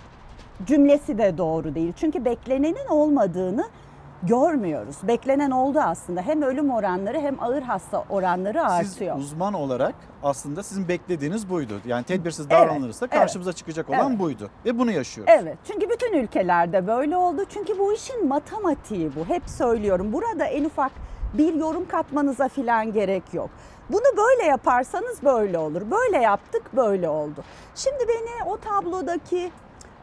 [0.66, 1.94] cümlesi de doğru değil.
[1.98, 3.66] Çünkü beklenenin olmadığını
[4.24, 4.96] görmüyoruz.
[5.04, 6.22] Beklenen oldu aslında.
[6.22, 9.16] Hem ölüm oranları hem ağır hasta oranları artıyor.
[9.16, 11.74] Siz uzman olarak aslında sizin beklediğiniz buydu.
[11.86, 14.20] Yani tedbirsiz davranılırsa evet, karşımıza çıkacak olan evet.
[14.20, 14.50] buydu.
[14.66, 15.34] Ve bunu yaşıyoruz.
[15.42, 15.58] Evet.
[15.68, 17.46] Çünkü bütün ülkelerde böyle oldu.
[17.50, 19.26] Çünkü bu işin matematiği bu.
[19.26, 20.14] Hep söylüyorum.
[20.14, 20.92] Burada en ufak
[21.34, 23.50] bir yorum katmanıza filan gerek yok.
[23.90, 25.82] Bunu böyle yaparsanız böyle olur.
[25.92, 27.44] Böyle yaptık böyle oldu.
[27.76, 29.52] Şimdi beni o tablodaki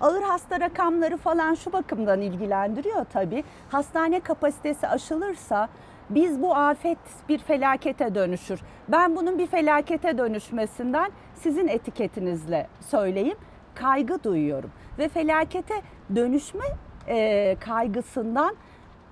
[0.01, 3.45] ağır hasta rakamları falan şu bakımdan ilgilendiriyor tabii.
[3.71, 5.69] Hastane kapasitesi aşılırsa
[6.11, 8.61] biz bu afet bir felakete dönüşür.
[8.89, 13.37] Ben bunun bir felakete dönüşmesinden sizin etiketinizle söyleyeyim
[13.75, 14.71] kaygı duyuyorum.
[14.99, 15.75] Ve felakete
[16.15, 16.65] dönüşme
[17.09, 18.57] e, kaygısından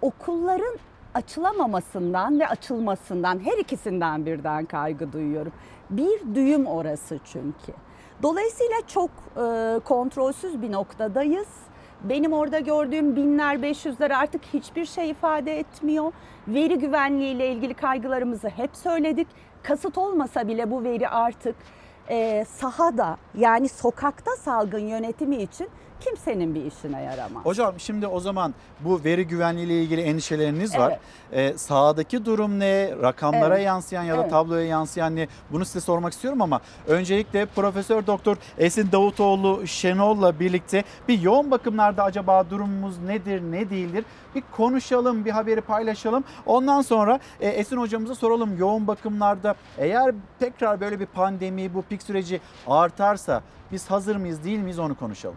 [0.03, 0.79] okulların
[1.15, 5.53] açılamamasından ve açılmasından her ikisinden birden kaygı duyuyorum.
[5.91, 7.73] Bir düğüm orası çünkü.
[8.23, 11.49] Dolayısıyla çok e, kontrolsüz bir noktadayız.
[12.03, 16.13] Benim orada gördüğüm binler, beş yüzler artık hiçbir şey ifade etmiyor.
[16.49, 19.29] Veri güvenliği ile ilgili kaygılarımızı hep söyledik.
[19.63, 21.57] Kasıt olmasa bile bu veri artık
[22.09, 25.69] e, sahada yani sokakta salgın yönetimi için
[26.05, 27.45] kimsenin bir işine yaramaz.
[27.45, 30.99] Hocam şimdi o zaman bu veri güvenliği ile ilgili endişeleriniz var.
[31.33, 32.91] Ee, sahadaki durum ne?
[33.03, 33.67] Rakamlara Evet.
[33.67, 34.31] yansıyan ya da Evet.
[34.31, 35.29] tabloya yansıyan ne?
[35.51, 42.05] Bunu size sormak istiyorum ama öncelikle Profesör Doktor Esin Davutoğlu Şenol'la birlikte bir yoğun bakımlarda
[42.05, 44.05] acaba durumumuz nedir, ne değildir?
[44.35, 46.25] Bir konuşalım, bir haberi paylaşalım.
[46.47, 52.03] Ondan sonra e, Esin hocamıza soralım yoğun bakımlarda eğer tekrar böyle bir pandemi, bu pik
[52.03, 53.43] süreci artarsa
[53.73, 55.37] biz hazır mıyız, değil miyiz onu konuşalım.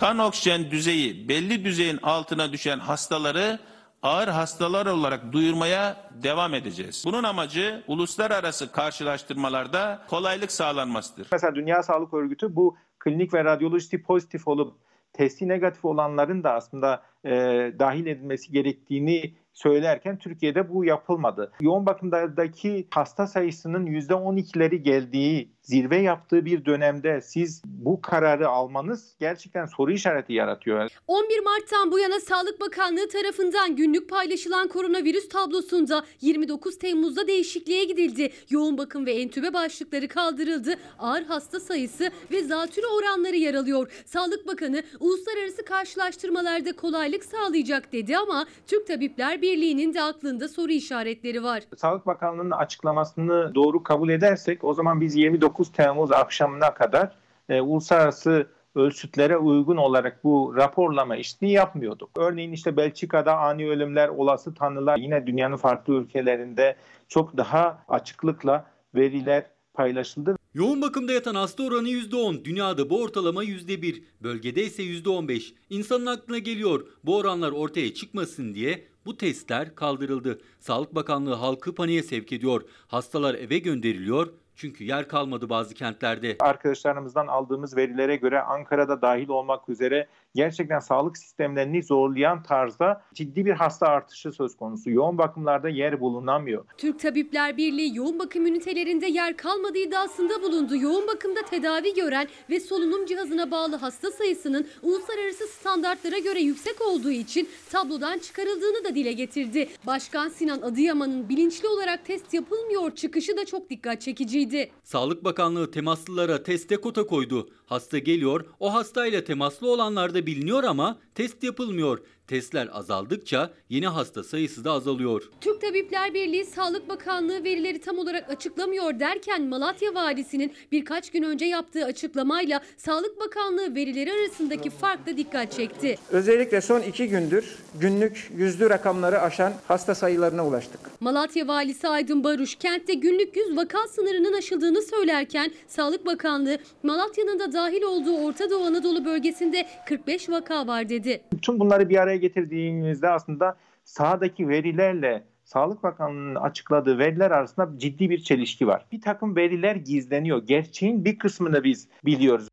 [0.00, 3.58] Kan oksijen düzeyi belli düzeyin altına düşen hastaları
[4.02, 7.02] ağır hastalar olarak duyurmaya devam edeceğiz.
[7.06, 11.28] Bunun amacı uluslararası karşılaştırmalarda kolaylık sağlanmasıdır.
[11.32, 14.74] Mesela Dünya Sağlık Örgütü bu klinik ve radyolojisi pozitif olup
[15.12, 17.30] testi negatif olanların da aslında e,
[17.78, 21.52] dahil edilmesi gerektiğini söylerken Türkiye'de bu yapılmadı.
[21.60, 29.66] Yoğun bakımdaki hasta sayısının %12'leri geldiği, zirve yaptığı bir dönemde siz bu kararı almanız gerçekten
[29.66, 30.90] soru işareti yaratıyor.
[31.06, 38.32] 11 Mart'tan bu yana Sağlık Bakanlığı tarafından günlük paylaşılan koronavirüs tablosunda 29 Temmuz'da değişikliğe gidildi.
[38.50, 40.74] Yoğun bakım ve entübe başlıkları kaldırıldı.
[40.98, 44.02] Ağır hasta sayısı ve zatürre oranları yer alıyor.
[44.06, 51.42] Sağlık Bakanı uluslararası karşılaştırmalarda kolaylık sağlayacak dedi ama Türk Tabipler Birliği'nin de aklında soru işaretleri
[51.42, 51.62] var.
[51.76, 57.16] Sağlık Bakanlığı'nın açıklamasını doğru kabul edersek o zaman biz 29 Temmuz akşamına kadar
[57.48, 62.10] e, uluslararası ölçütlere uygun olarak bu raporlama işini yapmıyorduk.
[62.16, 66.76] Örneğin işte Belçika'da ani ölümler, olası tanılar yine dünyanın farklı ülkelerinde
[67.08, 70.36] çok daha açıklıkla veriler paylaşıldı.
[70.54, 75.54] Yoğun bakımda yatan hasta oranı %10, dünyada bu ortalama %1, bölgede ise %15.
[75.70, 80.40] İnsanın aklına geliyor bu oranlar ortaya çıkmasın diye bu testler kaldırıldı.
[80.60, 82.62] Sağlık Bakanlığı halkı paniğe sevk ediyor.
[82.86, 84.28] Hastalar eve gönderiliyor
[84.62, 86.36] Çünkü yer kalmadı bazı kentlerde.
[86.40, 93.52] Arkadaşlarımızdan aldığımız verilere göre Ankara'da dahil olmak üzere gerçekten sağlık sistemlerini zorlayan tarzda ciddi bir
[93.52, 94.90] hasta artışı söz konusu.
[94.90, 96.64] Yoğun bakımlarda yer bulunamıyor.
[96.78, 100.76] Türk Tabipler Birliği yoğun bakım ünitelerinde yer kalmadığı iddiasında bulundu.
[100.76, 107.10] Yoğun bakımda tedavi gören ve solunum cihazına bağlı hasta sayısının uluslararası standartlara göre yüksek olduğu
[107.10, 109.68] için tablodan çıkarıldığını da dile getirdi.
[109.86, 114.70] Başkan Sinan Adıyaman'ın bilinçli olarak test yapılmıyor çıkışı da çok dikkat çekiciydi.
[114.84, 117.50] Sağlık Bakanlığı temaslılara teste kota koydu.
[117.66, 121.98] Hasta geliyor, o hastayla temaslı olanlar da biliniyor ama test yapılmıyor.
[122.32, 125.22] Testler azaldıkça yeni hasta sayısı da azalıyor.
[125.40, 131.44] Türk Tabipler Birliği Sağlık Bakanlığı verileri tam olarak açıklamıyor derken Malatya Valisi'nin birkaç gün önce
[131.44, 135.96] yaptığı açıklamayla Sağlık Bakanlığı verileri arasındaki fark da dikkat çekti.
[136.10, 140.80] Özellikle son iki gündür günlük yüzlü rakamları aşan hasta sayılarına ulaştık.
[141.00, 147.52] Malatya Valisi Aydın Baruş kentte günlük 100 vaka sınırının aşıldığını söylerken Sağlık Bakanlığı Malatya'nın da
[147.52, 151.22] dahil olduğu Orta Doğu Anadolu bölgesinde 45 vaka var dedi.
[151.42, 158.22] Tüm bunları bir araya getirdiğimizde aslında sahadaki verilerle Sağlık Bakanlığı'nın açıkladığı veriler arasında ciddi bir
[158.22, 158.86] çelişki var.
[158.92, 160.46] Bir takım veriler gizleniyor.
[160.46, 162.48] Gerçeğin bir kısmını biz biliyoruz.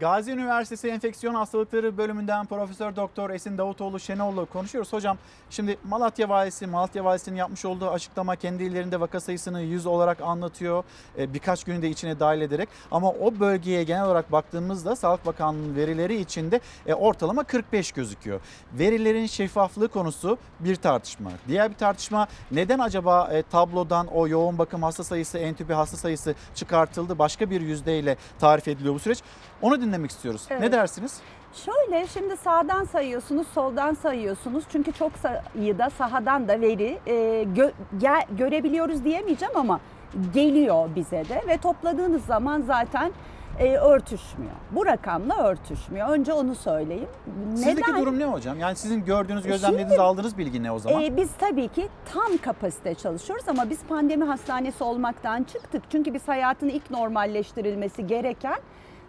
[0.00, 4.92] Gazi Üniversitesi Enfeksiyon Hastalıkları bölümünden Profesör Doktor Esin Davutoğlu Şenol'la konuşuyoruz.
[4.92, 5.18] Hocam
[5.50, 10.84] şimdi Malatya Valisi, Malatya Valisi'nin yapmış olduğu açıklama kendi illerinde vaka sayısını 100 olarak anlatıyor.
[11.18, 12.68] E, birkaç günü de içine dahil ederek.
[12.90, 18.40] Ama o bölgeye genel olarak baktığımızda Sağlık Bakanlığı'nın verileri içinde e, ortalama 45 gözüküyor.
[18.72, 21.30] Verilerin şeffaflığı konusu bir tartışma.
[21.48, 26.34] Diğer bir tartışma neden acaba e, tablodan o yoğun bakım hasta sayısı, entübe hasta sayısı
[26.54, 27.18] çıkartıldı?
[27.18, 29.18] Başka bir yüzdeyle tarif ediliyor bu süreç.
[29.62, 30.42] Onu dinlemek istiyoruz.
[30.50, 30.60] Evet.
[30.60, 31.20] Ne dersiniz?
[31.52, 34.64] Şöyle şimdi sağdan sayıyorsunuz, soldan sayıyorsunuz.
[34.72, 37.12] Çünkü çok sayıda sahadan da veri e,
[37.42, 39.80] gö- gel- görebiliyoruz diyemeyeceğim ama
[40.34, 43.12] geliyor bize de ve topladığınız zaman zaten
[43.58, 44.52] e, örtüşmüyor.
[44.70, 46.08] Bu rakamla örtüşmüyor.
[46.08, 47.08] Önce onu söyleyeyim.
[47.54, 48.00] Sizdeki Neden?
[48.00, 48.58] durum ne hocam?
[48.60, 51.02] Yani sizin gördüğünüz, gözlemlediğiniz, Şimdi- aldığınız bilgi ne o zaman?
[51.02, 55.82] Ee, biz tabii ki tam kapasite çalışıyoruz ama biz pandemi hastanesi olmaktan çıktık.
[55.92, 58.58] Çünkü biz hayatın ilk normalleştirilmesi gereken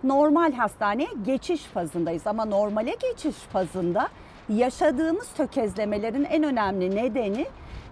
[0.03, 2.27] normal hastaneye geçiş fazındayız.
[2.27, 4.07] Ama normale geçiş fazında
[4.49, 7.45] yaşadığımız tökezlemelerin en önemli nedeni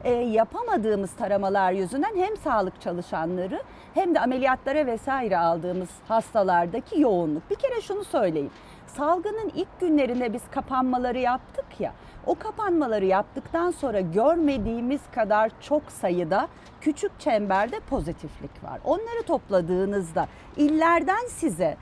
[0.04, 3.64] e, yapamadığımız taramalar yüzünden hem sağlık çalışanları
[3.94, 7.50] hem de ameliyatlara vesaire aldığımız hastalardaki yoğunluk.
[7.50, 8.52] Bir kere şunu söyleyeyim.
[8.88, 11.94] Salgının ilk günlerinde biz kapanmaları yaptık ya.
[12.26, 16.48] O kapanmaları yaptıktan sonra görmediğimiz kadar çok sayıda
[16.82, 18.80] küçük çemberde pozitiflik var.
[18.86, 20.28] Onları topladığınızda
[20.58, 21.78] illerden size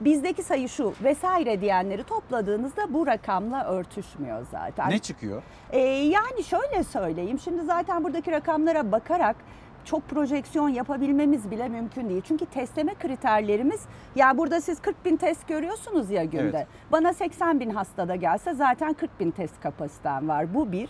[0.00, 4.90] bizdeki sayı şu vesaire diyenleri topladığınızda bu rakamla örtüşmüyor zaten.
[4.90, 5.42] Ne çıkıyor?
[5.70, 7.38] Ee, yani şöyle söyleyeyim.
[7.38, 9.36] Şimdi zaten buradaki rakamlara bakarak
[9.84, 12.22] çok projeksiyon yapabilmemiz bile mümkün değil.
[12.28, 13.80] Çünkü testleme kriterlerimiz
[14.16, 16.56] ya burada siz 40 bin test görüyorsunuz ya günde.
[16.56, 16.66] Evet.
[16.92, 20.54] Bana 80 bin hastada gelse zaten 40 bin test kapasitem var.
[20.54, 20.88] Bu bir.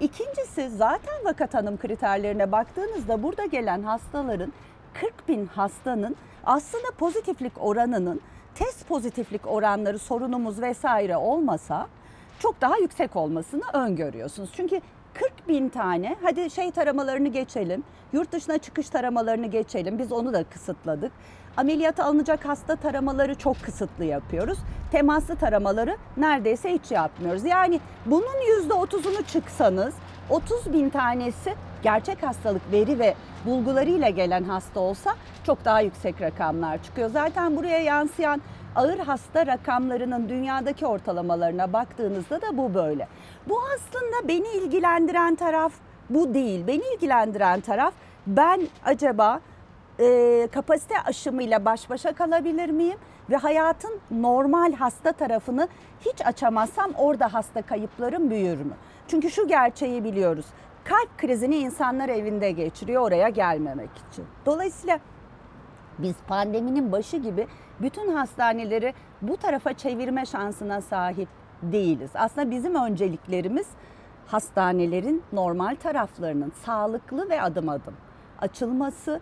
[0.00, 4.52] İkincisi zaten vaka tanım kriterlerine baktığınızda burada gelen hastaların
[4.94, 6.16] 40 bin hastanın
[6.48, 8.20] aslında pozitiflik oranının
[8.54, 11.86] test pozitiflik oranları sorunumuz vesaire olmasa
[12.38, 14.50] çok daha yüksek olmasını öngörüyorsunuz.
[14.56, 14.80] Çünkü
[15.14, 20.44] 40 bin tane hadi şey taramalarını geçelim yurt dışına çıkış taramalarını geçelim biz onu da
[20.44, 21.12] kısıtladık.
[21.56, 24.58] Ameliyata alınacak hasta taramaları çok kısıtlı yapıyoruz.
[24.92, 27.44] Temaslı taramaları neredeyse hiç yapmıyoruz.
[27.44, 29.94] Yani bunun %30'unu çıksanız
[30.30, 33.14] 30 bin tanesi gerçek hastalık veri ve
[33.46, 35.14] bulgularıyla gelen hasta olsa
[35.46, 37.10] çok daha yüksek rakamlar çıkıyor.
[37.10, 38.40] Zaten buraya yansıyan
[38.76, 43.08] ağır hasta rakamlarının dünyadaki ortalamalarına baktığınızda da bu böyle.
[43.48, 45.72] Bu aslında beni ilgilendiren taraf
[46.10, 46.66] bu değil.
[46.66, 47.94] Beni ilgilendiren taraf
[48.26, 49.40] ben acaba
[50.00, 52.98] e, kapasite aşımıyla baş başa kalabilir miyim?
[53.30, 55.68] Ve hayatın normal hasta tarafını
[56.00, 58.74] hiç açamazsam orada hasta kayıplarım büyür mü?
[59.08, 60.46] Çünkü şu gerçeği biliyoruz.
[60.88, 64.24] Kalp krizini insanlar evinde geçiriyor oraya gelmemek için.
[64.46, 65.00] Dolayısıyla
[65.98, 67.46] biz pandeminin başı gibi
[67.80, 71.28] bütün hastaneleri bu tarafa çevirme şansına sahip
[71.62, 72.10] değiliz.
[72.14, 73.66] Aslında bizim önceliklerimiz
[74.26, 77.94] hastanelerin normal taraflarının sağlıklı ve adım adım
[78.40, 79.20] açılması,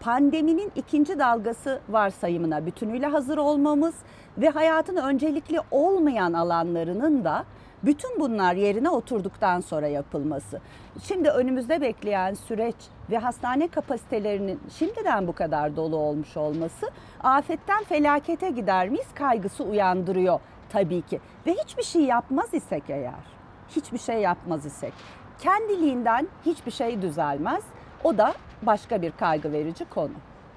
[0.00, 3.94] pandeminin ikinci dalgası varsayımına bütünüyle hazır olmamız
[4.38, 7.44] ve hayatın öncelikli olmayan alanlarının da
[7.86, 10.60] bütün bunlar yerine oturduktan sonra yapılması.
[11.02, 12.76] Şimdi önümüzde bekleyen süreç
[13.10, 16.90] ve hastane kapasitelerinin şimdiden bu kadar dolu olmuş olması
[17.22, 21.20] afetten felakete gider miyiz kaygısı uyandırıyor tabii ki.
[21.46, 23.24] Ve hiçbir şey yapmaz isek eğer,
[23.68, 24.92] hiçbir şey yapmaz isek
[25.38, 27.64] kendiliğinden hiçbir şey düzelmez.
[28.04, 30.12] O da başka bir kaygı verici konu.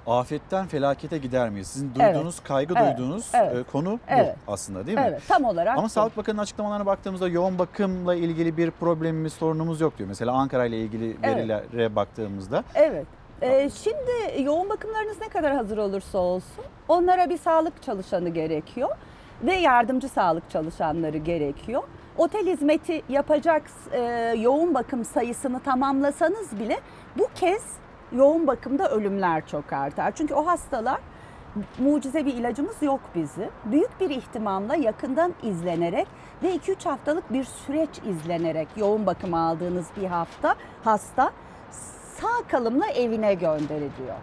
[0.08, 1.66] Afetten felakete gider miyiz?
[1.66, 2.14] Sizin Evet.
[2.14, 2.98] duyduğunuz, kaygı Evet.
[2.98, 3.56] duyduğunuz Evet.
[3.56, 4.36] e, konu Evet.
[4.46, 5.04] bu aslında değil mi?
[5.08, 5.88] Evet, tam olarak Ama bu.
[5.88, 10.08] Sağlık Bakanı'nın açıklamalarına baktığımızda yoğun bakımla ilgili bir problemimiz, sorunumuz yok diyor.
[10.08, 11.36] Mesela Ankara ile ilgili Evet.
[11.36, 12.64] verilere baktığımızda.
[12.74, 13.06] Evet.
[13.42, 18.88] Ee, şimdi yoğun bakımlarınız ne kadar hazır olursa olsun onlara bir sağlık çalışanı gerekiyor
[19.42, 21.82] ve yardımcı sağlık çalışanları gerekiyor.
[22.18, 23.62] Otel hizmeti yapacak
[23.92, 24.00] e,
[24.38, 26.78] yoğun bakım sayısını tamamlasanız bile
[27.18, 27.62] bu kez
[28.12, 30.12] yoğun bakımda ölümler çok artar.
[30.14, 31.00] Çünkü o hastalar
[31.78, 33.50] mucize bir ilacımız yok bizi.
[33.64, 36.06] Büyük bir ihtimalle yakından izlenerek
[36.42, 40.54] ve 2-3 haftalık bir süreç izlenerek yoğun bakım aldığınız bir hafta
[40.84, 41.30] hasta
[42.20, 44.16] sağ kalımla evine gönderiliyor.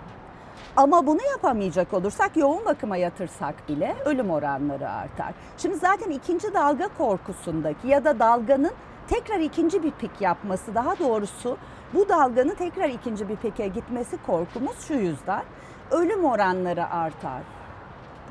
[0.78, 5.34] Ama bunu yapamayacak olursak yoğun bakıma yatırsak bile ölüm oranları artar.
[5.58, 8.72] Şimdi zaten ikinci dalga korkusundaki ya da dalganın
[9.10, 11.58] tekrar ikinci bir pik yapması daha doğrusu
[11.94, 15.44] bu dalganın tekrar ikinci bir pike gitmesi korkumuz şu yüzden
[15.92, 17.42] ölüm oranları artar.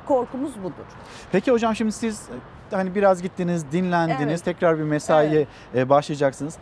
[0.06, 0.86] Korkumuz budur.
[1.32, 2.28] Peki hocam şimdi siz
[2.72, 4.44] e, hani biraz gittiniz, dinlendiniz, Evet.
[4.44, 6.58] tekrar bir mesaiye e, başlayacaksınız.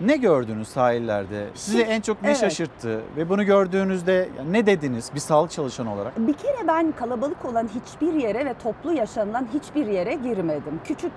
[0.00, 1.46] Ne gördünüz sahillerde?
[1.54, 2.40] Sizi en çok ne evet.
[2.40, 6.18] şaşırttı ve bunu gördüğünüzde ne dediniz bir sağlık çalışanı olarak?
[6.18, 10.80] Bir kere ben kalabalık olan hiçbir yere ve toplu yaşanılan hiçbir yere girmedim.
[10.84, 11.12] Küçük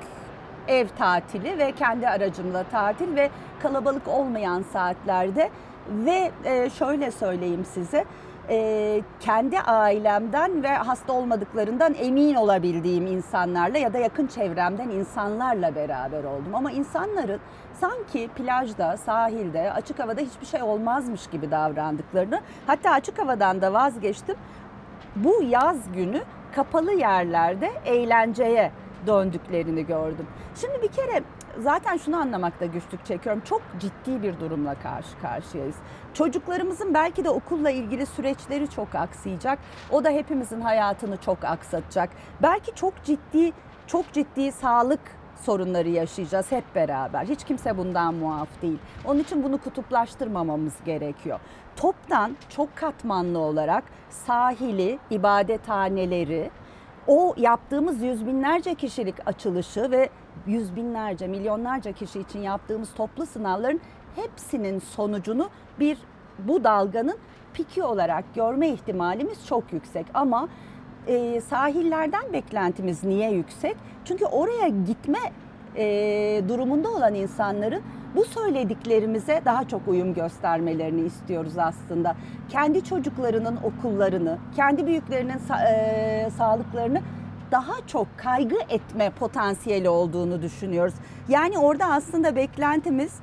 [0.68, 3.30] ev tatili ve kendi aracımla tatil ve
[3.62, 5.50] kalabalık olmayan saatlerde
[5.90, 8.06] ve e, şöyle söyleyeyim size
[8.50, 16.24] e, kendi ailemden ve hasta olmadıklarından emin olabildiğim insanlarla ya da yakın çevremden insanlarla beraber
[16.24, 16.56] oldum.
[16.56, 17.40] Ama insanların
[17.74, 24.36] sanki plajda, sahilde, açık havada hiçbir şey olmazmış gibi davrandıklarını hatta açık havadan da vazgeçtim
[25.16, 26.22] bu yaz günü
[26.56, 28.72] kapalı yerlerde eğlenceye
[29.08, 30.28] döndüklerini gördüm.
[30.56, 31.24] Şimdi bir kere
[31.60, 33.42] zaten şunu anlamakta güçlük çekiyorum.
[33.46, 35.76] Çok ciddi bir durumla karşı karşıyayız.
[36.14, 39.60] Çocuklarımızın belki de okulla ilgili süreçleri çok aksayacak.
[39.92, 42.10] O da hepimizin hayatını çok aksatacak.
[42.42, 43.52] Belki çok ciddi
[43.88, 45.00] çok ciddi sağlık
[45.42, 47.26] sorunları yaşayacağız hep beraber.
[47.26, 48.80] Hiç kimse bundan muaf değil.
[49.06, 51.40] Onun için bunu kutuplaştırmamamız gerekiyor.
[51.76, 56.52] Toptan çok katmanlı olarak sahili, ibadethaneleri,
[57.08, 60.10] o yaptığımız yüz binlerce kişilik açılışı ve
[60.48, 63.82] yüz binlerce, milyonlarca kişi için yaptığımız toplu sınavların
[64.16, 65.50] hepsinin sonucunu
[65.80, 65.98] bir
[66.40, 67.18] bu dalganın
[67.54, 70.06] piki olarak görme ihtimalimiz çok yüksek.
[70.14, 70.48] Ama
[71.08, 73.76] e, sahillerden beklentimiz niye yüksek?
[74.06, 75.20] Çünkü oraya gitme
[75.76, 75.86] e,
[76.50, 77.82] durumunda olan insanların
[78.16, 82.16] bu söylediklerimize daha çok uyum göstermelerini istiyoruz aslında.
[82.50, 87.02] Kendi çocuklarının okullarını, kendi büyüklerinin e, sağlıklarını
[87.52, 90.94] daha çok kaygı etme potansiyeli olduğunu düşünüyoruz.
[91.30, 93.20] Yani orada aslında beklentimiz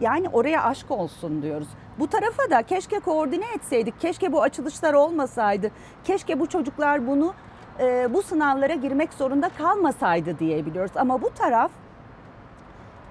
[0.00, 1.68] yani oraya aşk olsun diyoruz.
[1.98, 5.70] Bu tarafa da keşke koordine etseydik, keşke bu açılışlar olmasaydı,
[6.04, 7.34] keşke bu çocuklar bunu
[7.80, 10.92] e, bu sınavlara girmek zorunda kalmasaydı diyebiliyoruz.
[10.96, 11.70] Ama bu taraf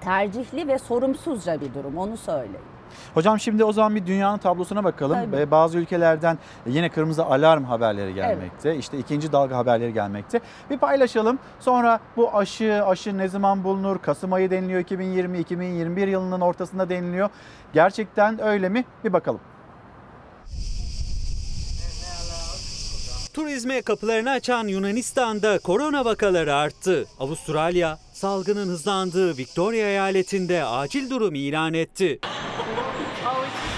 [0.04, 2.66] tercihli ve sorumsuzca bir durum onu söyleyeyim.
[3.14, 5.32] Hocam şimdi o zaman bir dünyanın tablosuna bakalım.
[5.32, 5.52] Tabii.
[5.52, 8.76] Bazı ülkelerden yine kırmızı alarm haberleri gelmekte.
[8.76, 10.40] İşte ikinci dalga haberleri gelmekte.
[10.70, 11.40] Bir paylaşalım.
[11.60, 13.98] Sonra bu aşı, aşı ne zaman bulunur?
[13.98, 17.30] Kasım ayı deniliyor 2020, 2021 yılının ortasında deniliyor.
[17.74, 18.86] Gerçekten öyle mi?
[19.04, 19.40] Bir bakalım.
[23.34, 27.06] Turizme kapılarını açan Yunanistan'da korona vakaları arttı.
[27.20, 32.20] Avustralya, salgının hızlandığı Victoria eyaletinde acil durum ilan etti.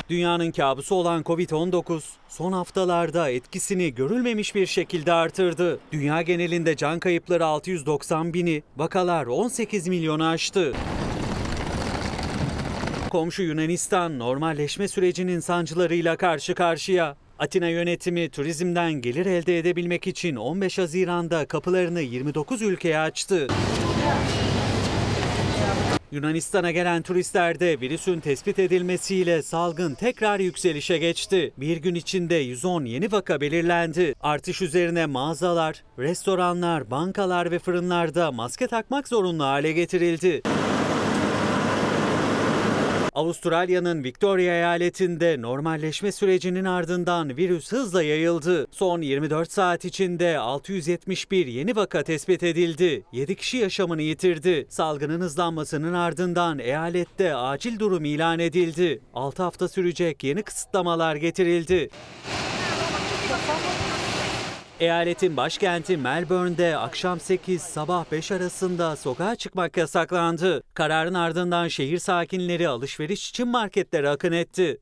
[0.10, 5.80] Dünyanın kabusu olan Covid-19 son haftalarda etkisini görülmemiş bir şekilde artırdı.
[5.92, 10.74] Dünya genelinde can kayıpları 690 bini, vakalar 18 milyonu aştı.
[13.10, 17.16] Komşu Yunanistan normalleşme sürecinin sancılarıyla karşı karşıya.
[17.40, 23.48] Atina yönetimi turizmden gelir elde edebilmek için 15 Haziran'da kapılarını 29 ülkeye açtı.
[26.12, 31.54] Yunanistan'a gelen turistlerde virüsün tespit edilmesiyle salgın tekrar yükselişe geçti.
[31.58, 34.16] Bir gün içinde 110 yeni vaka belirlendi.
[34.22, 40.42] Artış üzerine mağazalar, restoranlar, bankalar ve fırınlarda maske takmak zorunlu hale getirildi.
[43.16, 48.68] Avustralya'nın Victoria eyaletinde normalleşme sürecinin ardından virüs hızla yayıldı.
[48.72, 53.04] Son 24 saat içinde 671 yeni vaka tespit edildi.
[53.12, 54.66] 7 kişi yaşamını yitirdi.
[54.70, 59.02] Salgının hızlanmasının ardından eyalette acil durum ilan edildi.
[59.14, 61.90] 6 hafta sürecek yeni kısıtlamalar getirildi.
[64.80, 70.64] Eyaletin başkenti Melbourne'de akşam 8 sabah 5 arasında sokağa çıkmak yasaklandı.
[70.74, 74.78] Kararın ardından şehir sakinleri alışveriş için marketlere akın etti.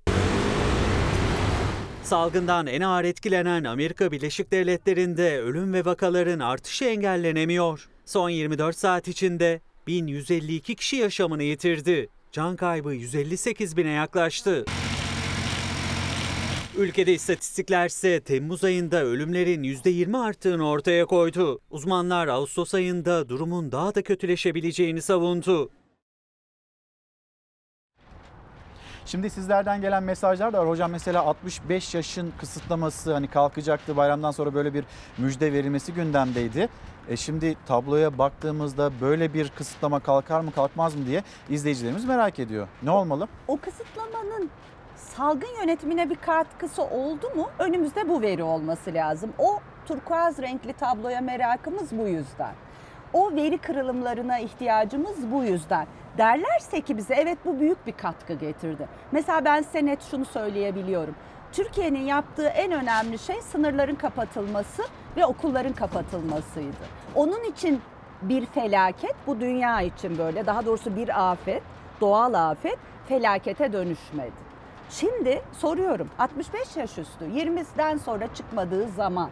[2.04, 7.90] Salgından en ağır etkilenen Amerika Birleşik Devletleri'nde ölüm ve vakaların artışı engellenemiyor.
[8.06, 12.10] Son 24 saat içinde 1152 kişi yaşamını yitirdi.
[12.32, 14.66] Can kaybı 158 bine yaklaştı.
[16.78, 21.60] Ülkede istatistikler ise Temmuz ayında ölümlerin %20 arttığını ortaya koydu.
[21.70, 25.70] Uzmanlar Ağustos ayında durumun daha da kötüleşebileceğini savundu.
[29.06, 30.70] Şimdi sizlerden gelen mesajlar da var.
[30.70, 34.86] Hocam mesela 65 yaşın kısıtlaması hani kalkacaktı bayramdan sonra böyle bir
[35.18, 36.70] müjde verilmesi gündemdeydi.
[37.10, 42.68] E şimdi tabloya baktığımızda böyle bir kısıtlama kalkar mı kalkmaz mı diye izleyicilerimiz merak ediyor.
[42.84, 43.28] Ne olmalı?
[43.48, 44.50] O kısıtlamanın
[45.18, 47.50] salgın yönetimine bir katkısı oldu mu?
[47.60, 49.34] Önümüzde bu veri olması lazım.
[49.38, 52.54] O turkuaz renkli tabloya merakımız bu yüzden.
[53.14, 55.88] O veri kırılımlarına ihtiyacımız bu yüzden.
[56.18, 58.88] Derlerse ki bize evet bu büyük bir katkı getirdi.
[59.12, 61.16] Mesela ben size net şunu söyleyebiliyorum.
[61.52, 64.84] Türkiye'nin yaptığı en önemli şey sınırların kapatılması
[65.18, 66.86] ve okulların kapatılmasıydı.
[67.16, 67.82] Onun için
[68.22, 71.64] bir felaket, bu dünya için böyle, daha doğrusu bir afet,
[72.02, 72.78] doğal afet
[73.08, 74.53] felakete dönüşmedi.
[75.00, 79.30] Şimdi soruyorum 65 yaş üstü 20'den sonra çıkmadığı zaman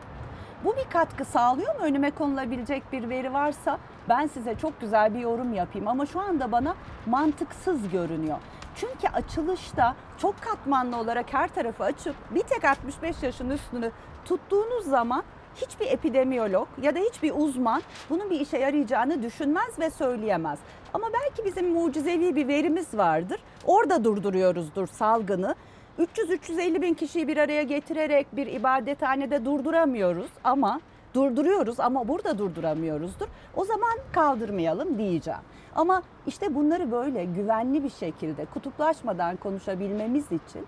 [0.63, 1.81] bu bir katkı sağlıyor mu?
[1.81, 3.77] Önüme konulabilecek bir veri varsa
[4.09, 6.75] ben size çok güzel bir yorum yapayım ama şu anda bana
[7.05, 8.37] mantıksız görünüyor.
[8.75, 13.91] Çünkü açılışta çok katmanlı olarak her tarafı açıp bir tek 65 yaşın üstünü
[14.25, 15.23] tuttuğunuz zaman
[15.55, 20.59] hiçbir epidemiyolog ya da hiçbir uzman bunun bir işe yarayacağını düşünmez ve söyleyemez.
[20.93, 23.39] Ama belki bizim mucizevi bir verimiz vardır.
[23.65, 25.55] Orada durduruyoruzdur salgını.
[25.99, 30.81] 300-350 bin kişiyi bir araya getirerek bir ibadethanede durduramıyoruz ama
[31.13, 33.27] durduruyoruz ama burada durduramıyoruzdur.
[33.55, 35.39] O zaman kaldırmayalım diyeceğim.
[35.75, 40.65] Ama işte bunları böyle güvenli bir şekilde kutuplaşmadan konuşabilmemiz için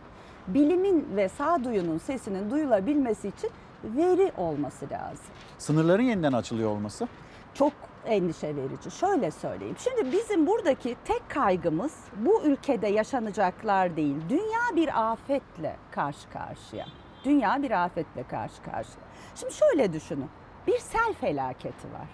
[0.48, 3.50] bilimin ve sağduyunun sesinin duyulabilmesi için
[3.84, 5.26] veri olması lazım.
[5.58, 7.08] Sınırların yeniden açılıyor olması?
[7.54, 7.74] Çok
[8.06, 8.92] endişe verici.
[8.92, 9.76] Şöyle söyleyeyim.
[9.80, 14.16] Şimdi bizim buradaki tek kaygımız bu ülkede yaşanacaklar değil.
[14.30, 16.86] Dünya bir afetle karşı karşıya.
[17.26, 19.06] Dünya bir afetle karşı karşıya.
[19.36, 20.30] Şimdi şöyle düşünün.
[20.68, 22.08] Bir sel felaketi var.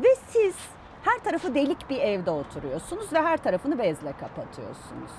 [0.00, 0.54] Ve siz
[1.02, 5.10] her tarafı delik bir evde oturuyorsunuz ve her tarafını bezle kapatıyorsunuz.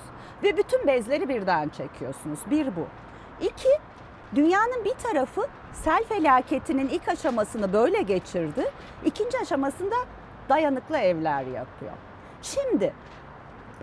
[0.44, 2.40] Ve bütün bezleri birden çekiyorsunuz.
[2.52, 2.88] Bir bu.
[3.42, 3.70] İki,
[4.36, 8.72] dünyanın bir tarafı sel felaketinin ilk aşamasını böyle geçirdi.
[9.06, 9.96] İkinci aşamasında
[10.50, 11.92] dayanıklı evler yapıyor.
[12.42, 12.94] Şimdi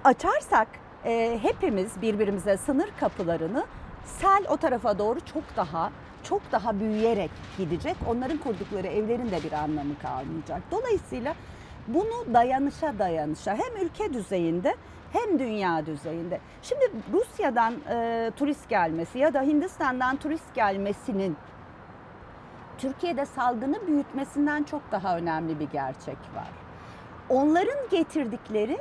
[0.04, 0.68] açarsak
[1.04, 3.66] e, hepimiz birbirimize sınır kapılarını
[4.04, 5.90] sel o tarafa doğru çok daha
[6.22, 7.96] çok daha büyüyerek gidecek.
[8.08, 10.62] Onların kurdukları evlerin de bir anlamı kalmayacak.
[10.70, 11.34] Dolayısıyla
[11.88, 14.74] bunu dayanışa dayanışa hem ülke düzeyinde
[15.12, 16.40] hem dünya düzeyinde.
[16.62, 21.36] Şimdi Rusya'dan e, turist gelmesi ya da Hindistan'dan turist gelmesinin
[22.78, 26.48] Türkiye'de salgını büyütmesinden çok daha önemli bir gerçek var.
[27.28, 28.78] Onların getirdikleri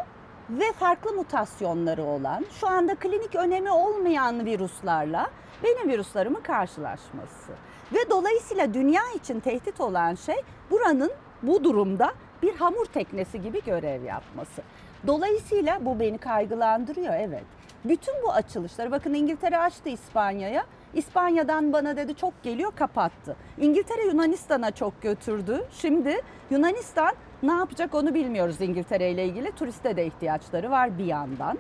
[0.50, 5.22] ve farklı mutasyonları olan, şu anda klinik önemi olmayan virüslerle
[5.64, 7.52] benim virüslarımın karşılaşması.
[7.94, 10.36] Ve dolayısıyla dünya için tehdit olan şey
[10.72, 11.12] buranın
[11.44, 14.62] bu durumda bir hamur teknesi gibi görev yapması.
[15.08, 17.44] Dolayısıyla bu beni kaygılandırıyor evet.
[17.86, 20.66] Bütün bu açılışları bakın İngiltere açtı İspanya'ya.
[20.94, 23.36] İspanya'dan bana dedi çok geliyor kapattı.
[23.58, 25.66] İngiltere Yunanistan'a çok götürdü.
[25.72, 27.12] Şimdi Yunanistan
[27.44, 29.52] ne yapacak onu bilmiyoruz İngiltere ile ilgili.
[29.52, 31.58] Turiste de ihtiyaçları var bir yandan.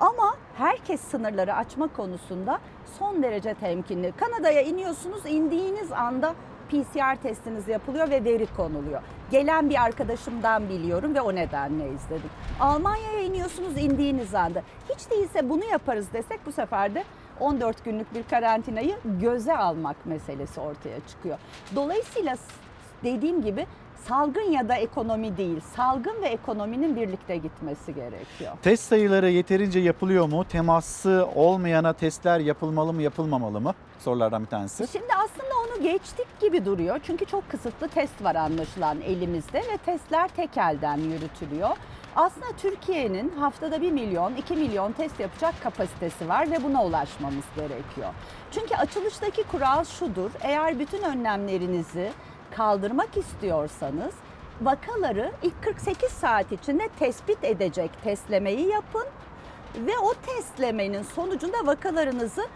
[0.00, 2.58] Ama herkes sınırları açma konusunda
[2.98, 4.12] son derece temkinli.
[4.12, 6.34] Kanada'ya iniyorsunuz, indiğiniz anda
[6.70, 9.02] PCR testiniz yapılıyor ve veri konuluyor.
[9.30, 12.30] Gelen bir arkadaşımdan biliyorum ve o nedenle izledim.
[12.60, 14.62] Almanya'ya iniyorsunuz indiğiniz anda.
[14.94, 17.04] Hiç değilse bunu yaparız desek bu sefer de
[17.40, 21.38] 14 günlük bir karantinayı göze almak meselesi ortaya çıkıyor.
[21.74, 22.36] Dolayısıyla
[23.04, 23.66] dediğim gibi
[24.08, 28.52] salgın ya da ekonomi değil, salgın ve ekonominin birlikte gitmesi gerekiyor.
[28.62, 30.44] Test sayıları yeterince yapılıyor mu?
[30.44, 33.74] Teması olmayana testler yapılmalı mı, yapılmamalı mı?
[33.98, 34.86] Sorulardan bir tanesi.
[34.92, 37.00] Şimdi aslında onu geçtik gibi duruyor.
[37.06, 41.70] Çünkü çok kısıtlı test var anlaşılan elimizde ve testler tek elden yürütülüyor.
[42.16, 48.08] Aslında Türkiye'nin haftada 1 milyon, 2 milyon test yapacak kapasitesi var ve buna ulaşmamız gerekiyor.
[48.52, 50.30] Çünkü açılıştaki kural şudur.
[50.40, 52.12] Eğer bütün önlemlerinizi
[52.56, 54.14] kaldırmak istiyorsanız
[54.62, 59.04] vakaları ilk 48 saat içinde tespit edecek testlemeyi yapın
[59.76, 62.46] ve o testlemenin sonucunda vakalarınızı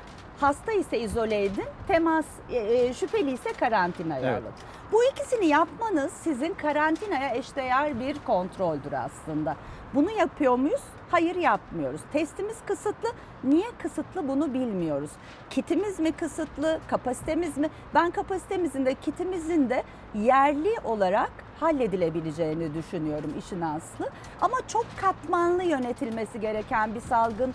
[0.41, 4.43] hasta ise izole edin, temas e, şüpheli ise karantinaya Evet.
[4.43, 4.53] alın.
[4.93, 9.57] Bu ikisini yapmanız sizin karantinaya eşdeğer bir kontroldür aslında.
[9.95, 10.83] Bunu yapıyor muyuz?
[11.11, 12.01] Hayır yapmıyoruz.
[12.13, 13.09] Testimiz kısıtlı.
[13.45, 15.11] Niye kısıtlı bunu bilmiyoruz.
[15.51, 17.71] Kitimiz mi kısıtlı, kapasitemiz mi?
[17.95, 19.83] Ben kapasitemizin de kitimizin de
[20.15, 21.31] yerli olarak
[21.61, 24.11] halledilebileceğini düşünüyorum işin aslı.
[24.41, 27.55] Ama çok katmanlı yönetilmesi gereken bir salgın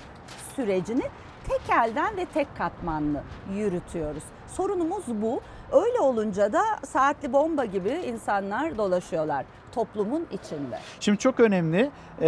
[0.55, 1.03] sürecini
[1.49, 3.23] tek elden ve tek katmanlı
[3.53, 4.23] yürütüyoruz.
[4.47, 5.41] Sorunumuz bu.
[5.71, 10.79] Öyle olunca da saatli bomba gibi insanlar dolaşıyorlar toplumun içinde.
[10.99, 11.91] Şimdi çok önemli.
[12.21, 12.27] Ee,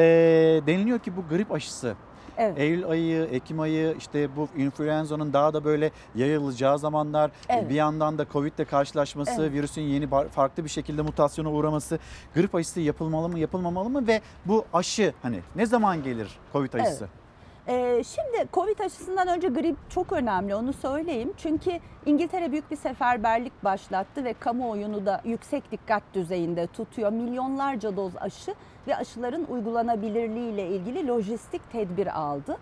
[0.67, 1.95] deniliyor ki bu grip aşısı
[2.37, 2.59] Evet.
[2.59, 7.69] Eylül ayı, Ekim ayı işte bu influenza'nın daha da böyle yayılacağı zamanlar Evet.
[7.69, 9.51] bir yandan da Covid'le karşılaşması, Evet.
[9.51, 11.99] virüsün yeni farklı bir şekilde mutasyona uğraması,
[12.35, 17.03] grip aşısı yapılmalı mı, yapılmamalı mı ve bu aşı hani ne zaman gelir Covid aşısı?
[17.03, 17.26] Evet.
[17.69, 21.33] Ee, şimdi Covid aşısından önce grip çok önemli onu söyleyeyim.
[21.37, 27.11] Çünkü İngiltere büyük bir seferberlik başlattı ve kamuoyunu da yüksek dikkat düzeyinde tutuyor.
[27.11, 28.53] Milyonlarca doz aşı
[28.87, 32.57] ve aşıların uygulanabilirliği ile ilgili lojistik tedbir aldı.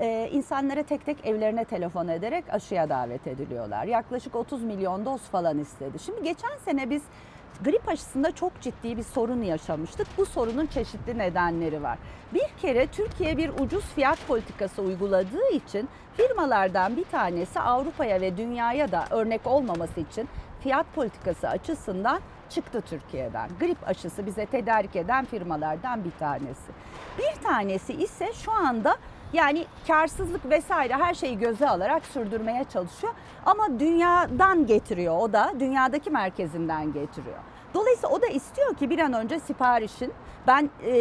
[0.00, 3.84] Ee, insanlara tek tek evlerine telefon ederek aşıya davet ediliyorlar.
[3.84, 5.98] Yaklaşık 30 milyon doz falan istedi.
[5.98, 7.02] Şimdi geçen sene biz
[7.64, 10.06] grip aşısında çok ciddi bir sorun yaşamıştık.
[10.18, 11.98] Bu sorunun çeşitli nedenleri var.
[12.34, 18.92] Bir kere Türkiye bir ucuz fiyat politikası uyguladığı için firmalardan bir tanesi Avrupa'ya ve dünyaya
[18.92, 20.28] da örnek olmaması için
[20.60, 22.20] fiyat politikası açısından
[22.50, 23.50] çıktı Türkiye'den.
[23.60, 26.72] Grip aşısı bize tedarik eden firmalardan bir tanesi.
[27.18, 28.96] Bir tanesi ise şu anda
[29.32, 33.12] yani karsızlık vesaire her şeyi göze alarak sürdürmeye çalışıyor.
[33.46, 37.38] Ama dünyadan getiriyor o da dünyadaki merkezinden getiriyor.
[37.74, 40.12] Dolayısıyla o da istiyor ki bir an önce siparişin
[40.46, 40.92] ben e,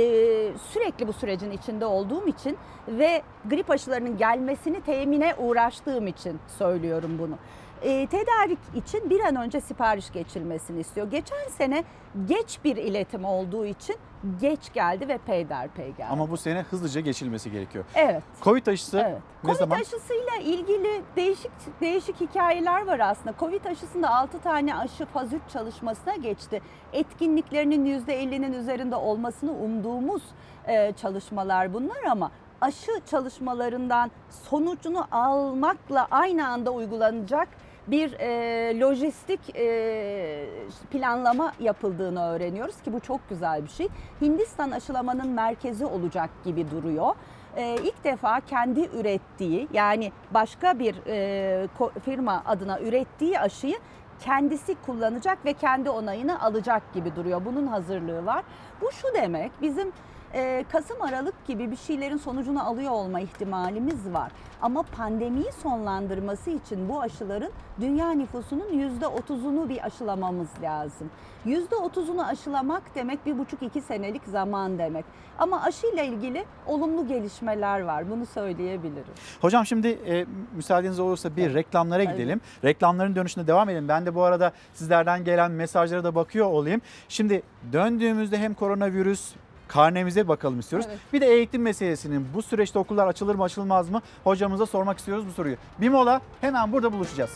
[0.70, 7.38] sürekli bu sürecin içinde olduğum için ve grip aşılarının gelmesini temine uğraştığım için söylüyorum bunu.
[7.82, 11.12] E, tedarik için bir an önce sipariş geçilmesini istiyor.
[11.12, 11.84] Geçen sene
[12.26, 13.96] geç bir iletim olduğu için
[14.42, 16.06] geç geldi ve peyderpey geldi.
[16.10, 17.86] Ama bu sene hızlıca geçilmesi gerekiyor.
[17.96, 18.24] Evet.
[18.42, 19.22] Covid aşısı Evet.
[19.44, 19.76] ne Covid zaman?
[19.80, 21.52] aşısıyla ilgili değişik
[21.82, 23.34] değişik hikayeler var aslında.
[23.40, 26.62] Covid aşısında 6 tane aşı faz 3 çalışmasına geçti.
[26.94, 30.24] Etkinliklerinin %50'nin üzerinde olmasını umduğumuz
[30.68, 32.32] e, çalışmalar bunlar ama
[32.62, 34.12] aşı çalışmalarından
[34.50, 37.48] sonucunu almakla aynı anda uygulanacak
[37.88, 40.46] bir e, lojistik e,
[40.92, 43.88] planlama yapıldığını öğreniyoruz ki bu çok güzel bir şey.
[44.22, 47.16] Hindistan aşılamanın merkezi olacak gibi duruyor.
[47.56, 51.68] E, ilk defa kendi ürettiği yani başka bir e,
[52.06, 53.76] firma adına ürettiği aşıyı
[54.20, 57.42] kendisi kullanacak ve kendi onayını alacak gibi duruyor.
[57.46, 58.44] Bunun hazırlığı var.
[58.82, 59.92] Bu şu demek bizim
[60.34, 64.32] e, Kasım Aralık gibi bir şeylerin sonucunu alıyor olma ihtimalimiz var.
[64.62, 67.52] Ama pandemiyi sonlandırması için bu aşıların
[67.82, 71.10] dünya nüfusunun %30'unu bir aşılamamız lazım.
[71.46, 75.06] %30'unu aşılamak demek bir buçuk iki senelik zaman demek.
[75.40, 79.14] Ama aşıyla ilgili olumlu gelişmeler var bunu söyleyebilirim.
[79.42, 80.26] Hocam şimdi e,
[80.56, 82.42] müsaadeniz olursa bir reklamlara gidelim.
[82.64, 83.88] Reklamların dönüşünde devam edelim.
[83.88, 86.82] Ben de bu arada sizlerden gelen mesajlara da bakıyor olayım.
[87.10, 87.42] Şimdi
[87.74, 89.34] döndüğümüzde hem koronavirüs
[89.68, 90.88] karnemize bakalım istiyoruz.
[90.90, 91.00] Evet.
[91.14, 95.32] Bir de eğitim meselesinin bu süreçte okullar açılır mı açılmaz mı hocamıza sormak istiyoruz bu
[95.32, 95.56] soruyu.
[95.82, 97.32] Bir mola hemen burada buluşacağız.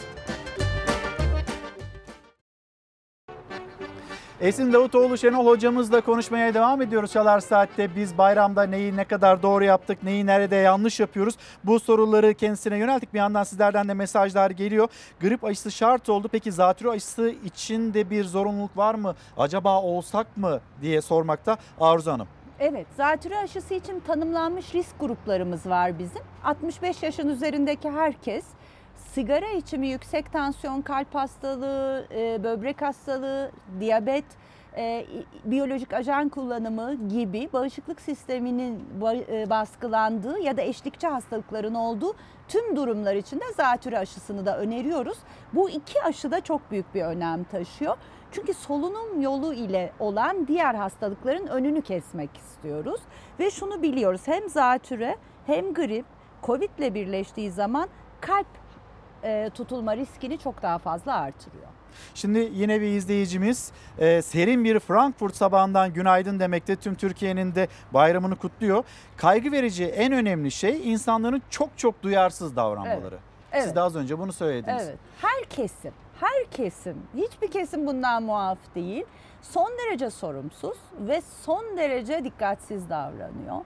[4.41, 7.95] Esin Davutoğlu Şenol hocamızla konuşmaya devam ediyoruz Çalar Saat'te.
[7.95, 11.35] Biz bayramda neyi ne kadar doğru yaptık, neyi nerede yanlış yapıyoruz.
[11.63, 13.13] Bu soruları kendisine yönelttik.
[13.13, 14.87] Bir yandan sizlerden de mesajlar geliyor.
[15.21, 16.29] Grip aşısı şart oldu.
[16.31, 19.15] Peki zatürre aşısı için de bir zorunluluk var mı?
[19.37, 22.27] Acaba olsak mı diye sormakta Arzu Hanım.
[22.59, 26.21] Evet, zatürre aşısı için tanımlanmış risk gruplarımız var bizim.
[26.43, 28.45] 65 yaşın üzerindeki herkes
[29.13, 34.25] sigara içimi, yüksek tansiyon, kalp hastalığı, e, böbrek hastalığı, diyabet,
[34.77, 35.05] e,
[35.45, 38.79] biyolojik ajan kullanımı gibi bağışıklık sisteminin
[39.31, 42.13] e, baskılandığı ya da eşlikçi hastalıkların olduğu
[42.47, 45.17] tüm durumlar içinde zatürre aşısını da öneriyoruz.
[45.53, 47.97] Bu iki aşı da çok büyük bir önem taşıyor.
[48.31, 53.01] Çünkü solunum yolu ile olan diğer hastalıkların önünü kesmek istiyoruz.
[53.39, 55.15] Ve şunu biliyoruz hem zatürre
[55.45, 56.05] hem grip
[56.43, 57.89] Covid ile birleştiği zaman
[58.21, 58.60] kalp
[59.23, 61.67] e, tutulma riskini çok daha fazla artırıyor.
[62.15, 68.35] Şimdi yine bir izleyicimiz e, serin bir Frankfurt sabahından günaydın demekte tüm Türkiye'nin de bayramını
[68.35, 68.83] kutluyor.
[69.17, 73.15] Kaygı verici en önemli şey insanların çok çok duyarsız davranmaları.
[73.15, 73.21] Evet,
[73.53, 73.75] Siz evet.
[73.75, 74.83] de az önce bunu söylediniz.
[74.87, 74.97] Evet.
[75.21, 79.05] Her kesim, her kesim, hiçbir kesim bundan muaf değil.
[79.41, 83.61] Son derece sorumsuz ve son derece dikkatsiz davranıyor.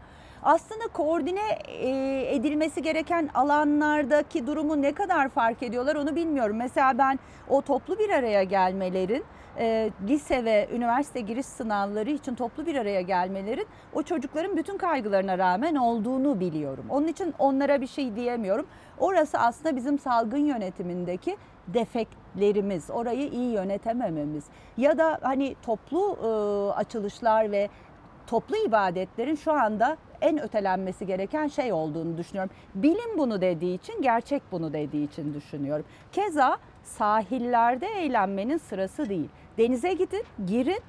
[0.46, 1.90] Aslında koordine e,
[2.36, 6.58] edilmesi gereken alanlardaki durumu ne kadar fark ediyorlar onu bilmiyorum.
[6.58, 7.20] Mesela ben
[7.50, 9.24] o toplu bir araya gelmelerin
[9.60, 15.38] e, lise ve üniversite giriş sınavları için toplu bir araya gelmelerin o çocukların bütün kaygılarına
[15.38, 16.86] rağmen olduğunu biliyorum.
[16.90, 18.68] Onun için onlara bir şey diyemiyorum.
[19.00, 24.44] Orası aslında bizim salgın yönetimindeki defektlerimiz, orayı iyi yönetemememiz
[24.78, 26.28] ya da hani toplu e,
[26.74, 27.70] açılışlar ve
[28.28, 32.52] toplu ibadetlerin şu anda en ötelenmesi gereken şey olduğunu düşünüyorum.
[32.76, 35.86] Bilim bunu dediği için, gerçek bunu dediği için düşünüyorum.
[36.12, 39.30] Keza sahillerde eğlenmenin sırası değil.
[39.58, 40.82] Denize gidin, girin,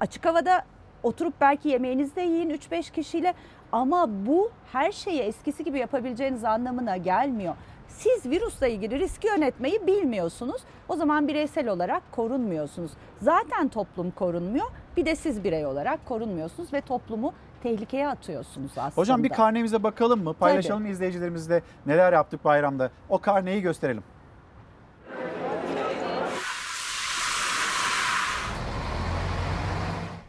[0.00, 0.64] açık havada
[1.02, 3.34] oturup belki yemeğinizi de yiyin 3-5 kişiyle
[3.72, 7.54] ama bu her şeyi eskisi gibi yapabileceğiniz anlamına gelmiyor.
[7.88, 10.62] Siz virüsle ilgili riski yönetmeyi bilmiyorsunuz.
[10.88, 12.90] O zaman bireysel olarak korunmuyorsunuz.
[13.20, 14.66] Zaten toplum korunmuyor.
[14.96, 17.32] Bir de siz birey olarak korunmuyorsunuz ve toplumu
[17.62, 18.96] tehlikeye atıyorsunuz aslında.
[18.96, 20.34] Hocam bir karnemize bakalım mı?
[20.34, 22.90] Paylaşalım izleyicilerimizle neler yaptık bayramda.
[23.08, 24.02] O karneyi gösterelim.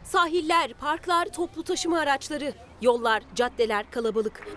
[0.03, 4.47] Sahiller, parklar, toplu taşıma araçları, yollar, caddeler kalabalık.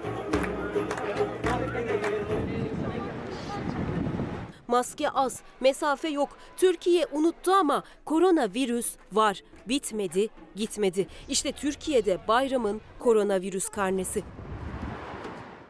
[4.69, 6.29] Maske az, mesafe yok.
[6.57, 9.43] Türkiye unuttu ama koronavirüs var.
[9.69, 11.07] Bitmedi, gitmedi.
[11.29, 14.25] İşte Türkiye'de bayramın koronavirüs karnesi.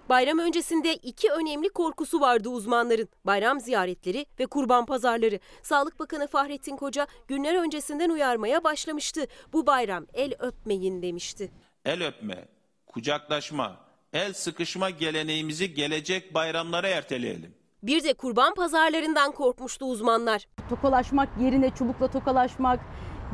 [0.09, 3.09] Bayram öncesinde iki önemli korkusu vardı uzmanların.
[3.25, 5.39] Bayram ziyaretleri ve kurban pazarları.
[5.63, 9.27] Sağlık Bakanı Fahrettin Koca günler öncesinden uyarmaya başlamıştı.
[9.53, 11.51] Bu bayram el öpmeyin demişti.
[11.85, 12.49] El öpme,
[12.87, 13.77] kucaklaşma,
[14.13, 17.55] el sıkışma geleneğimizi gelecek bayramlara erteleyelim.
[17.83, 20.47] Bir de kurban pazarlarından korkmuştu uzmanlar.
[20.69, 22.81] Tokalaşmak yerine çubukla tokalaşmak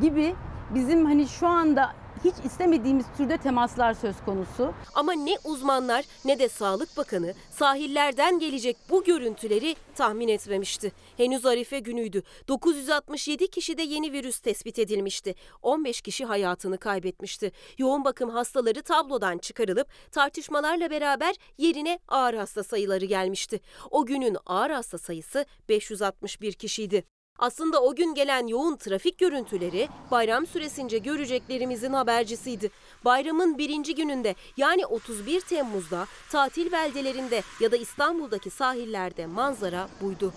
[0.00, 0.34] gibi
[0.74, 1.92] bizim hani şu anda
[2.24, 4.74] hiç istemediğimiz türde temaslar söz konusu.
[4.94, 10.92] Ama ne uzmanlar ne de Sağlık Bakanı sahillerden gelecek bu görüntüleri tahmin etmemişti.
[11.16, 12.22] Henüz Arife günüydü.
[12.48, 15.34] 967 kişide yeni virüs tespit edilmişti.
[15.62, 17.52] 15 kişi hayatını kaybetmişti.
[17.78, 23.60] Yoğun bakım hastaları tablodan çıkarılıp tartışmalarla beraber yerine ağır hasta sayıları gelmişti.
[23.90, 27.04] O günün ağır hasta sayısı 561 kişiydi.
[27.38, 32.70] Aslında o gün gelen yoğun trafik görüntüleri bayram süresince göreceklerimizin habercisiydi.
[33.04, 40.32] Bayramın birinci gününde yani 31 Temmuz'da tatil beldelerinde ya da İstanbul'daki sahillerde manzara buydu.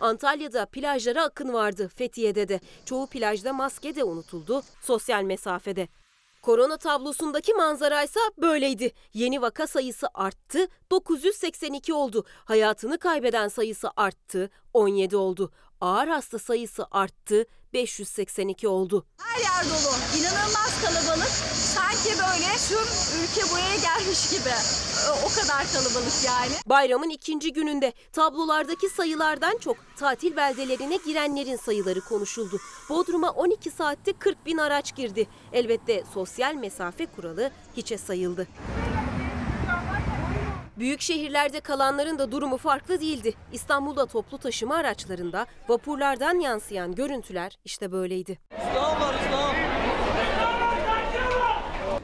[0.00, 2.60] Antalya'da plajlara akın vardı Fethiye'de de.
[2.84, 5.88] Çoğu plajda maske de unutuldu, sosyal mesafede.
[6.42, 8.92] Korona tablosundaki manzara ise böyleydi.
[9.14, 12.24] Yeni vaka sayısı arttı, 982 oldu.
[12.44, 15.50] Hayatını kaybeden sayısı arttı, 17 oldu.
[15.80, 19.06] Ağır hasta sayısı arttı, 582 oldu.
[19.18, 20.20] Her yer dolu.
[20.20, 21.28] İnanılmaz kalabalık.
[21.54, 22.78] Sanki böyle tüm
[23.22, 24.48] ülke buraya gelmiş gibi.
[24.48, 26.52] Ee, O kadar kalabalık yani.
[26.66, 32.58] Bayramın ikinci gününde tablolardaki sayılardan çok tatil beldelerine girenlerin sayıları konuşuldu.
[32.88, 35.26] Bodrum'a 12 saatte 40 bin araç girdi.
[35.52, 38.46] Elbette sosyal mesafe kuralı hiçe sayıldı.
[40.78, 43.34] Büyük şehirlerde kalanların da durumu farklı değildi.
[43.52, 48.38] İstanbul'da toplu taşıma araçlarında vapurlardan yansıyan görüntüler işte böyleydi.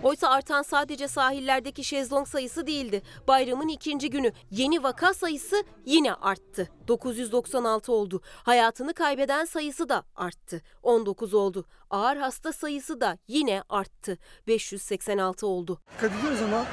[0.03, 3.03] Oysa artan sadece sahillerdeki şezlong sayısı değildi.
[3.29, 6.69] Bayramın ikinci günü yeni vaka sayısı yine arttı.
[6.89, 8.21] 996 oldu.
[8.25, 10.63] Hayatını kaybeden sayısı da arttı.
[10.83, 11.65] 19 oldu.
[11.91, 14.19] Ağır hasta sayısı da yine arttı.
[14.47, 15.81] 586 oldu.
[15.95, 16.67] Dikkat ediyoruz ama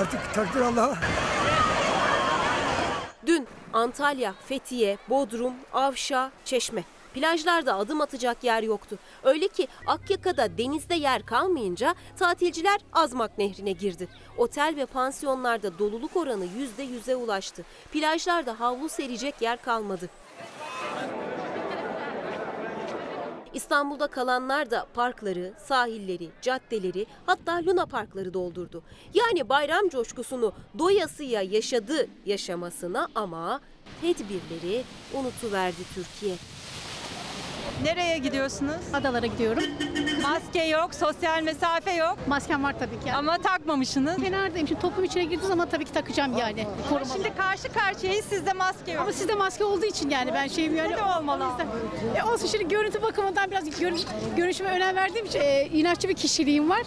[0.00, 0.96] artık takdir Allah'a.
[3.26, 6.84] Dün Antalya, Fethiye, Bodrum, Avşa, Çeşme.
[7.14, 8.98] Plajlarda adım atacak yer yoktu.
[9.22, 14.08] Öyle ki Akyaka'da denizde yer kalmayınca tatilciler Azmak Nehri'ne girdi.
[14.38, 17.64] Otel ve pansiyonlarda doluluk oranı %100'e ulaştı.
[17.92, 20.08] Plajlarda havlu serecek yer kalmadı.
[23.54, 28.82] İstanbul'da kalanlar da parkları, sahilleri, caddeleri hatta luna parkları doldurdu.
[29.14, 33.60] Yani bayram coşkusunu doyasıya yaşadı yaşamasına ama
[34.00, 36.34] tedbirleri unutuverdi Türkiye.
[37.82, 38.74] Nereye gidiyorsunuz?
[38.92, 39.62] Adalara gidiyorum.
[40.22, 42.18] Maske yok, sosyal mesafe yok.
[42.28, 43.12] Maskem var tabii ki.
[43.12, 44.16] Ama takmamışsınız.
[44.16, 44.68] Fener'deyim.
[44.68, 46.66] Şimdi toplum içine girdiği zaman tabii ki takacağım yani.
[46.88, 47.12] Korumalı.
[47.14, 49.02] Şimdi karşı karşıyayız, sizde maske yok.
[49.02, 50.88] Ama sizde maske olduğu için yani ben şeyim yani.
[50.88, 51.44] Sizde de olmalı.
[52.16, 54.00] E olsun şimdi görüntü bakımından biraz görün,
[54.36, 56.82] görünüşüme önem verdiğim için e, inatçı bir kişiliğim var.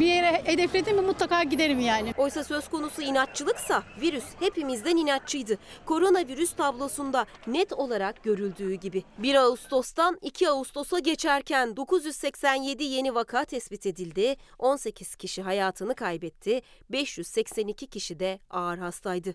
[0.00, 2.14] Bir yere hedefledim mi mutlaka giderim yani.
[2.16, 5.58] Oysa söz konusu inatçılıksa virüs hepimizden inatçıydı.
[5.84, 9.04] Koronavirüs tablosunda net olarak görüldüğü gibi.
[9.18, 14.36] 1 Ağustos'tan 2 Ağustos'a geçerken 987 yeni vaka tespit edildi.
[14.58, 16.62] 18 kişi hayatını kaybetti.
[16.90, 19.34] 582 kişi de ağır hastaydı.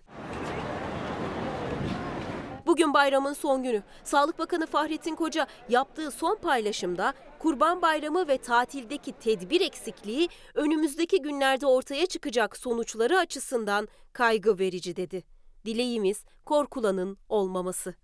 [2.66, 3.82] Bugün bayramın son günü.
[4.04, 11.66] Sağlık Bakanı Fahrettin Koca yaptığı son paylaşımda Kurban Bayramı ve tatildeki tedbir eksikliği önümüzdeki günlerde
[11.66, 15.24] ortaya çıkacak sonuçları açısından kaygı verici dedi.
[15.64, 18.01] Dileğimiz korkulanın olmaması.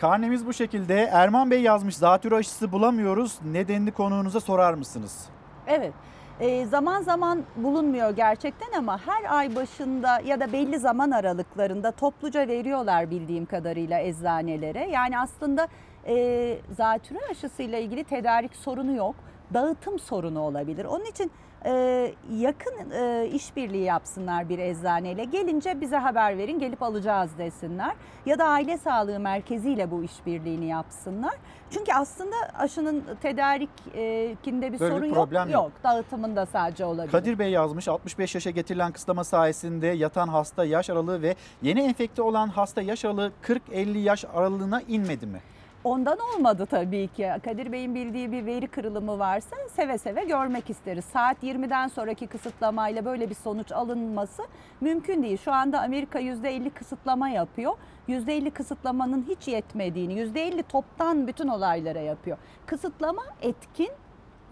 [0.00, 0.94] Karnemiz bu şekilde.
[1.12, 3.38] Erman Bey yazmış zatürre aşısı bulamıyoruz.
[3.52, 5.28] Nedenini konuğunuza sorar mısınız?
[5.66, 5.92] Evet.
[6.40, 12.48] Ee, zaman zaman bulunmuyor gerçekten ama her ay başında ya da belli zaman aralıklarında topluca
[12.48, 14.88] veriyorlar bildiğim kadarıyla eczanelere.
[14.90, 15.68] Yani aslında
[16.06, 19.14] e, zatürre aşısıyla ilgili tedarik sorunu yok.
[19.54, 20.84] Dağıtım sorunu olabilir.
[20.84, 21.30] Onun için
[21.64, 25.24] e, yakın e, işbirliği yapsınlar bir eczaneyle.
[25.24, 27.92] Gelince bize haber verin gelip alacağız desinler.
[28.26, 31.34] Ya da aile sağlığı merkeziyle bu işbirliğini yapsınlar.
[31.70, 35.52] Çünkü aslında aşının tedarikinde bir Böyle bir sorun problem yok.
[35.54, 35.62] yok.
[35.64, 37.12] Yok dağıtımında sadece olabilir.
[37.12, 42.22] Kadir Bey yazmış 65 yaşa getirilen kısıtlama sayesinde yatan hasta yaş aralığı ve yeni enfekte
[42.22, 45.40] olan hasta yaş aralığı 40-50 yaş aralığına inmedi mi?
[45.84, 47.30] Ondan olmadı tabii ki.
[47.44, 51.04] Kadir Bey'in bildiği bir veri kırılımı varsa seve seve görmek isteriz.
[51.04, 54.42] Saat 20'den sonraki kısıtlamayla böyle bir sonuç alınması
[54.80, 55.38] mümkün değil.
[55.44, 57.72] Şu anda Amerika %50 kısıtlama yapıyor.
[58.08, 62.38] %50 kısıtlamanın hiç yetmediğini, %50 toptan bütün olaylara yapıyor.
[62.66, 63.90] Kısıtlama etkin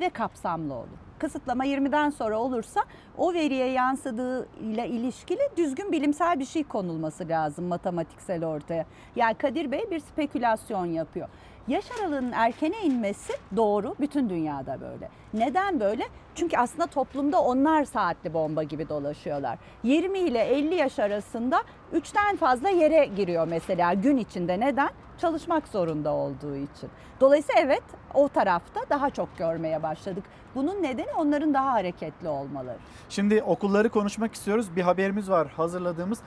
[0.01, 0.99] ve kapsamlı olur.
[1.19, 2.81] Kısıtlama 20'den sonra olursa
[3.19, 8.87] o veriye yansıdığı ile ilişkili düzgün bilimsel bir şey konulması lazım matematiksel ortaya.
[9.17, 11.29] Yani Kadir Bey bir spekülasyon yapıyor.
[11.69, 13.95] Yaş aralığının erkene inmesi doğru.
[14.01, 15.09] Bütün dünyada böyle.
[15.35, 16.05] Neden böyle?
[16.35, 19.59] Çünkü aslında toplumda onlar saatli bomba gibi dolaşıyorlar.
[19.83, 21.63] 20 ile 50 yaş arasında
[21.95, 24.61] 3'ten fazla yere giriyor mesela gün içinde.
[24.61, 24.91] Neden?
[25.19, 26.91] Çalışmak zorunda olduğu için.
[27.21, 27.83] Dolayısıyla evet
[28.15, 30.25] o tarafta daha çok görmeye başladık.
[30.55, 32.79] Bunun nedeni onların daha hareketli olmaları.
[33.09, 34.77] Şimdi okulları konuşmak istiyoruz.
[34.77, 36.19] Bir haberimiz var hazırladığımız.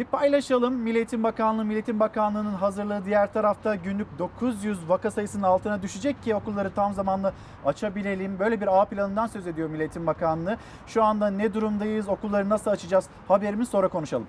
[0.00, 0.74] Bir paylaşalım.
[0.74, 6.22] Milli Eğitim Bakanlığı, Milli Eğitim Bakanlığı'nın hazırlığı diğer tarafta günlük 900 vaka sayısının altına düşecek
[6.22, 7.32] ki okulları tam zamanlı
[7.64, 8.38] açabilelim.
[8.38, 10.56] Böyle bir A planından söz ediyor Milli Eğitim Bakanlığı.
[10.86, 14.26] Şu anda ne durumdayız, okulları nasıl açacağız haberimiz sonra konuşalım.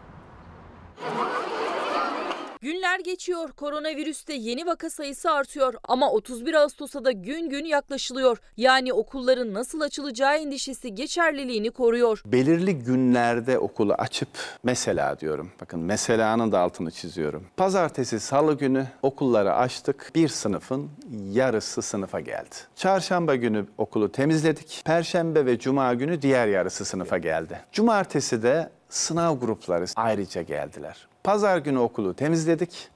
[2.61, 3.51] Günler geçiyor.
[3.51, 8.37] Koronavirüste yeni vaka sayısı artıyor ama 31 Ağustos'a da gün gün yaklaşılıyor.
[8.57, 12.21] Yani okulların nasıl açılacağı endişesi geçerliliğini koruyor.
[12.25, 14.29] belirli günlerde okulu açıp
[14.63, 15.51] mesela diyorum.
[15.61, 17.45] Bakın meselanın da altını çiziyorum.
[17.57, 20.11] Pazartesi, salı günü okulları açtık.
[20.15, 20.89] Bir sınıfın
[21.31, 22.55] yarısı sınıfa geldi.
[22.75, 24.81] Çarşamba günü okulu temizledik.
[24.85, 27.59] Perşembe ve cuma günü diğer yarısı sınıfa geldi.
[27.71, 31.10] Cumartesi de sınav grupları ayrıca geldiler.
[31.23, 32.87] Pazar günü okulu temizledik.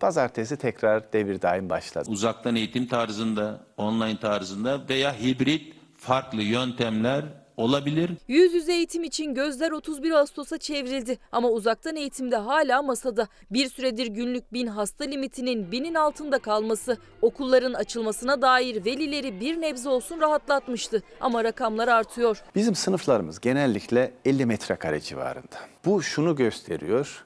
[0.00, 2.08] Pazartesi tekrar devir daim başladı.
[2.10, 7.24] Uzaktan eğitim tarzında, online tarzında veya hibrit farklı yöntemler
[7.56, 8.10] olabilir.
[8.28, 13.28] Yüz yüze eğitim için gözler 31 Ağustos'a çevrildi ama uzaktan eğitimde hala masada.
[13.50, 19.88] Bir süredir günlük bin hasta limitinin binin altında kalması okulların açılmasına dair velileri bir nebze
[19.88, 21.02] olsun rahatlatmıştı.
[21.20, 22.42] Ama rakamlar artıyor.
[22.54, 25.56] Bizim sınıflarımız genellikle 50 metrekare civarında.
[25.84, 27.24] Bu şunu gösteriyor.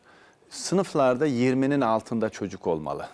[0.51, 3.07] Sınıflarda 20'nin altında çocuk olmalı.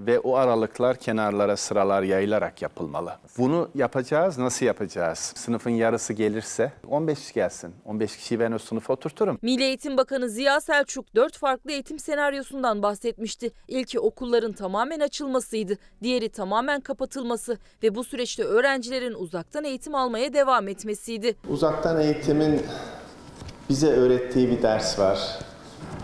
[0.00, 3.12] Ve o aralıklar kenarlara sıralar yayılarak yapılmalı.
[3.38, 4.38] Bunu yapacağız.
[4.38, 5.18] Nasıl yapacağız?
[5.18, 7.74] Sınıfın yarısı gelirse 15 kişi gelsin.
[7.84, 9.38] 15 kişiyi ben o sınıfa oturturum.
[9.42, 13.50] Milli Eğitim Bakanı Ziya Selçuk dört farklı eğitim senaryosundan bahsetmişti.
[13.68, 20.68] İlki okulların tamamen açılmasıydı, diğeri tamamen kapatılması ve bu süreçte öğrencilerin uzaktan eğitim almaya devam
[20.68, 21.36] etmesiydi.
[21.48, 22.62] Uzaktan eğitimin
[23.68, 25.38] bize öğrettiği bir ders var.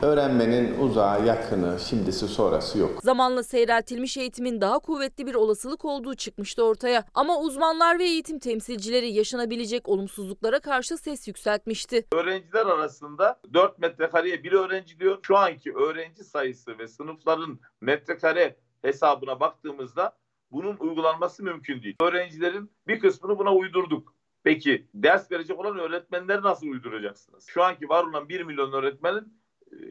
[0.03, 2.91] Öğrenmenin uzağı, yakını, şimdisi, sonrası yok.
[3.03, 7.05] Zamanla seyreltilmiş eğitimin daha kuvvetli bir olasılık olduğu çıkmıştı ortaya.
[7.15, 12.05] Ama uzmanlar ve eğitim temsilcileri yaşanabilecek olumsuzluklara karşı ses yükseltmişti.
[12.13, 15.19] Öğrenciler arasında 4 metrekareye bir öğrenci diyor.
[15.23, 20.13] Şu anki öğrenci sayısı ve sınıfların metrekare hesabına baktığımızda
[20.51, 21.97] bunun uygulanması mümkün değil.
[22.01, 24.15] Öğrencilerin bir kısmını buna uydurduk.
[24.45, 27.47] Peki ders verecek olan öğretmenleri nasıl uyduracaksınız?
[27.49, 29.46] Şu anki var olan 1 milyon öğretmenin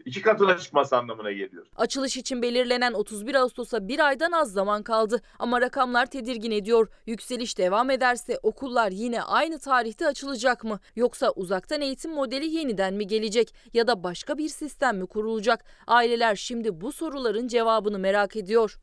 [0.05, 1.65] iki katına çıkması anlamına geliyor.
[1.75, 5.21] Açılış için belirlenen 31 Ağustos'a bir aydan az zaman kaldı.
[5.39, 6.87] Ama rakamlar tedirgin ediyor.
[7.05, 10.79] Yükseliş devam ederse okullar yine aynı tarihte açılacak mı?
[10.95, 13.53] Yoksa uzaktan eğitim modeli yeniden mi gelecek?
[13.73, 15.65] Ya da başka bir sistem mi kurulacak?
[15.87, 18.79] Aileler şimdi bu soruların cevabını merak ediyor.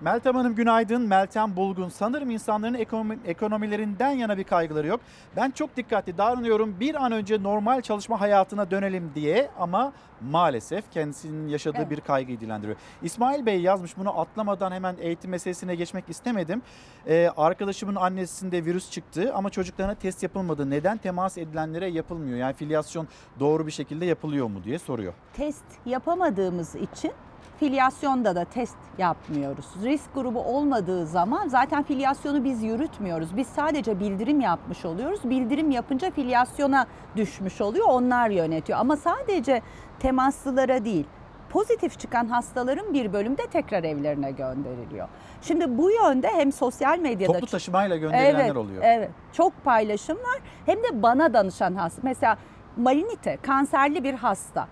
[0.00, 1.02] Meltem Hanım günaydın.
[1.02, 1.88] Meltem Bulgun.
[1.88, 5.00] Sanırım insanların ekonomi, ekonomilerinden yana bir kaygıları yok.
[5.36, 6.80] Ben çok dikkatli davranıyorum.
[6.80, 9.92] Bir an önce normal çalışma hayatına dönelim diye ama
[10.30, 11.90] maalesef kendisinin yaşadığı Evet.
[11.90, 12.78] bir kaygıyı dilendiriyor.
[13.02, 16.62] İsmail Bey yazmış bunu atlamadan hemen eğitim meselesine geçmek istemedim.
[17.06, 20.70] Ee, arkadaşımın annesinde virüs çıktı ama çocuklarına test yapılmadı.
[20.70, 22.38] Neden temas edilenlere yapılmıyor?
[22.38, 23.08] Yani filyasyon
[23.40, 25.12] doğru bir şekilde yapılıyor mu diye soruyor.
[25.32, 27.12] Test yapamadığımız için
[27.60, 29.66] filyasyonda da test yapmıyoruz.
[29.84, 33.36] Risk grubu olmadığı zaman zaten filyasyonu biz yürütmüyoruz.
[33.36, 35.20] Biz sadece bildirim yapmış oluyoruz.
[35.24, 37.86] Bildirim yapınca filyasyona düşmüş oluyor.
[37.88, 38.78] Onlar yönetiyor.
[38.78, 39.62] Ama sadece
[39.98, 41.06] temaslılara değil,
[41.50, 45.08] pozitif çıkan hastaların bir bölümü de tekrar evlerine gönderiliyor.
[45.42, 48.82] Şimdi bu yönde hem sosyal medyada Toplu taşımayla gönderilenler evet, oluyor.
[48.86, 50.38] Evet, çok paylaşım var.
[50.66, 52.00] Hem de bana danışan hasta.
[52.04, 52.36] Mesela
[52.76, 54.68] malinite, kanserli bir hasta.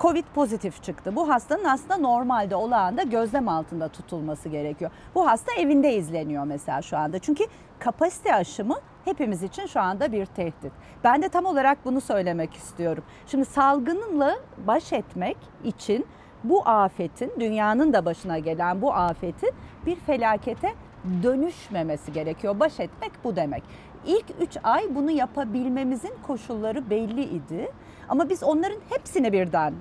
[0.00, 1.16] Covid pozitif çıktı.
[1.16, 4.90] Bu hastanın aslında normalde olağanda gözlem altında tutulması gerekiyor.
[5.14, 7.18] Bu hasta evinde izleniyor mesela şu anda.
[7.18, 7.44] Çünkü
[7.78, 10.72] kapasite aşımı hepimiz için şu anda bir tehdit.
[11.04, 13.04] Ben de tam olarak bunu söylemek istiyorum.
[13.26, 14.36] Şimdi salgınla
[14.66, 16.06] baş etmek için
[16.44, 19.50] bu afetin, dünyanın da başına gelen bu afetin
[19.86, 20.74] bir felakete
[21.22, 22.60] dönüşmemesi gerekiyor.
[22.60, 23.62] Baş etmek bu demek.
[24.06, 27.72] İlk 3 ay bunu yapabilmemizin koşulları belli idi.
[28.08, 29.74] Ama biz onların hepsini birden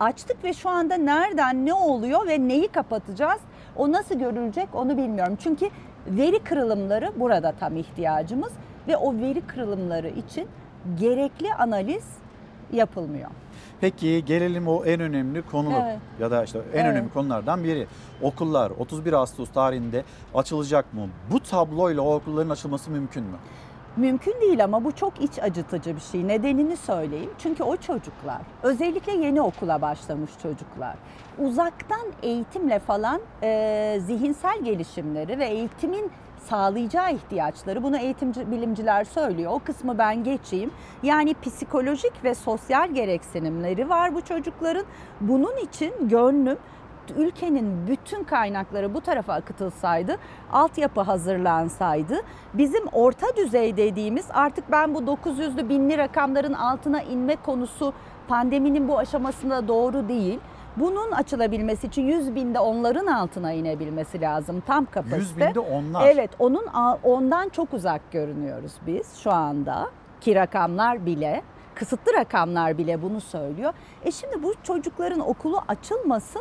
[0.00, 3.40] açtık ve şu anda nereden ne oluyor ve neyi kapatacağız?
[3.76, 5.36] O nasıl görülecek onu bilmiyorum.
[5.42, 5.70] Çünkü
[6.06, 8.52] veri kırılımları burada tam ihtiyacımız
[8.88, 10.48] ve o veri kırılımları için
[11.00, 12.04] gerekli analiz
[12.72, 13.30] yapılmıyor.
[13.80, 15.98] Peki gelelim o en önemli konu Evet.
[16.20, 16.92] ya da işte en Evet.
[16.92, 17.86] önemli konulardan biri.
[18.22, 20.04] Okullar 31 Ağustos tarihinde
[20.34, 21.08] açılacak mı?
[21.32, 23.36] Bu tabloyla o okulların açılması mümkün mü?
[23.98, 26.28] Mümkün değil ama bu çok iç acıtıcı bir şey.
[26.28, 27.30] Nedenini söyleyeyim.
[27.38, 30.96] Çünkü o çocuklar, özellikle yeni okula başlamış çocuklar,
[31.38, 39.52] uzaktan eğitimle falan e, zihinsel gelişimleri ve eğitimin sağlayacağı ihtiyaçları, bunu eğitimci bilimciler söylüyor.
[39.54, 40.70] O kısmı ben geçeyim.
[41.02, 44.84] Yani psikolojik ve sosyal gereksinimleri var bu çocukların.
[45.20, 46.58] Bunun için gönlüm
[47.16, 50.16] ülkenin bütün kaynakları bu tarafa akıtılsaydı,
[50.52, 52.20] altyapı hazırlansaydı,
[52.54, 57.92] bizim orta düzey dediğimiz artık ben bu 900'lü binli rakamların altına inme konusu
[58.28, 60.40] pandeminin bu aşamasında doğru değil.
[60.76, 65.16] Bunun açılabilmesi için 100 binde onların altına inebilmesi lazım tam kapasite.
[65.18, 66.06] 100 binde onlar.
[66.06, 66.66] Evet onun
[67.02, 69.90] ondan çok uzak görünüyoruz biz şu anda
[70.20, 71.42] ki rakamlar bile
[71.74, 73.72] kısıtlı rakamlar bile bunu söylüyor.
[74.04, 76.38] E şimdi bu çocukların okulu açılması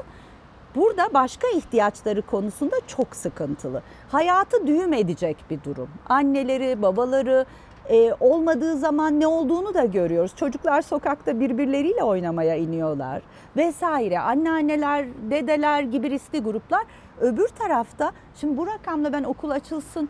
[0.78, 3.82] burada başka ihtiyaçları konusunda çok sıkıntılı.
[4.12, 5.90] Hayatı düğüm edecek bir durum.
[6.10, 7.46] Anneleri, babaları
[7.90, 10.36] e, olmadığı zaman ne olduğunu da görüyoruz.
[10.36, 13.22] Çocuklar sokakta birbirleriyle oynamaya iniyorlar
[13.58, 14.20] vesaire.
[14.20, 16.84] Anneanneler, dedeler gibi riskli gruplar.
[17.22, 20.10] Öbür tarafta şimdi bu rakamla ben okul açılsın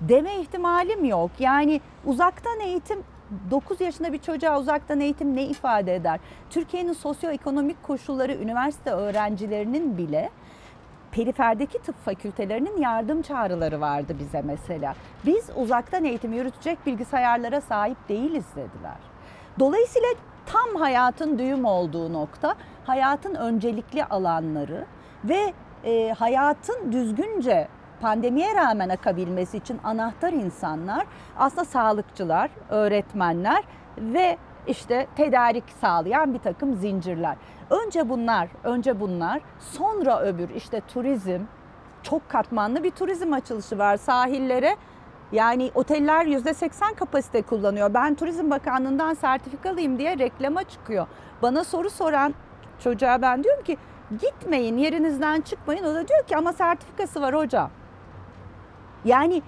[0.00, 1.30] deme ihtimalim yok.
[1.38, 2.98] Yani uzaktan eğitim
[3.50, 6.20] 9 yaşında bir çocuğa uzaktan eğitim ne ifade eder?
[6.50, 10.30] Türkiye'nin sosyoekonomik koşulları üniversite öğrencilerinin bile
[11.12, 14.94] periferdeki tıp fakültelerinin yardım çağrıları vardı bize mesela.
[15.26, 18.98] Biz uzaktan eğitim yürütecek bilgisayarlara sahip değiliz dediler.
[19.58, 20.08] Dolayısıyla
[20.46, 22.54] tam hayatın düğüm olduğu nokta,
[22.84, 24.86] hayatın öncelikli alanları
[25.24, 25.52] ve
[25.84, 27.68] e, hayatın düzgünce
[28.00, 31.06] pandemiye rağmen akabilmesi için anahtar insanlar
[31.38, 33.64] aslında sağlıkçılar, öğretmenler
[33.98, 37.36] ve işte tedarik sağlayan bir takım zincirler.
[37.70, 41.40] Önce bunlar, önce bunlar, sonra öbür işte turizm,
[42.02, 44.76] çok katmanlı bir turizm açılışı var sahillere.
[45.32, 47.94] Yani oteller %80 kapasite kullanıyor.
[47.94, 51.06] Ben Turizm Bakanlığı'ndan sertifikalıyım diye reklama çıkıyor.
[51.42, 52.34] Bana soru soran
[52.80, 53.76] çocuğa ben diyorum ki
[54.20, 55.84] gitmeyin yerinizden çıkmayın.
[55.84, 57.70] O da diyor ki ama sertifikası var hocam.
[59.04, 59.42] Yani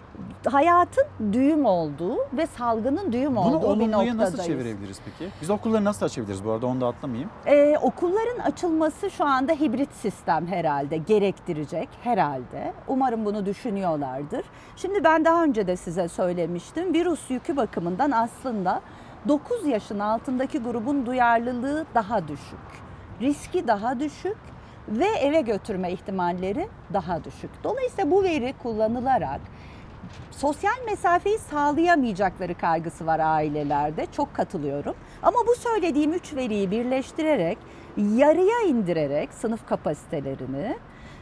[0.46, 4.16] hayatın düğüm olduğu ve salgının düğüm Bunu olduğu bir noktadayız.
[4.16, 5.30] nasıl çevirebiliriz peki?
[5.42, 7.30] Biz okulları nasıl açabiliriz bu arada onu da atlamayayım.
[7.46, 12.72] Ee, okulların açılması şu anda hibrit sistem herhalde gerektirecek herhalde.
[12.88, 14.44] Umarım bunu düşünüyorlardır.
[14.76, 16.94] Şimdi ben daha önce de size söylemiştim.
[16.94, 18.80] Virüs yükü bakımından aslında
[19.28, 22.58] 9 yaşın altındaki grubun duyarlılığı daha düşük.
[23.20, 24.36] Riski daha düşük
[24.88, 27.50] ve eve götürme ihtimalleri daha düşük.
[27.64, 29.40] Dolayısıyla bu veri kullanılarak
[30.30, 34.06] sosyal mesafeyi sağlayamayacakları kaygısı var ailelerde.
[34.12, 34.94] Çok katılıyorum.
[35.22, 37.58] Ama bu söylediğim üç veriyi birleştirerek,
[37.96, 40.76] yarıya indirerek sınıf kapasitelerini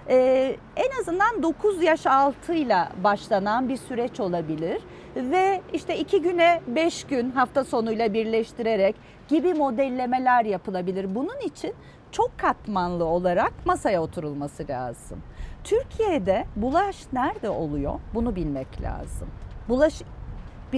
[0.08, 4.82] e, en azından 9 yaş altıyla başlanan bir süreç olabilir
[5.16, 8.96] ve işte iki güne 5 gün hafta sonuyla birleştirerek
[9.28, 11.14] gibi modellemeler yapılabilir.
[11.14, 11.74] Bunun için
[12.12, 15.18] çok katmanlı olarak masaya oturulması lazım.
[15.64, 17.94] Türkiye'de bulaş nerede oluyor?
[18.14, 19.28] Bunu bilmek lazım.
[19.68, 20.02] Bulaş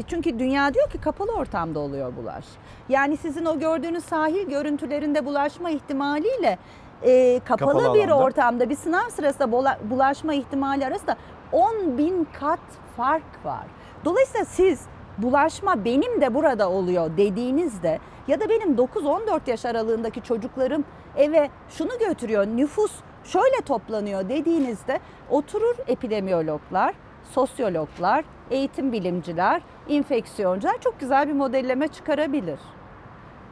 [0.09, 2.44] çünkü dünya diyor ki kapalı ortamda oluyor bulaş.
[2.88, 6.59] Yani sizin o gördüğünüz sahil görüntülerinde bulaşma ihtimaliyle
[7.02, 8.24] e, kapalı, Kapalı bir alanda.
[8.24, 9.52] ortamda bir sınav sırasında
[9.90, 11.16] bulaşma ihtimali arasında
[11.52, 12.60] 10 bin kat
[12.96, 13.66] fark var.
[14.05, 14.80] Dolayısıyla siz
[15.18, 17.98] bulaşma benim de burada oluyor dediğinizde
[18.28, 20.84] ya da benim 9-14 yaş aralığındaki çocuklarım
[21.19, 22.93] eve şunu götürüyor nüfus
[23.24, 25.01] şöyle toplanıyor dediğinizde
[25.31, 26.95] oturur epidemiyologlar,
[27.31, 32.59] sosyologlar, eğitim bilimciler, infeksiyoncular çok güzel bir modelleme çıkarabilir.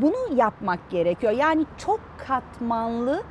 [0.01, 1.32] Bunu yapmak gerekiyor.
[1.32, 3.22] Yani çok katmanlı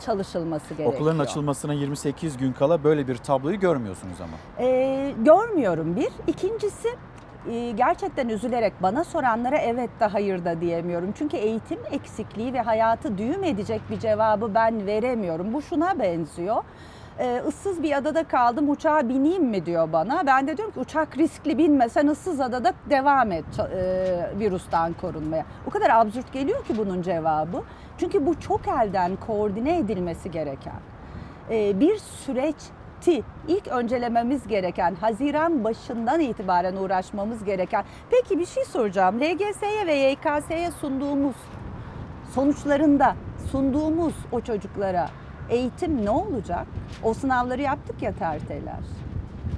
[0.00, 0.94] çalışılması gerekiyor.
[0.94, 4.66] Okulların açılmasına 28 gün kala böyle bir tabloyu görmüyorsunuz ama.
[4.66, 6.08] Ee, görmüyorum bir.
[6.26, 6.88] İkincisi
[7.76, 11.12] gerçekten üzülerek bana soranlara evet de hayır da diyemiyorum.
[11.18, 15.52] Çünkü eğitim eksikliği ve hayatı düğüm edecek bir cevabı ben veremiyorum.
[15.54, 16.64] Bu şuna benziyor.
[17.18, 20.26] Ee, ıssız bir adada kaldım uçağa bineyim mi diyor bana.
[20.26, 25.44] Ben de diyorum ki uçak riskli binme sen ıssız adada devam et e, virüsten korunmaya.
[25.66, 27.62] O kadar absürt geliyor ki bunun cevabı.
[27.98, 30.80] Çünkü bu çok elden koordine edilmesi gereken
[31.50, 31.96] e, bir
[33.04, 33.22] süreçti.
[33.48, 37.84] İlk öncelememiz gereken, Haziran başından itibaren uğraşmamız gereken.
[38.10, 39.20] Peki bir şey soracağım.
[39.20, 41.36] LGS'ye ve YKS'ye sunduğumuz
[42.34, 43.16] sonuçlarında
[43.50, 45.08] sunduğumuz o çocuklara
[45.50, 46.66] eğitim ne olacak?
[47.02, 48.84] O sınavları yaptık ya terteler.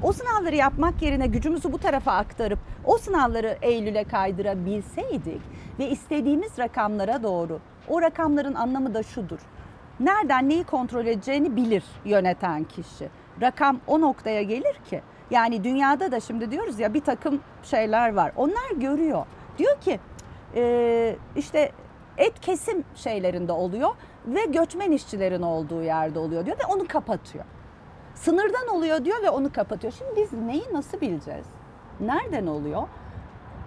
[0.02, 5.40] O sınavları yapmak yerine gücümüzü bu tarafa aktarıp o sınavları Eylül'e kaydırabilseydik
[5.78, 7.58] ve istediğimiz rakamlara doğru
[7.88, 9.38] o rakamların anlamı da şudur.
[10.00, 13.08] Nereden neyi kontrol edeceğini bilir yöneten kişi.
[13.42, 18.32] Rakam o noktaya gelir ki yani dünyada da şimdi diyoruz ya bir takım şeyler var.
[18.36, 19.26] Onlar görüyor.
[19.58, 20.00] Diyor ki
[20.54, 21.72] e, işte
[22.18, 23.90] et kesim şeylerinde oluyor
[24.26, 27.44] ve göçmen işçilerin olduğu yerde oluyor diyor ve onu kapatıyor.
[28.14, 29.92] Sınırdan oluyor diyor ve onu kapatıyor.
[29.98, 31.46] Şimdi biz neyi nasıl bileceğiz?
[32.00, 32.82] Nereden oluyor?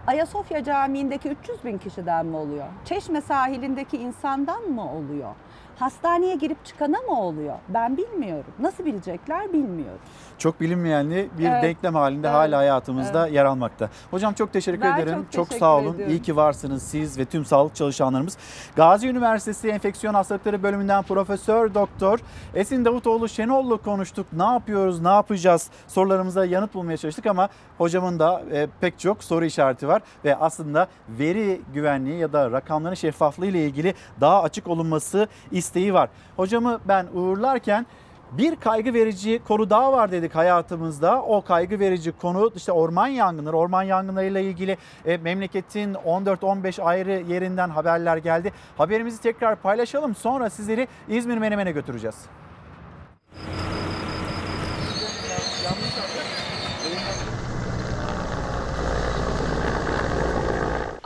[0.08, 2.66] Ayasofya Camii'ndeki 300 bin kişiden mi oluyor?
[2.86, 5.36] Çeşme sahilindeki insandan mı oluyor?
[5.80, 7.56] Hastaneye girip çıkana mı oluyor?
[7.70, 8.54] Ben bilmiyorum.
[8.60, 10.00] Nasıl bilecekler bilmiyorum.
[10.40, 11.64] Çok bilinmeyenli bir Evet.
[11.64, 12.36] denklem halinde Evet.
[12.38, 13.90] hala hayatımızda yer almakta.
[14.12, 15.26] Hocam çok teşekkür Ben ederim.
[15.32, 15.94] çok teşekkür sağ olun.
[15.94, 16.14] ediyorum.
[16.14, 18.38] İyi ki varsınız siz ve tüm sağlık çalışanlarımız.
[18.76, 22.20] Gazi Üniversitesi Enfeksiyon Hastalıkları Bölümünden Profesör Doktor
[22.56, 24.28] Esin Davutoğlu Şenol'la konuştuk.
[24.34, 29.46] Ne yapıyoruz, ne yapacağız sorularımıza yanıt bulmaya çalıştık ama hocamın da e, pek çok soru
[29.46, 35.28] işareti var ve aslında veri güvenliği ya da rakamların şeffaflığı ile ilgili daha açık olunması
[35.52, 36.10] isteği var.
[36.36, 37.86] Hocamı ben uğurlarken
[38.32, 41.22] bir kaygı verici konu daha var dedik hayatımızda.
[41.22, 43.58] O kaygı verici konu işte orman yangınları.
[43.58, 48.54] Orman yangınlarıyla ilgili e, memleketin 14-15 ayrı yerinden haberler geldi.
[48.78, 50.16] Haberimizi tekrar paylaşalım.
[50.16, 52.16] Sonra sizleri İzmir Menemen'e götüreceğiz.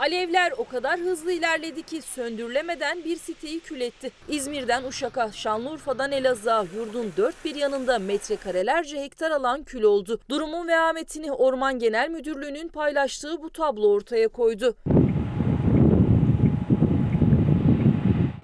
[0.04, 4.10] Alevler o kadar hızlı ilerledi ki söndürülemeden bir siteyi kül etti.
[4.28, 10.20] İzmir'den Uşak'a, Şanlıurfa'dan Elazığ'a yurdun dört bir yanında metrekarelerce hektar alan kül oldu.
[10.28, 14.74] Durumun vehametini Orman Genel Müdürlüğü'nün paylaştığı bu tablo ortaya koydu.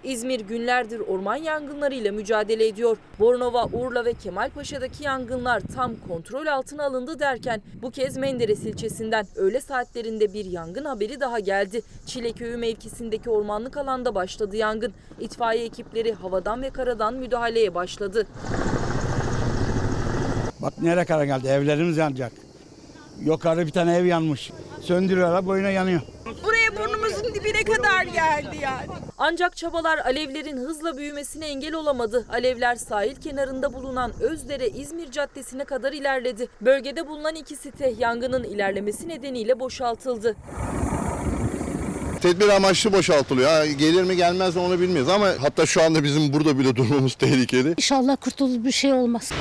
[0.05, 2.97] İzmir günlerdir orman yangınlarıyla mücadele ediyor.
[3.19, 9.61] Bornova, Urla ve Kemalpaşa'daki yangınlar tam kontrol altına alındı derken bu kez Menderes ilçesinden öğle
[9.61, 11.83] saatlerinde bir yangın haberi daha geldi.
[12.07, 14.93] Çileköy'ü mevkisindeki ormanlık alanda başladı yangın.
[15.21, 18.27] İtfaiye ekipleri havadan ve karadan müdahaleye başladı.
[20.63, 22.33] Bak nereye kadar geldi evlerimiz yanacak.
[23.21, 24.51] Yukarı bir tane ev yanmış.
[24.81, 26.01] Söndürüyorlar boyuna yanıyor.
[26.45, 26.77] Buraya
[27.35, 28.86] dibine kadar geldi yani.
[29.19, 32.27] Ancak çabalar alevlerin hızla büyümesine engel olamadı.
[32.32, 36.48] Alevler sahil kenarında bulunan Özdere İzmir Caddesi'ne kadar ilerledi.
[36.61, 40.36] Bölgede bulunan iki site yangının ilerlemesi nedeniyle boşaltıldı.
[42.23, 43.51] Tedbir amaçlı boşaltılıyor.
[43.51, 47.15] Ha, gelir mi gelmez mi onu bilmiyoruz ama hatta şu anda bizim burada bile durmamız
[47.19, 47.69] tehlikeli.
[47.77, 49.32] İnşallah kurtulur bir şey olmaz.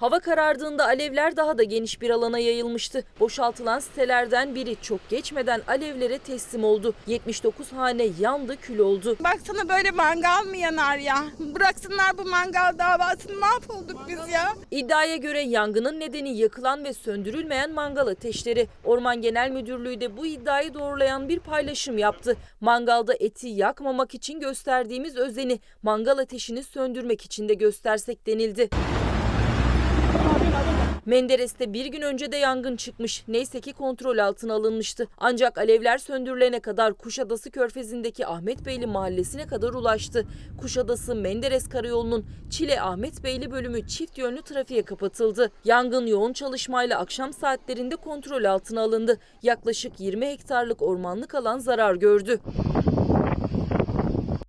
[0.00, 3.04] Hava karardığında alevler daha da geniş bir alana yayılmıştı.
[3.20, 6.94] Boşaltılan sitelerden biri çok geçmeden alevlere teslim oldu.
[7.06, 9.16] 79 hane yandı kül oldu.
[9.24, 11.24] Baksana böyle mangal mı yanar ya?
[11.38, 14.54] Bıraksınlar bu mangal davasını mahvolduk biz ya.
[14.70, 18.68] İddiaya göre yangının nedeni yakılan ve söndürülmeyen mangal ateşleri.
[18.84, 22.36] Orman Genel Müdürlüğü de bu iddiayı doğrulayan bir paylaşım yaptı.
[22.60, 28.70] Mangalda eti yakmamak için gösterdiğimiz özeni mangal ateşini söndürmek için de göstersek denildi.
[31.06, 33.24] Menderes'te bir gün önce de yangın çıkmış.
[33.28, 35.08] Neyse ki kontrol altına alınmıştı.
[35.18, 40.26] Ancak alevler söndürülene kadar Kuşadası Körfezi'ndeki Ahmet Beyli mahallesine kadar ulaştı.
[40.60, 45.50] Kuşadası Menderes Karayolu'nun Çile Ahmet Beyli bölümü çift yönlü trafiğe kapatıldı.
[45.64, 49.18] Yangın yoğun çalışmayla akşam saatlerinde kontrol altına alındı.
[49.42, 52.40] Yaklaşık 20 hektarlık ormanlık alan zarar gördü.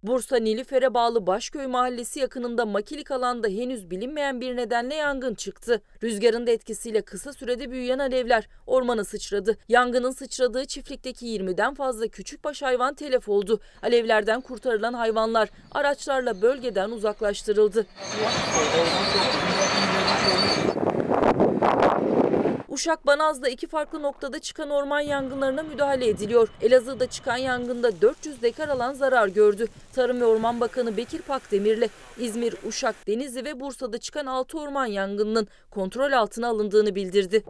[0.04, 5.82] Bu Bursa Nilüfer'e bağlı Başköy Mahallesi yakınında makilik alanda henüz bilinmeyen bir nedenle yangın çıktı.
[6.04, 9.58] Rüzgarın da etkisiyle kısa sürede büyüyen alevler ormana sıçradı.
[9.70, 13.60] Yangının sıçradığı çiftlikteki 20'den fazla küçükbaş hayvan telef oldu.
[13.84, 17.86] Alevlerden kurtarılan hayvanlar araçlarla bölgeden uzaklaştırıldı.
[22.72, 26.48] Uşak Banaz'da iki farklı noktada çıkan orman yangınlarına müdahale ediliyor.
[26.62, 29.68] Elazığ'da çıkan yangında 400 dekar alan zarar gördü.
[29.94, 35.48] Tarım ve Orman Bakanı Bekir Pakdemirli, İzmir, Uşak, Denizli ve Bursa'da çıkan 6 orman yangınının
[35.72, 37.44] kontrol altına alındığını bildirdi.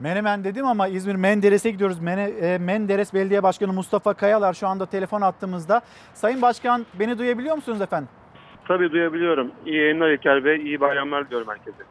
[0.00, 1.98] Menemen dedim ama İzmir Menderes'e gidiyoruz.
[1.98, 5.80] E, Menderes Belediye Başkanı Mustafa Kayalar şu anda telefon attığımızda.
[6.14, 8.08] Sayın Başkan beni duyabiliyor musunuz efendim?
[8.68, 9.50] Tabii duyabiliyorum.
[9.66, 10.56] İyi yayınlar İlker Bey.
[10.56, 11.84] İyi bayramlar diliyorum herkese.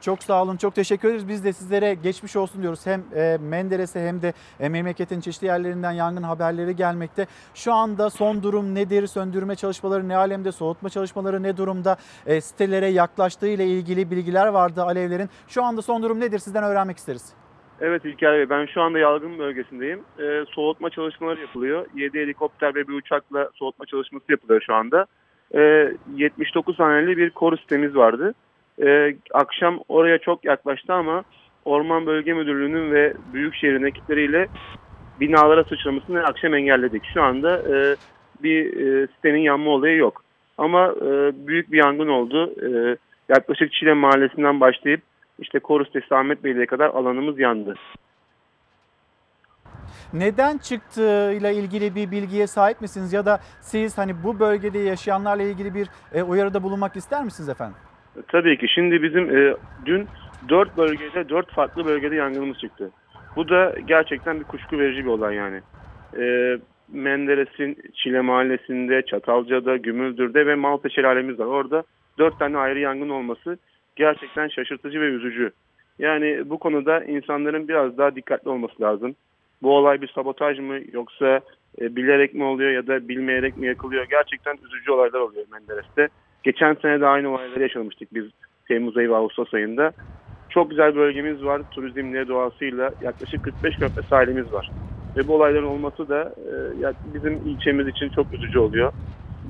[0.00, 1.28] Çok sağ olun, çok teşekkür ederiz.
[1.28, 2.86] Biz de sizlere geçmiş olsun diyoruz.
[2.86, 7.26] Hem e, Menderes'e hem de e, memleketin çeşitli yerlerinden yangın haberleri gelmekte.
[7.54, 9.06] Şu anda son durum nedir?
[9.06, 10.52] Söndürme çalışmaları ne alemde?
[10.52, 11.96] Soğutma çalışmaları ne durumda?
[12.26, 15.30] E, sitelere yaklaştığı ile ilgili bilgiler vardı alevlerin.
[15.48, 16.38] Şu anda son durum nedir?
[16.38, 17.32] Sizden öğrenmek isteriz.
[17.80, 20.00] Evet İlker Bey ben şu anda yangın bölgesindeyim.
[20.20, 21.86] Ee, soğutma çalışmaları yapılıyor.
[21.94, 25.06] 7 helikopter ve bir uçakla soğutma çalışması yapılıyor şu anda.
[25.54, 28.34] Ee, 79 haneli bir koru sistemimiz vardı.
[28.82, 31.22] Ee, akşam oraya çok yaklaştı ama
[31.64, 34.48] Orman Bölge Müdürlüğü'nün ve Büyükşehir'in ekipleriyle
[35.20, 37.04] binalara sıçramasını akşam engelledik.
[37.14, 37.96] Şu anda e,
[38.42, 40.22] bir e, sitenin yanma olayı yok.
[40.58, 42.54] Ama e, büyük bir yangın oldu.
[42.62, 42.96] E,
[43.28, 45.00] yaklaşık Çile Mahallesi'nden başlayıp
[45.38, 47.74] işte Koru sitesi Ahmet Beyliğe kadar alanımız yandı.
[50.12, 53.12] Neden çıktığıyla ilgili bir bilgiye sahip misiniz?
[53.12, 57.76] Ya da siz hani bu bölgede yaşayanlarla ilgili bir e, uyarıda bulunmak ister misiniz efendim?
[58.28, 58.68] Tabii ki.
[58.68, 60.08] Şimdi bizim e, dün
[60.48, 62.90] dört bölgede, dört farklı bölgede yangınımız çıktı.
[63.36, 65.60] Bu da gerçekten bir kuşku verici bir olay yani.
[66.18, 66.56] E,
[66.92, 71.46] Menderes'in Çile Mahallesi'nde, Çatalca'da, Gümüldür'de ve Malta Şelalemiz var.
[71.46, 71.82] Orada
[72.18, 73.58] dört tane ayrı yangın olması
[73.96, 75.50] gerçekten şaşırtıcı ve üzücü.
[75.98, 79.14] Yani bu konuda insanların biraz daha dikkatli olması lazım.
[79.62, 81.40] Bu olay bir sabotaj mı yoksa
[81.80, 84.06] e, bilerek mi oluyor ya da bilmeyerek mi yakılıyor?
[84.10, 86.08] Gerçekten üzücü olaylar oluyor Menderes'te.
[86.42, 88.24] Geçen sene de aynı olayları yaşamıştık biz
[88.68, 89.92] Temmuz ayı ve Ağustos ayında.
[90.48, 91.62] Çok güzel bölgemiz var.
[91.70, 94.70] Turizmle, doğasıyla yaklaşık 45 kilometre sahilimiz var.
[95.16, 96.34] Ve bu olayların olması da
[96.82, 98.92] e, bizim ilçemiz için çok üzücü oluyor.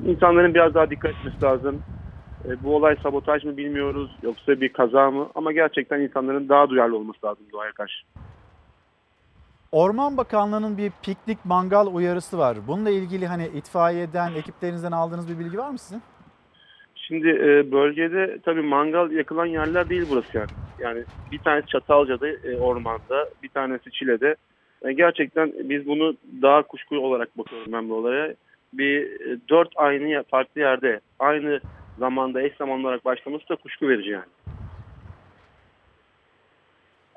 [0.07, 1.83] İnsanların biraz daha dikkat etmesi lazım.
[2.45, 5.29] E, bu olay sabotaj mı bilmiyoruz yoksa bir kaza mı?
[5.35, 8.05] Ama gerçekten insanların daha duyarlı olması lazım doğaya karşı.
[9.73, 12.57] Orman Bakanlığı'nın bir piknik mangal uyarısı var.
[12.69, 16.03] Bununla ilgili hani itfaiyeden, ekiplerinizden aldığınız bir bilgi var mı sizin?
[16.95, 20.51] Şimdi e, bölgede tabii mangal yakılan yerler değil burası yani.
[20.79, 24.37] Yani bir tanesi Çatalca'da e, ormanda, bir tanesi Çile'de.
[24.83, 28.35] E, gerçekten biz bunu daha kuşku olarak bakıyorum ben bu olaya.
[28.73, 31.61] Bir e, dört aynı farklı yerde aynı
[31.99, 34.25] zamanda eş zamanlı olarak başlaması da kuşku verici yani.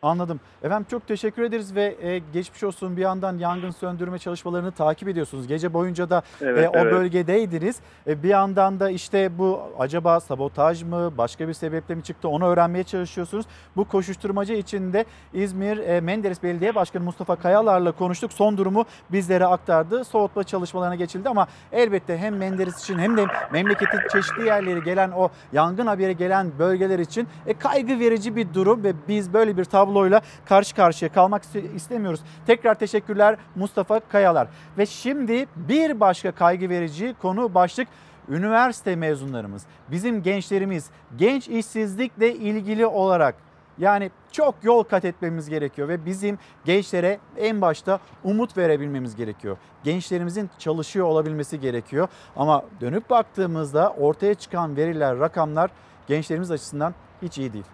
[0.01, 0.39] Anladım.
[0.63, 5.47] Efendim çok teşekkür ederiz ve e, geçmiş olsun bir yandan yangın söndürme çalışmalarını takip ediyorsunuz.
[5.47, 6.93] Gece boyunca da Evet, e, o evet.
[6.93, 7.75] bölgedeydiniz.
[8.07, 12.45] E, bir yandan da işte bu acaba sabotaj mı başka bir sebeple mi çıktı onu
[12.45, 13.45] öğrenmeye çalışıyorsunuz.
[13.75, 18.33] Bu koşuşturmaca içinde İzmir e, Menderes Belediye Başkanı Mustafa Kayalar'la konuştuk.
[18.33, 20.03] Son durumu bizlere aktardı.
[20.03, 25.29] Soğutma çalışmalarına geçildi ama elbette hem Menderes için hem de memleketin çeşitli yerleri gelen o
[25.53, 30.21] yangın haberi gelen bölgeler için e, kaygı verici bir durum ve biz böyle bir tabloyla
[30.45, 32.19] karşı karşıya kalmak iste- istemiyoruz.
[32.47, 34.47] Tekrar teşekkürler Mustafa Kayalar.
[34.77, 37.87] Ve şimdi bir başka kaygı verici konu başlık
[38.29, 43.35] üniversite mezunlarımız, bizim gençlerimiz genç işsizlikle ilgili olarak
[43.77, 49.57] yani çok yol kat etmemiz gerekiyor ve bizim gençlere en başta umut verebilmemiz gerekiyor.
[49.83, 52.07] Gençlerimizin çalışıyor olabilmesi gerekiyor.
[52.35, 55.71] Ama dönüp baktığımızda ortaya çıkan veriler, rakamlar
[56.07, 57.65] gençlerimiz açısından hiç iyi değil.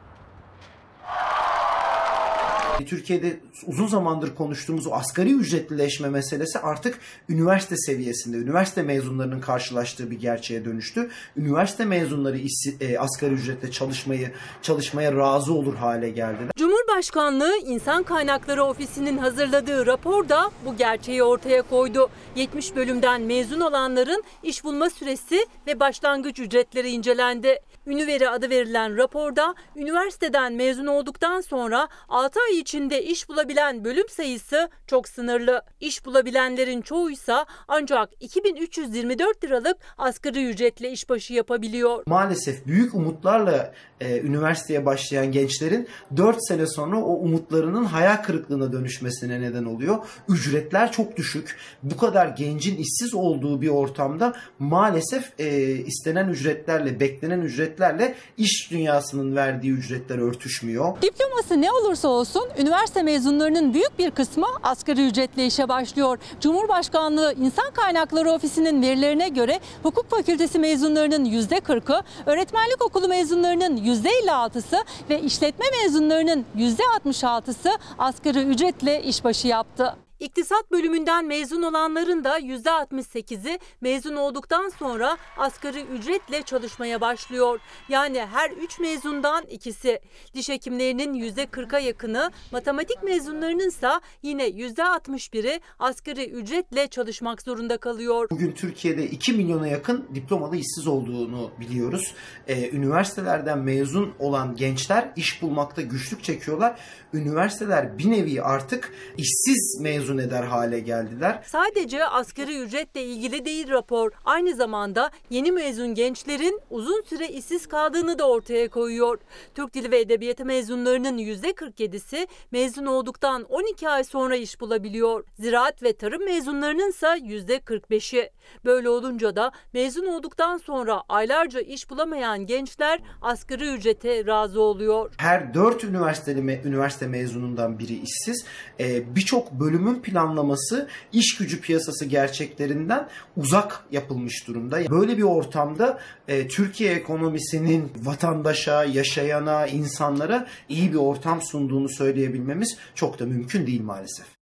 [2.83, 6.99] Türkiye'de uzun zamandır konuştuğumuz o asgari ücretlileşme meselesi artık
[7.29, 11.09] üniversite seviyesinde, üniversite mezunlarının karşılaştığı bir gerçeğe dönüştü.
[11.37, 14.31] Üniversite mezunları işsi- e, asgari ücretle çalışmayı
[14.61, 16.51] çalışmaya razı olur hale geldiler.
[16.57, 22.09] Cumhurbaşkanlığı İnsan Kaynakları Ofisi'nin hazırladığı raporda bu gerçeği ortaya koydu.
[22.35, 27.59] 70 bölümden mezun olanların iş bulma süresi ve başlangıç ücretleri incelendi.
[27.87, 34.69] Üniveri adı verilen raporda üniversiteden mezun olduktan sonra 6 ay içinde iş bulabilen bölüm sayısı
[34.87, 35.61] çok sınırlı.
[35.79, 42.03] İş bulabilenlerin çoğuysa ancak 2324 liralık asgari ücretle işbaşı yapabiliyor.
[42.07, 45.87] Maalesef büyük umutlarla e, üniversiteye başlayan gençlerin
[46.17, 49.97] 4 sene sonra o umutlarının hayal kırıklığına dönüşmesine neden oluyor.
[50.29, 51.57] Ücretler çok düşük.
[51.83, 57.41] Bu kadar gencin işsiz olduğu bir ortamda maalesef e, istenen ücretlerle, beklenen
[57.75, 61.01] ücretlerle iş dünyasının verdiği ücretler örtüşmüyor.
[61.01, 66.17] Diploması ne olursa olsun üniversite mezunlarının büyük bir kısmı asgari ücretle işe başlıyor.
[66.41, 74.77] Cumhurbaşkanlığı İnsan Kaynakları Ofisi'nin verilerine göre hukuk fakültesi mezunlarının %40'ı, öğretmenlik okulu mezunlarının %56'sı
[75.09, 80.04] ve işletme mezunlarının %66'sı asgari ücretle işbaşı yaptı.
[80.25, 87.59] İktisat bölümünden mezun olanların da %68'i mezun olduktan sonra asgari ücretle çalışmaya başlıyor.
[87.89, 89.99] Yani her 3 mezundan ikisi.
[90.33, 93.89] Diş hekimlerinin %40'a yakını, matematik mezunlarının ise
[94.23, 98.27] yine %61'i asgari ücretle çalışmak zorunda kalıyor.
[98.31, 102.13] Bugün Türkiye'de 2 milyona yakın diplomalı işsiz olduğunu biliyoruz.
[102.47, 106.79] Ee, üniversitelerden mezun olan gençler iş bulmakta güçlük çekiyorlar.
[107.13, 111.43] Üniversiteler bir nevi artık işsiz mezun eder hale geldiler.
[111.45, 114.11] Sadece asgari ücretle ilgili değil rapor.
[114.25, 119.19] Aynı zamanda yeni mezun gençlerin uzun süre işsiz kaldığını da ortaya koyuyor.
[119.55, 125.23] Türk Dili ve Edebiyatı mezunlarının %47'si mezun olduktan 12 ay sonra iş bulabiliyor.
[125.39, 128.29] Ziraat ve tarım mezunlarının ise %45'i.
[128.65, 135.11] Böyle olunca da mezun olduktan sonra aylarca iş bulamayan gençler asgari ücrete razı oluyor.
[135.17, 138.45] Her 4 üniversiteli üniversite mezunundan biri işsiz.
[138.79, 144.89] Ee, Birçok bölümün planlaması iş gücü piyasası gerçeklerinden uzak yapılmış durumda.
[144.89, 153.19] Böyle bir ortamda e, Türkiye ekonomisinin vatandaşa, yaşayana, insanlara iyi bir ortam sunduğunu söyleyebilmemiz çok
[153.19, 154.34] da mümkün değil maalesef.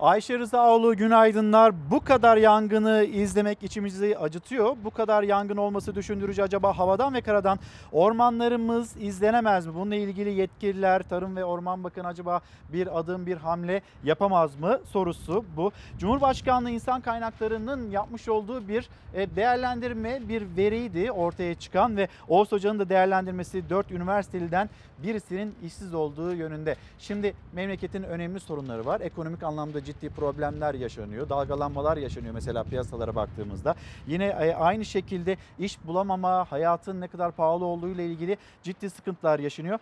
[0.00, 1.90] Ayşe Rızaoğlu günaydınlar.
[1.90, 4.76] Bu kadar yangını izlemek içimizi acıtıyor.
[4.84, 7.58] Bu kadar yangın olması düşündürücü acaba havadan ve karadan
[7.92, 9.74] ormanlarımız izlenemez mi?
[9.74, 12.40] Bununla ilgili yetkililer, Tarım ve Orman Bakanı acaba
[12.72, 15.72] bir adım bir hamle yapamaz mı sorusu bu.
[15.98, 22.78] Cumhurbaşkanlığı İnsan Kaynakları'nın yapmış olduğu bir e, değerlendirme, bir veriydi ortaya çıkan ve Oğuz Hoca'nın
[22.78, 24.70] da değerlendirmesi 4 üniversiteliden
[25.02, 26.76] birisinin işsiz olduğu yönünde.
[26.98, 29.00] Şimdi memleketin önemli sorunları var.
[29.00, 31.28] Ekonomik anlamda ciddi problemler yaşanıyor.
[31.28, 33.74] Dalgalanmalar yaşanıyor mesela piyasalara baktığımızda.
[34.06, 39.38] Yine e, aynı şekilde iş bulamama, hayatın ne kadar pahalı olduğu ile ilgili ciddi sıkıntılar
[39.38, 39.78] yaşanıyor.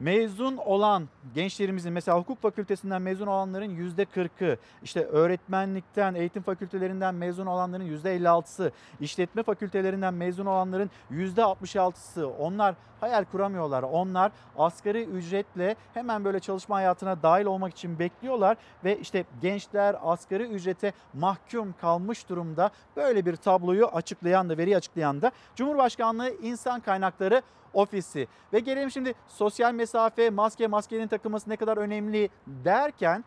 [0.00, 7.46] Mezun olan gençlerimizin mesela hukuk fakültesinden mezun olanların yüzde 40'ı, işte öğretmenlikten, eğitim fakültelerinden mezun
[7.46, 13.82] olanların yüzde 56'sı, işletme fakültelerinden mezun olanların yüzde 66'sı onlar hayal kuramıyorlar.
[13.82, 20.42] Onlar asgari ücretle hemen böyle çalışma hayatına dahil olmak için bekliyorlar ve işte gençler asgari
[20.42, 22.70] ücrete mahkum kalmış durumda.
[22.96, 27.42] Böyle bir tabloyu açıklayan da, veriyi açıklayan da Cumhurbaşkanlığı İnsan Kaynakları
[27.74, 28.28] ofisi.
[28.52, 33.24] Ve gelelim şimdi sosyal mesafe, maske, maskenin takılması ne kadar önemli derken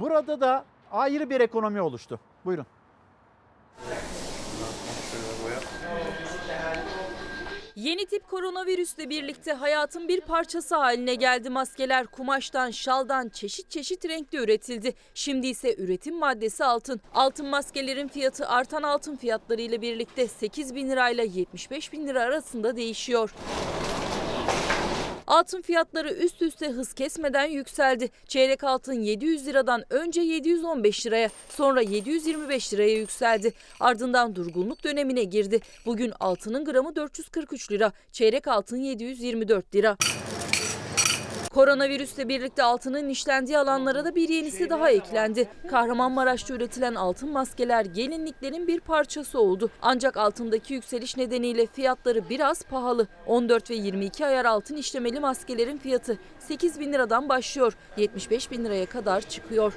[0.00, 2.20] burada da ayrı bir ekonomi oluştu.
[2.44, 2.66] Buyurun.
[7.76, 12.06] Yeni tip koronavirüsle birlikte hayatın bir parçası haline geldi maskeler.
[12.06, 14.94] Kumaştan, şaldan çeşit çeşit renkte üretildi.
[15.14, 17.00] Şimdi ise üretim maddesi altın.
[17.14, 22.76] Altın maskelerin fiyatı artan altın fiyatları ile birlikte 8 bin lirayla 75 bin lira arasında
[22.76, 23.34] değişiyor.
[25.32, 28.10] Altın fiyatları üst üste hız kesmeden yükseldi.
[28.28, 33.52] Çeyrek altın 700 liradan önce 715 liraya, sonra 725 liraya yükseldi.
[33.80, 35.60] Ardından durgunluk dönemine girdi.
[35.86, 39.96] Bugün altının gramı 443 lira, çeyrek altın 724 lira.
[41.54, 45.48] Koronavirüsle birlikte altının işlendiği alanlara da bir yenisi daha eklendi.
[45.70, 49.70] Kahramanmaraş'ta üretilen altın maskeler gelinliklerin bir parçası oldu.
[49.82, 53.06] Ancak altındaki yükseliş nedeniyle fiyatları biraz pahalı.
[53.26, 57.76] 14 ve 22 ayar altın işlemeli maskelerin fiyatı 8 bin liradan başlıyor.
[57.96, 59.72] 75 bin liraya kadar çıkıyor.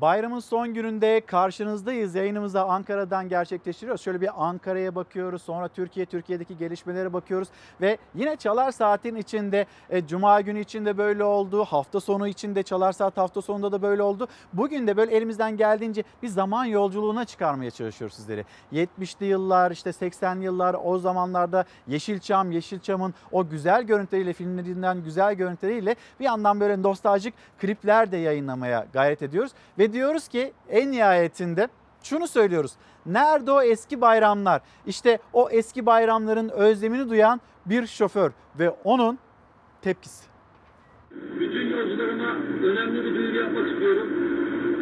[0.00, 2.14] Bayramın son gününde karşınızdayız.
[2.14, 4.02] Yayınımızı Ankara'dan gerçekleştiriyoruz.
[4.02, 5.42] Şöyle bir Ankara'ya bakıyoruz.
[5.42, 7.48] Sonra Türkiye, Türkiye'deki gelişmelere bakıyoruz.
[7.80, 11.64] Ve yine Çalar Saat'in içinde e, Cuma günü içinde böyle oldu.
[11.64, 14.28] Hafta sonu içinde Çalar Saat hafta sonunda da böyle oldu.
[14.52, 18.44] Bugün de böyle elimizden geldiğince bir zaman yolculuğuna çıkarmaya çalışıyoruz sizleri.
[18.72, 25.96] 70'li yıllar, işte 80'li yıllar o zamanlarda Yeşilçam, Yeşilçam'ın o güzel görüntüleriyle, filmlerinden güzel görüntüleriyle
[26.20, 29.52] bir yandan böyle nostaljik klipler de yayınlamaya gayret ediyoruz.
[29.78, 31.68] Ve diyoruz ki en nihayetinde
[32.02, 32.72] şunu söylüyoruz.
[33.06, 34.62] Nerede o eski bayramlar?
[34.86, 39.18] İşte o eski bayramların özlemini duyan bir şoför ve onun
[39.82, 40.26] tepkisi.
[41.10, 42.30] Bütün yolcularıma
[42.62, 44.08] önemli bir duyuru yapmak istiyorum.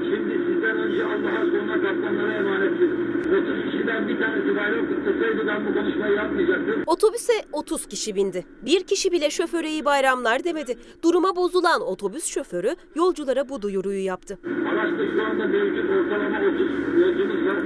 [0.04, 2.99] Şimdi sizden önce Allah'a sonra kaptanlara emanettir.
[3.30, 6.82] 30 kişiden kişiden bir tanesi bayrak tutsaydı ben bu konuşmayı yapmayacaktım.
[6.86, 8.44] Otobüse 30 kişi bindi.
[8.62, 10.78] Bir kişi bile şoföre iyi bayramlar demedi.
[11.04, 14.38] Duruma bozulan otobüs şoförü yolculara bu duyuruyu yaptı.
[14.72, 17.62] Araçta şu anda mevcut ortalama 30 yolcumuz var.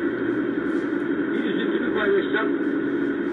[1.32, 2.83] Bir üzüntümü paylaşacağım.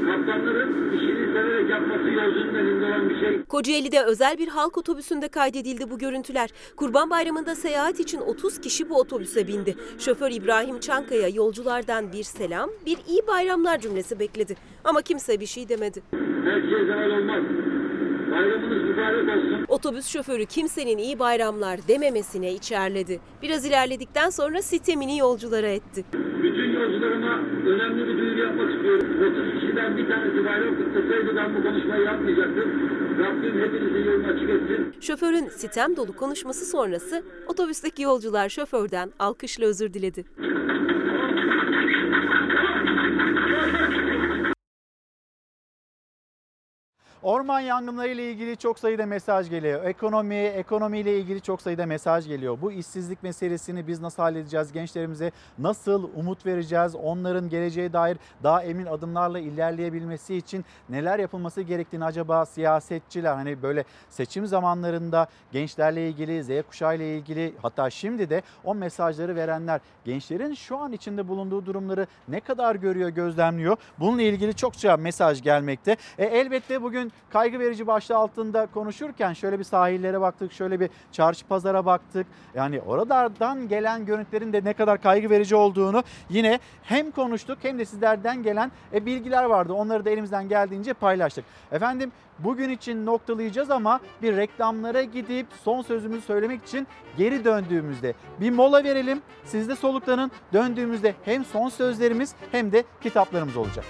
[0.06, 3.44] Kaptanların işini severek yapması yolcunun elinde olan bir şey.
[3.46, 6.50] Kocaeli'de özel bir halk otobüsünde kaydedildi bu görüntüler.
[6.76, 9.76] Kurban Bayramı'nda seyahat için 30 kişi bu otobüse bindi.
[10.00, 14.56] Şoför İbrahim Çankaya yolculardan bir selam, bir iyi bayramlar cümlesi bekledi.
[14.84, 16.04] Ama kimse bir şey demedi.
[16.46, 17.44] Her şeye olmaz.
[18.32, 19.66] Bayramınız mübarek olsun.
[19.68, 23.20] Otobüs şoförü kimsenin iyi bayramlar dememesine içerledi.
[23.42, 26.06] Biraz ilerledikten sonra sitemini yolculara etti.
[27.02, 29.08] Yolcularıma önemli bir duyuru yapmak istiyorum.
[29.54, 32.72] 30 kişiden bir tanesi bayrak tutsaydı ben bu konuşmayı yapmayacaktım.
[33.20, 35.02] Rabbim hepinizin yolunu açık etsin.
[35.02, 40.26] Şoförün sitem dolu konuşması sonrası otobüsteki yolcular şoförden alkışla özür diledi.
[47.24, 49.86] Orman yangınları ile ilgili çok sayıda mesaj geliyor.
[49.86, 52.58] Ekonomi, ekonomiyle ilgili çok sayıda mesaj geliyor.
[52.62, 54.72] Bu işsizlik meselesini biz nasıl halledeceğiz?
[54.72, 56.96] Gençlerimize nasıl umut vereceğiz?
[56.96, 63.84] Onların geleceğe dair daha emin adımlarla ilerleyebilmesi için neler yapılması gerektiğini acaba siyasetçiler hani böyle
[64.10, 70.54] seçim zamanlarında gençlerle ilgili, Z kuşağı ile ilgili hatta şimdi de o mesajları verenler gençlerin
[70.54, 73.78] şu an içinde bulunduğu durumları ne kadar görüyor, gözlemliyor?
[74.00, 75.98] Bununla ilgili çokça mesaj gelmekte.
[76.18, 81.48] E, elbette bugün kaygı verici başlığı altında konuşurken şöyle bir sahillere baktık, şöyle bir çarşı
[81.48, 82.28] pazara baktık.
[82.56, 87.86] Yani oralardan gelen görüntülerin de ne kadar kaygı verici olduğunu yine hem konuştuk hem de
[87.86, 89.74] sizlerden gelen e, bilgiler vardı.
[89.74, 91.46] Onları da elimizden geldiğince paylaştık.
[91.72, 98.52] Efendim bugün için noktalayacağız ama bir reklamlara gidip son sözümüzü söylemek için geri döndüğümüzde bir
[98.52, 99.22] mola verelim.
[99.46, 100.32] Siz de soluklanın.
[100.54, 103.86] Döndüğümüzde hem son sözlerimiz hem de kitaplarımız olacak.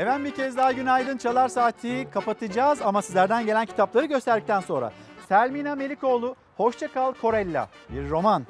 [0.00, 1.16] Efendim bir kez daha günaydın.
[1.16, 4.92] Çalar Saati kapatacağız ama sizlerden gelen kitapları gösterdikten sonra.
[5.28, 8.46] Selmina Melikoğlu Hoşça Kal Korella bir roman.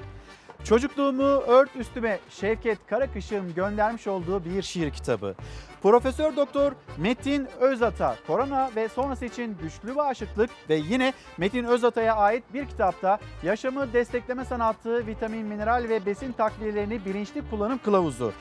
[0.64, 5.34] Çocukluğumu ört üstüme Şevket Karakış'ın göndermiş olduğu bir şiir kitabı.
[5.82, 12.44] Profesör Doktor Metin Özata korona ve sonrası için güçlü bağışıklık ve yine Metin Özata'ya ait
[12.54, 18.32] bir kitapta yaşamı destekleme sanatı, vitamin, mineral ve besin takviyelerini bilinçli kullanım kılavuzu.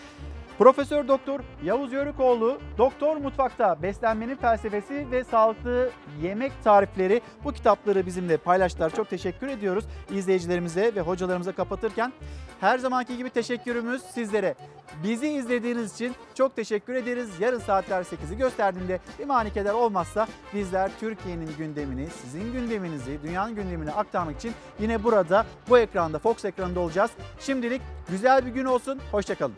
[0.59, 5.89] Profesör Doktor Yavuz Yörükoğlu Doktor Mutfakta Beslenmenin Felsefesi ve Sağlıklı
[6.21, 8.95] Yemek Tarifleri bu kitapları bizimle paylaştılar.
[8.95, 12.13] Çok teşekkür ediyoruz izleyicilerimize ve hocalarımıza kapatırken.
[12.59, 14.55] Her zamanki gibi teşekkürümüz sizlere.
[15.03, 17.29] Bizi izlediğiniz için çok teşekkür ederiz.
[17.39, 24.35] Yarın saatler 8'i gösterdiğinde bir manikeler olmazsa bizler Türkiye'nin gündemini, sizin gündeminizi, dünyanın gündemini aktarmak
[24.35, 27.11] için yine burada bu ekranda Fox ekranında olacağız.
[27.39, 28.99] Şimdilik güzel bir gün olsun.
[29.11, 29.55] Hoşçakalın.